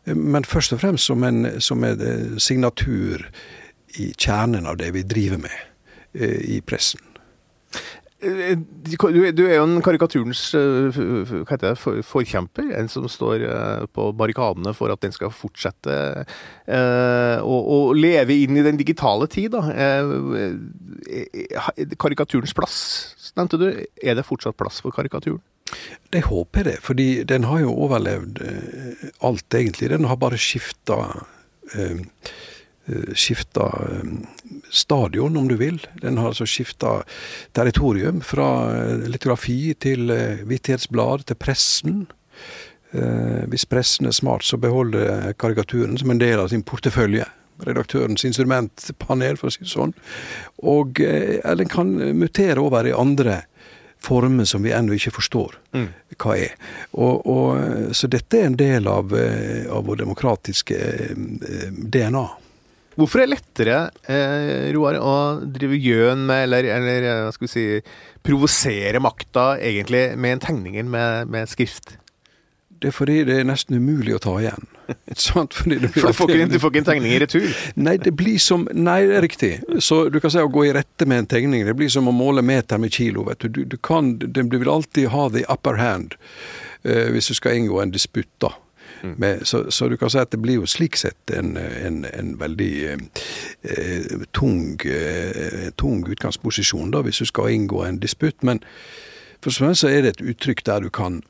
eh, 0.05 0.15
men 0.15 0.47
først 0.47 0.75
og 0.75 0.81
fremst 0.83 1.07
som 1.07 1.23
en, 1.23 1.47
som 1.63 1.83
en 1.88 2.01
eh, 2.01 2.39
signatur 2.41 3.23
i 3.95 4.11
kjernen 4.11 4.67
av 4.67 4.79
det 4.81 4.91
vi 4.95 5.05
driver 5.07 5.39
med 5.45 5.61
i 6.15 6.61
pressen. 6.63 7.01
Du 8.23 8.95
er 8.95 9.57
jo 9.57 9.63
en 9.65 9.81
karikaturens 9.83 10.41
det, 10.55 11.71
forkjemper. 12.07 12.69
En 12.79 12.88
som 12.91 13.07
står 13.11 13.43
på 13.91 14.05
barrikadene 14.15 14.71
for 14.75 14.93
at 14.93 15.03
den 15.03 15.11
skal 15.15 15.33
fortsette 15.36 15.97
å, 17.43 17.57
å 17.75 17.79
leve 17.95 18.39
inn 18.45 18.55
i 18.55 18.63
den 18.63 18.79
digitale 18.79 19.27
tid. 19.31 19.55
Da. 19.55 19.67
Karikaturens 21.99 22.55
plass, 22.55 22.79
nevnte 23.36 23.59
du. 23.59 23.67
Er 23.99 24.15
det 24.15 24.27
fortsatt 24.27 24.57
plass 24.59 24.79
for 24.83 24.95
karikaturen? 24.95 25.43
Det 26.09 26.22
håper 26.30 26.61
jeg 26.61 26.68
det, 26.68 26.80
fordi 26.86 27.07
den 27.28 27.47
har 27.49 27.63
jo 27.63 27.74
overlevd 27.86 28.41
eh, 28.45 29.07
alt, 29.26 29.47
egentlig. 29.57 29.89
Den 29.91 30.05
har 30.05 30.20
bare 30.22 30.38
skifta 30.39 30.99
eh, 31.74 32.03
eh, 32.86 33.13
skifta 33.18 33.66
stadion, 34.70 35.38
om 35.38 35.49
du 35.49 35.55
vil. 35.59 35.82
Den 36.03 36.20
har 36.22 36.32
altså 36.32 36.45
skifta 36.47 36.99
territorium 37.57 38.22
fra 38.22 38.47
litografi 39.09 39.74
til 39.82 40.11
vittighetsblad 40.45 41.26
til 41.30 41.39
pressen. 41.41 42.05
Hvis 43.49 43.66
pressen 43.68 44.07
er 44.07 44.16
smart, 44.16 44.45
så 44.45 44.59
beholder 44.61 45.34
karikaturen 45.41 45.97
som 45.99 46.13
en 46.13 46.22
del 46.22 46.39
av 46.39 46.51
sin 46.53 46.63
portefølje. 46.63 47.26
Redaktørens 47.66 48.24
instrumentpanel, 48.28 49.39
for 49.39 49.49
å 49.49 49.55
si 49.55 49.66
det 49.66 49.72
sånn. 49.72 49.95
Og 50.63 51.01
den 51.01 51.72
kan 51.72 51.91
mutere 52.20 52.61
over 52.63 52.88
i 52.88 52.95
andre 52.95 53.41
former 54.05 54.47
som 54.49 54.63
vi 54.65 54.73
ennå 54.75 54.95
ikke 54.95 55.15
forstår 55.17 55.57
mm. 55.75 55.87
hva 56.21 56.37
er. 56.37 56.55
Og, 56.93 57.25
og, 57.25 57.93
så 57.97 58.09
dette 58.11 58.39
er 58.39 58.49
en 58.49 58.57
del 58.59 58.89
av, 58.91 59.13
eh, 59.17 59.65
av 59.71 59.85
vår 59.89 60.03
demokratiske 60.05 60.79
eh, 60.79 61.69
DNA. 61.73 62.25
Hvorfor 62.95 63.19
er 63.19 63.27
det 63.27 63.35
lettere, 63.35 63.77
eh, 64.07 64.71
Roar, 64.71 64.95
å 65.03 65.15
drive 65.43 65.75
gjøn 65.83 66.23
med, 66.29 66.45
eller, 66.45 66.67
eller 66.77 67.07
eh, 67.09 67.23
hva 67.25 67.33
skal 67.35 67.47
vi 67.47 67.51
si, 67.51 67.65
provosere 68.23 69.01
makta 69.03 69.57
egentlig 69.59 70.05
med 70.15 70.37
en 70.37 70.45
tegning 70.45 70.79
enn 70.79 70.93
med, 70.93 71.27
med 71.31 71.51
skrift? 71.51 71.97
Det 72.71 72.91
er 72.91 72.95
fordi 72.95 73.21
det 73.27 73.41
er 73.41 73.49
nesten 73.49 73.81
umulig 73.81 74.15
å 74.15 74.23
ta 74.23 74.37
igjen. 74.39 74.69
Sant? 75.17 75.53
Fordi 75.53 75.79
For 75.88 76.07
du 76.07 76.13
får, 76.13 76.33
ikke, 76.33 76.47
du 76.53 76.59
får 76.59 76.73
ikke 76.73 76.81
en 76.83 76.89
tegning 76.89 77.13
i 77.15 77.21
retur? 77.23 77.47
Nei, 77.75 77.95
det 78.01 78.15
blir 78.17 78.41
som 78.41 78.67
Nei, 78.73 78.99
det 79.09 79.19
er 79.19 79.25
riktig. 79.25 79.51
Så 79.83 80.05
du 80.13 80.19
kan 80.23 80.33
si 80.33 80.41
å 80.41 80.51
gå 80.51 80.67
i 80.67 80.73
rette 80.75 81.07
med 81.09 81.23
en 81.23 81.31
tegning, 81.36 81.65
det 81.67 81.77
blir 81.77 81.91
som 81.91 82.09
å 82.11 82.15
måle 82.15 82.43
meter 82.45 82.81
med 82.81 82.93
kilo. 82.93 83.25
vet 83.29 83.45
Du, 83.45 83.49
du, 83.49 83.63
du, 83.75 83.77
kan, 83.77 84.15
du 84.19 84.43
vil 84.51 84.69
alltid 84.71 85.09
ha 85.13 85.29
the 85.29 85.45
upper 85.51 85.79
hand 85.81 86.17
uh, 86.86 87.09
hvis 87.13 87.31
du 87.31 87.38
skal 87.38 87.59
inngå 87.59 87.81
en 87.81 87.93
disputt, 87.95 88.31
da. 88.43 88.53
Mm. 89.03 89.15
Med, 89.21 89.45
så, 89.45 89.71
så, 89.71 89.89
du 89.89 89.97
kan 89.97 90.09
si 90.09 90.17
at 90.17 90.31
det 90.33 90.39
blir 90.41 90.61
jo 90.61 90.69
slik 90.69 90.97
sett 90.97 91.31
en, 91.36 91.57
en, 91.57 92.05
en 92.09 92.31
veldig 92.39 92.73
eh, 92.95 94.13
tung, 94.33 94.77
eh, 94.88 95.69
tung 95.77 96.05
utgangsposisjon 96.09 96.93
da, 96.95 97.03
hvis 97.05 97.21
du 97.21 97.29
skal 97.29 97.53
inngå 97.53 97.83
en 97.86 97.99
disputt. 98.01 98.41
Men 98.41 98.63
for 99.43 99.53
så 99.53 99.91
er 99.91 100.05
det 100.05 100.15
et 100.15 100.25
uttrykk 100.25 100.65
der 100.65 100.88
du 100.88 100.89
kan 100.89 101.21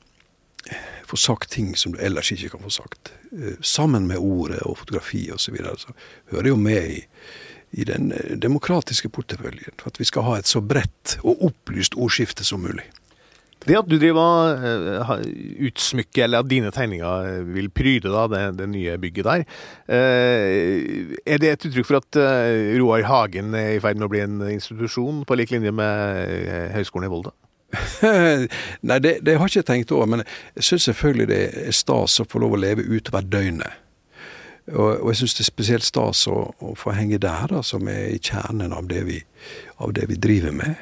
få 1.06 1.18
sagt 1.20 1.52
ting 1.52 1.76
som 1.78 1.94
du 1.94 2.00
ellers 2.00 2.32
ikke 2.32 2.50
kan 2.56 2.64
få 2.64 2.70
sagt. 2.70 3.14
Eh, 3.36 3.58
sammen 3.62 4.08
med 4.08 4.22
ordet 4.22 4.62
og 4.64 4.80
fotografi 4.80 5.28
osv. 5.34 5.58
Hører 6.32 6.52
jo 6.52 6.60
med 6.60 6.92
i, 6.98 7.00
i 7.76 7.88
den 7.88 8.14
eh, 8.16 8.36
demokratiske 8.40 9.12
porteføljen. 9.12 9.76
For 9.82 9.92
at 9.92 10.00
vi 10.00 10.08
skal 10.08 10.28
ha 10.28 10.38
et 10.40 10.52
så 10.52 10.62
bredt 10.64 11.18
og 11.24 11.44
opplyst 11.50 11.98
ordskifte 12.00 12.48
som 12.48 12.64
mulig. 12.64 12.88
Det 13.66 13.74
at 13.80 13.88
du 13.90 13.96
driver 13.98 14.60
uh, 14.62 15.12
utsmykker, 15.66 16.28
eller 16.28 16.44
at 16.44 16.50
dine 16.52 16.70
tegninger 16.70 17.48
vil 17.50 17.72
pryde 17.74 18.12
da, 18.14 18.28
det, 18.30 18.42
det 18.60 18.68
nye 18.70 18.98
bygget 19.02 19.26
der, 19.26 19.46
er 19.90 21.42
det 21.42 21.50
et 21.50 21.66
uttrykk 21.72 21.88
for 21.88 21.98
at 21.98 22.20
Roar 22.78 23.08
Hagen 23.10 23.58
er 23.58 23.72
i 23.74 23.82
ferd 23.82 23.98
med 23.98 24.06
å 24.06 24.12
bli 24.12 24.22
en 24.22 24.38
institusjon 24.52 25.24
på 25.26 25.40
lik 25.40 25.56
linje 25.56 25.74
med 25.74 26.76
Høgskolen 26.76 27.10
i 27.10 27.14
Volda? 27.16 27.34
Nei, 28.88 29.00
det, 29.00 29.18
det, 29.26 29.38
har 29.38 29.50
jeg 29.50 29.64
ikke 29.64 29.72
tenkt 29.72 29.94
over, 29.96 30.10
men 30.12 30.24
jeg 30.56 30.68
syns 30.70 30.88
selvfølgelig 30.90 31.28
det 31.32 31.42
er 31.66 31.76
stas 31.76 32.20
å 32.22 32.28
få 32.30 32.42
lov 32.44 32.56
å 32.56 32.62
leve 32.62 32.86
utover 32.86 33.26
døgnet. 33.26 33.82
Og, 34.74 35.02
og 35.04 35.12
jeg 35.12 35.22
syns 35.22 35.36
det 35.38 35.44
er 35.44 35.52
spesielt 35.52 35.86
stas 35.86 36.24
å, 36.32 36.40
å, 36.58 36.74
få 36.80 36.96
henge 36.98 37.20
der, 37.22 37.46
da, 37.52 37.62
som 37.66 37.86
er 37.92 38.10
i 38.16 38.22
kjernen 38.22 38.74
av 38.74 38.90
det 38.90 39.04
vi, 39.06 39.20
av 39.84 39.94
det 39.98 40.08
vi 40.10 40.18
driver 40.22 40.56
med. 40.58 40.82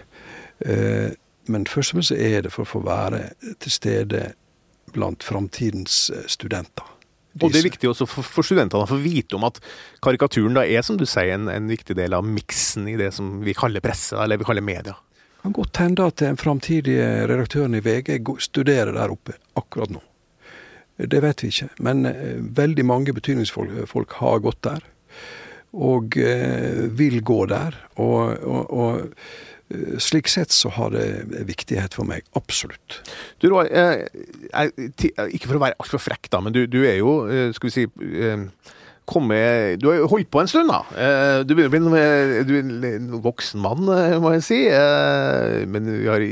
Eh, 0.64 1.12
men 1.52 1.68
først 1.68 1.92
og 1.92 2.00
fremst 2.00 2.16
er 2.16 2.46
det 2.46 2.54
for 2.54 2.64
å 2.64 2.70
få 2.70 2.84
være 2.86 3.26
til 3.64 3.74
stede 3.74 4.30
blant 4.96 5.26
framtidens 5.26 6.06
eh, 6.14 6.28
studenter. 6.32 6.88
De 7.34 7.48
og 7.48 7.52
det 7.52 7.64
er 7.64 7.66
viktig 7.66 7.90
også 7.90 8.06
for, 8.08 8.24
for 8.30 8.46
studentene 8.46 8.86
å 8.86 8.88
få 8.88 9.00
vite 9.02 9.36
om 9.36 9.44
at 9.48 9.58
karikaturen 10.06 10.54
da 10.56 10.64
er, 10.70 10.84
som 10.86 11.00
du 11.00 11.04
sier, 11.10 11.34
en, 11.34 11.50
en 11.52 11.68
viktig 11.68 11.98
del 11.98 12.14
av 12.16 12.24
miksen 12.24 12.86
i 12.92 12.96
det 13.00 13.10
som 13.16 13.40
vi 13.44 13.56
kaller 13.58 13.84
presse, 13.84 14.16
eller 14.22 14.40
vi 14.40 14.48
kaller 14.48 14.64
media 14.64 14.96
kan 15.44 15.56
godt 15.56 15.78
hende 15.82 16.08
at 16.08 16.22
den 16.24 16.40
framtidige 16.40 17.28
redaktøren 17.28 17.76
i 17.76 17.84
VG 17.84 18.16
studerer 18.40 18.94
der 18.96 19.12
oppe 19.12 19.36
akkurat 19.60 19.92
nå. 19.92 20.00
Det 20.98 21.20
vet 21.24 21.44
vi 21.44 21.50
ikke. 21.52 21.70
Men 21.84 22.06
eh, 22.06 22.38
veldig 22.40 22.86
mange 22.86 23.16
betydningsfolk 23.18 24.20
har 24.22 24.44
gått 24.46 24.62
der. 24.64 24.86
Og 25.74 26.18
eh, 26.22 26.86
vil 26.96 27.20
gå 27.26 27.40
der. 27.52 27.76
Og, 27.98 28.38
og, 28.46 28.72
og 28.72 29.02
eh, 29.74 29.98
slik 29.98 30.30
sett 30.32 30.54
så 30.54 30.72
har 30.78 30.94
det 30.94 31.44
viktighet 31.50 31.98
for 31.98 32.08
meg. 32.08 32.24
Absolutt. 32.40 33.02
Du 33.42 33.50
Roar, 33.50 33.68
ikke 34.54 35.50
for 35.50 35.58
å 35.58 35.66
være 35.66 35.80
altfor 35.82 36.04
frekk, 36.06 36.30
da, 36.32 36.44
men 36.46 36.56
du, 36.56 36.64
du, 36.70 36.84
er 36.88 37.02
jo, 37.02 37.18
skal 37.58 37.72
vi 37.72 37.76
si 37.82 37.88
kommet 39.10 39.82
Du 39.82 39.90
har 39.90 40.08
holdt 40.12 40.30
på 40.32 40.42
en 40.42 40.50
stund, 40.50 40.72
da. 40.72 40.82
Eh, 40.96 41.44
du 41.48 41.54
begynner 41.56 41.92
å 41.92 42.48
bli 42.48 42.92
en 42.94 43.12
voksen 43.24 43.62
mann, 43.64 43.86
eh, 43.92 44.18
må 44.22 44.34
jeg 44.36 44.46
si. 44.48 44.60
Eh, 44.72 45.64
men 45.70 45.90
vi, 45.90 46.08
har, 46.08 46.24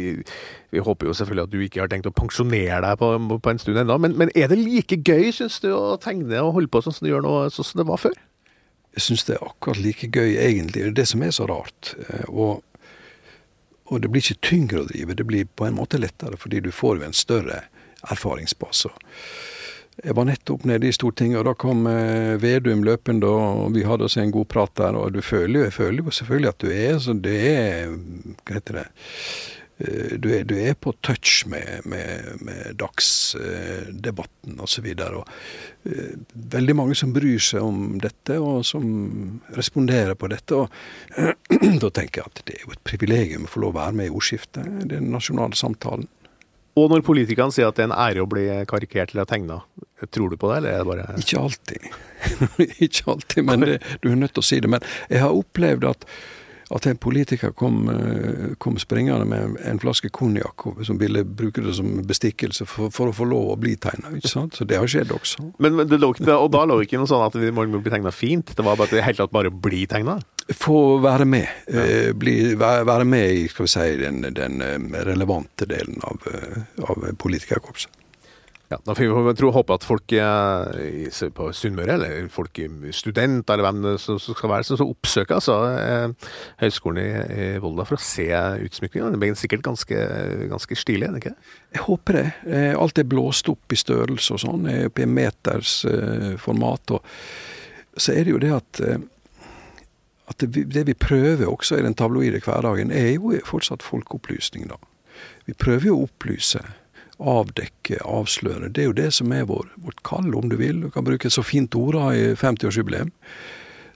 vi 0.71 0.83
håper 0.85 1.09
jo 1.09 1.15
selvfølgelig 1.17 1.47
at 1.47 1.53
du 1.53 1.59
ikke 1.65 1.83
har 1.83 1.91
tenkt 1.91 2.09
å 2.09 2.15
pensjonere 2.15 2.81
deg 2.85 2.99
på, 3.01 3.11
på 3.43 3.53
en 3.53 3.61
stund 3.61 3.83
ennå. 3.83 3.99
Men, 4.01 4.17
men, 4.19 4.33
er 4.35 4.51
det 4.51 4.59
like 4.61 5.01
gøy, 5.01 5.31
syns 5.35 5.59
du, 5.63 5.71
å 5.75 5.99
tegne 6.01 6.43
og 6.43 6.55
holde 6.59 6.71
på 6.71 6.83
sånn 6.85 6.95
som 6.97 7.07
du 7.07 7.13
gjør 7.13 7.25
nå, 7.27 7.37
sånn 7.55 7.71
som 7.71 7.83
det 7.83 7.87
var 7.91 8.01
før? 8.01 8.17
Jeg 8.95 9.07
syns 9.07 9.27
det 9.27 9.37
er 9.37 9.47
akkurat 9.47 9.79
like 9.79 10.11
gøy, 10.11 10.35
egentlig. 10.39 10.83
Det 10.83 10.89
er 10.91 10.99
det 11.03 11.09
som 11.11 11.23
er 11.23 11.35
så 11.35 11.47
rart. 11.51 11.93
Og, 12.27 12.59
og 13.91 14.03
det 14.03 14.11
blir 14.11 14.23
ikke 14.23 14.47
tyngre 14.47 14.83
å 14.83 14.89
drive, 14.89 15.15
det 15.15 15.27
blir 15.27 15.47
på 15.47 15.67
en 15.67 15.77
måte 15.79 15.99
lettere, 15.99 16.39
fordi 16.39 16.63
du 16.63 16.71
får 16.75 16.99
jo 16.99 17.07
en 17.07 17.15
større 17.15 17.63
erfaringsbase. 18.11 18.91
Jeg 19.99 20.15
var 20.15 20.25
nettopp 20.25 20.63
nede 20.65 20.87
i 20.87 20.95
Stortinget, 20.95 21.41
og 21.41 21.49
da 21.49 21.53
kom 21.59 21.83
eh, 21.91 22.37
Vedum 22.41 22.85
løpende, 22.87 23.27
og 23.27 23.73
vi 23.75 23.83
hadde 23.85 24.07
oss 24.07 24.17
en 24.17 24.31
god 24.33 24.47
prat 24.49 24.71
der. 24.79 24.97
Og 24.97 25.13
du 25.13 25.21
føler, 25.21 25.67
jeg 25.67 25.75
føler 25.75 26.05
jo 26.05 26.13
selvfølgelig 26.15 26.53
at 26.53 26.61
du 26.63 26.69
er 26.71 27.01
så 27.03 27.17
det 27.17 27.39
er 27.51 27.91
Hva 27.91 28.55
heter 28.55 28.79
det? 28.79 28.85
Eh, 29.81 30.13
du 30.21 30.29
er, 30.31 30.45
du 30.47 30.55
er 30.59 30.73
på 30.79 30.93
touch 31.05 31.45
med, 31.51 31.83
med, 31.89 32.39
med 32.45 32.77
dagsdebatten 32.81 34.59
osv. 34.61 34.87
Uh, 34.91 36.09
veldig 36.55 36.75
mange 36.77 36.95
som 36.97 37.13
bryr 37.15 37.41
seg 37.41 37.65
om 37.65 37.99
dette, 38.01 38.37
og 38.39 38.65
som 38.67 38.85
responderer 39.57 40.15
på 40.15 40.29
dette. 40.31 40.55
og 40.55 40.71
Da 41.83 41.91
tenker 41.91 42.21
jeg 42.21 42.31
at 42.31 42.43
det 42.47 42.57
er 42.57 42.65
jo 42.65 42.75
et 42.75 42.83
privilegium 42.87 43.47
å 43.47 43.51
få 43.51 43.65
lov 43.65 43.75
å 43.75 43.81
være 43.81 43.99
med 43.99 44.11
i 44.11 44.15
ordskiftet, 44.15 44.87
den 44.91 45.11
nasjonale 45.13 45.57
samtalen. 45.57 46.09
Og 46.79 46.91
når 46.91 47.03
politikerne 47.03 47.51
sier 47.51 47.67
at 47.67 47.77
det 47.77 47.83
er 47.83 47.89
en 47.89 47.97
ære 47.99 48.23
å 48.23 48.29
bli 48.31 48.45
karikert 48.69 49.11
eller 49.11 49.27
tegna, 49.27 49.59
tror 50.13 50.31
du 50.31 50.37
på 50.39 50.51
det, 50.51 50.61
eller 50.61 50.71
er 50.71 50.83
det 50.83 50.87
bare 50.87 51.17
Ikke 51.19 51.41
alltid. 51.41 51.87
ikke 52.87 53.07
alltid, 53.15 53.43
men 53.47 53.65
det, 53.67 53.79
du 54.03 54.11
er 54.11 54.21
nødt 54.21 54.35
til 54.37 54.43
å 54.43 54.47
si 54.47 54.61
det. 54.63 54.71
Men 54.71 54.85
jeg 55.11 55.23
har 55.25 55.35
opplevd 55.35 55.89
at, 55.89 56.07
at 56.71 56.87
en 56.87 56.99
politiker 57.01 57.51
kom, 57.57 57.89
eh, 57.89 58.55
kom 58.57 58.77
springende 58.79 59.25
med 59.27 59.57
en 59.67 59.79
flaske 59.81 60.09
konjakk 60.13 60.67
som 60.87 60.99
ville 61.01 61.23
bruke 61.23 61.63
det 61.63 61.75
som 61.77 62.01
bestikkelse 62.07 62.67
for, 62.69 62.93
for 62.93 63.11
å 63.11 63.15
få 63.15 63.27
lov 63.27 63.53
å 63.53 63.59
bli 63.59 63.75
tegna. 63.75 64.13
Så 64.23 64.67
det 64.67 64.79
har 64.79 64.87
skjedd 64.87 65.11
også. 65.15 65.51
Men, 65.59 65.75
men 65.79 65.91
lå, 65.91 66.13
og 66.15 66.51
da 66.53 66.65
lå 66.67 66.81
ikke 66.85 67.01
noe 67.01 67.11
sånn 67.11 67.25
at 67.25 67.35
vi 67.35 67.51
må 67.51 67.67
bli 67.73 67.93
tegna 67.93 68.13
fint? 68.15 68.55
Det 68.55 68.65
var 68.65 68.79
bare 68.79 68.91
at 68.91 69.09
helt 69.09 69.21
klart 69.21 69.35
bare 69.35 69.51
bli 69.51 69.85
tegna? 69.91 70.21
få 70.51 70.97
være 70.99 71.25
med. 71.25 71.47
Ja. 71.71 71.83
Eh, 71.85 72.13
bli, 72.17 72.55
være 72.59 73.05
med 73.07 73.31
i 73.31 73.47
skal 73.47 73.67
vi 73.67 73.71
si, 73.71 73.87
den, 74.01 74.21
den 74.35 74.61
eh, 74.65 75.03
relevante 75.07 75.67
delen 75.69 76.01
av, 76.03 76.25
av 76.87 77.05
politikerkorpset. 77.21 78.00
Ja, 78.71 78.77
Da 78.85 78.93
får 78.95 79.33
vi 79.35 79.47
håpe 79.51 79.75
at 79.75 79.83
folk 79.83 80.13
eh, 80.15 81.31
på 81.35 81.47
Sunnmøre, 81.51 81.97
eller 81.97 82.29
folk, 82.31 82.55
studenter 82.95 83.59
eller 83.59 83.67
hvem 83.67 83.97
som 83.99 84.19
skal 84.21 84.53
være, 84.53 84.63
som 84.63 84.85
oppsøker 84.85 85.35
altså, 85.41 85.57
eh, 85.75 86.29
Høgskolen 86.61 87.01
i, 87.03 87.47
Volda 87.59 87.83
for 87.89 87.99
å 87.99 88.05
se 88.05 88.29
utsmykninga. 88.31 89.09
Det 89.11 89.19
blir 89.19 89.35
sikkert 89.35 89.65
ganske, 89.67 90.05
ganske 90.53 90.77
stilig, 90.79 91.09
er 91.09 91.17
det 91.17 91.23
ikke? 91.25 91.35
Jeg 91.75 91.83
håper 91.89 92.19
det. 92.21 92.25
Eh, 92.47 92.71
Alt 92.79 93.01
er 93.03 93.09
blåst 93.11 93.51
opp 93.51 93.75
i 93.75 93.79
størrelse 93.81 94.37
og 94.37 94.43
sånn, 94.45 94.69
oppe 94.87 95.03
i 95.03 95.09
meters 95.19 95.81
format. 96.39 96.95
Og 96.95 97.99
så 97.99 98.15
er 98.15 98.23
det 98.23 98.37
jo 98.37 98.39
det 98.39 98.53
at, 98.55 98.85
at 100.31 100.45
det, 100.47 100.69
det 100.71 100.85
vi 100.87 100.95
prøver 100.95 101.51
også 101.51 101.75
i 101.75 101.83
den 101.83 101.97
tabloide 101.99 102.39
hverdagen, 102.39 102.95
er 102.95 103.17
jo 103.17 103.35
fortsatt 103.51 103.83
folkeopplysning, 103.83 104.71
da. 104.71 104.79
Vi 105.43 105.57
prøver 105.59 105.89
jo 105.89 105.97
å 105.99 106.05
opplyse, 106.07 106.61
avdekke, 107.21 108.01
avsløre. 108.05 108.69
Det 108.69 108.83
er 108.83 108.89
jo 108.89 108.97
det 108.97 109.09
som 109.17 109.33
er 109.35 109.47
vår, 109.49 109.67
vårt 109.83 110.01
kall, 110.07 110.33
om 110.35 110.49
du 110.49 110.57
vil. 110.59 110.81
Du 110.81 110.89
kan 110.93 111.05
bruke 111.07 111.29
så 111.29 111.43
fint 111.45 111.75
ord 111.75 111.97
i 112.15 112.31
50-årsjubileum. 112.39 113.11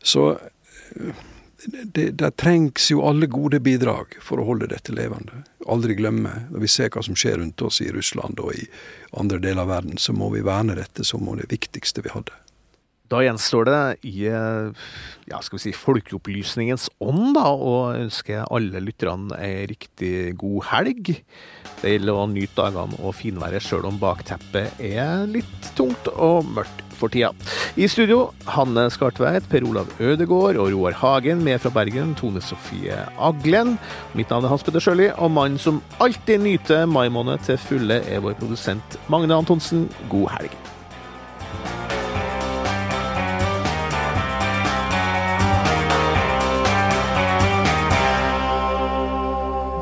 Så 0.06 0.28
eh, 0.36 1.24
det, 1.66 2.12
det 2.20 2.32
trengs 2.38 2.92
jo 2.92 3.02
alle 3.08 3.26
gode 3.32 3.60
bidrag 3.60 4.18
for 4.22 4.42
å 4.42 4.48
holde 4.52 4.70
dette 4.70 4.94
levende. 4.94 5.44
Aldri 5.66 5.98
glemme, 5.98 6.46
når 6.52 6.66
vi 6.66 6.70
ser 6.70 6.92
hva 6.94 7.04
som 7.06 7.18
skjer 7.18 7.40
rundt 7.42 7.62
oss 7.66 7.82
i 7.82 7.90
Russland 7.94 8.40
og 8.40 8.54
i 8.54 8.68
andre 9.18 9.42
deler 9.42 9.66
av 9.66 9.74
verden, 9.74 9.98
så 9.98 10.14
må 10.14 10.30
vi 10.36 10.46
verne 10.46 10.78
dette 10.78 11.06
som 11.08 11.26
det 11.40 11.50
viktigste 11.50 12.06
vi 12.06 12.14
hadde. 12.14 12.36
Da 13.12 13.22
gjenstår 13.22 13.68
det 13.70 13.82
i 14.10 14.26
eh, 14.32 14.86
ja, 15.30 15.42
skal 15.44 15.60
vi 15.60 15.64
si, 15.68 15.74
folkeopplysningens 15.78 16.88
ånd 17.04 17.36
da, 17.38 17.52
å 17.54 17.92
ønske 17.94 18.42
alle 18.46 18.82
lytterne 18.82 19.38
ei 19.38 19.68
riktig 19.70 20.34
god 20.42 20.66
helg. 20.72 21.12
Det 21.82 21.94
gjelder 21.94 22.18
å 22.18 22.26
nyte 22.32 22.58
dagene 22.58 22.98
og 23.04 23.14
finværet 23.20 23.62
sjøl 23.62 23.86
om 23.90 24.00
bakteppet 24.02 24.82
er 24.82 25.28
litt 25.30 25.70
tungt 25.78 26.10
og 26.16 26.50
mørkt 26.56 26.82
for 26.96 27.12
tida. 27.12 27.30
I 27.78 27.90
studio 27.92 28.32
Hanne 28.56 28.88
Skartveit, 28.94 29.46
Per 29.52 29.66
Olav 29.68 29.92
Ødegård 30.00 30.58
og 30.62 30.72
Roar 30.74 30.96
Hagen, 30.98 31.44
med 31.46 31.62
fra 31.62 31.74
Bergen 31.76 32.16
Tone 32.18 32.42
Sofie 32.42 32.98
Aglen. 33.20 33.76
Mitt 34.18 34.32
navn 34.34 34.48
er 34.48 34.56
Hans 34.56 34.66
Petter 34.66 34.82
Sjøli, 34.82 35.12
og 35.20 35.34
mannen 35.36 35.62
som 35.62 35.84
alltid 36.02 36.42
nyter 36.46 36.88
mai 36.90 37.10
måned 37.14 37.44
til 37.46 37.60
fulle, 37.62 38.02
er 38.08 38.24
vår 38.26 38.40
produsent 38.40 38.98
Magne 39.12 39.36
Antonsen. 39.38 39.90
God 40.10 40.32
helg. 40.40 40.56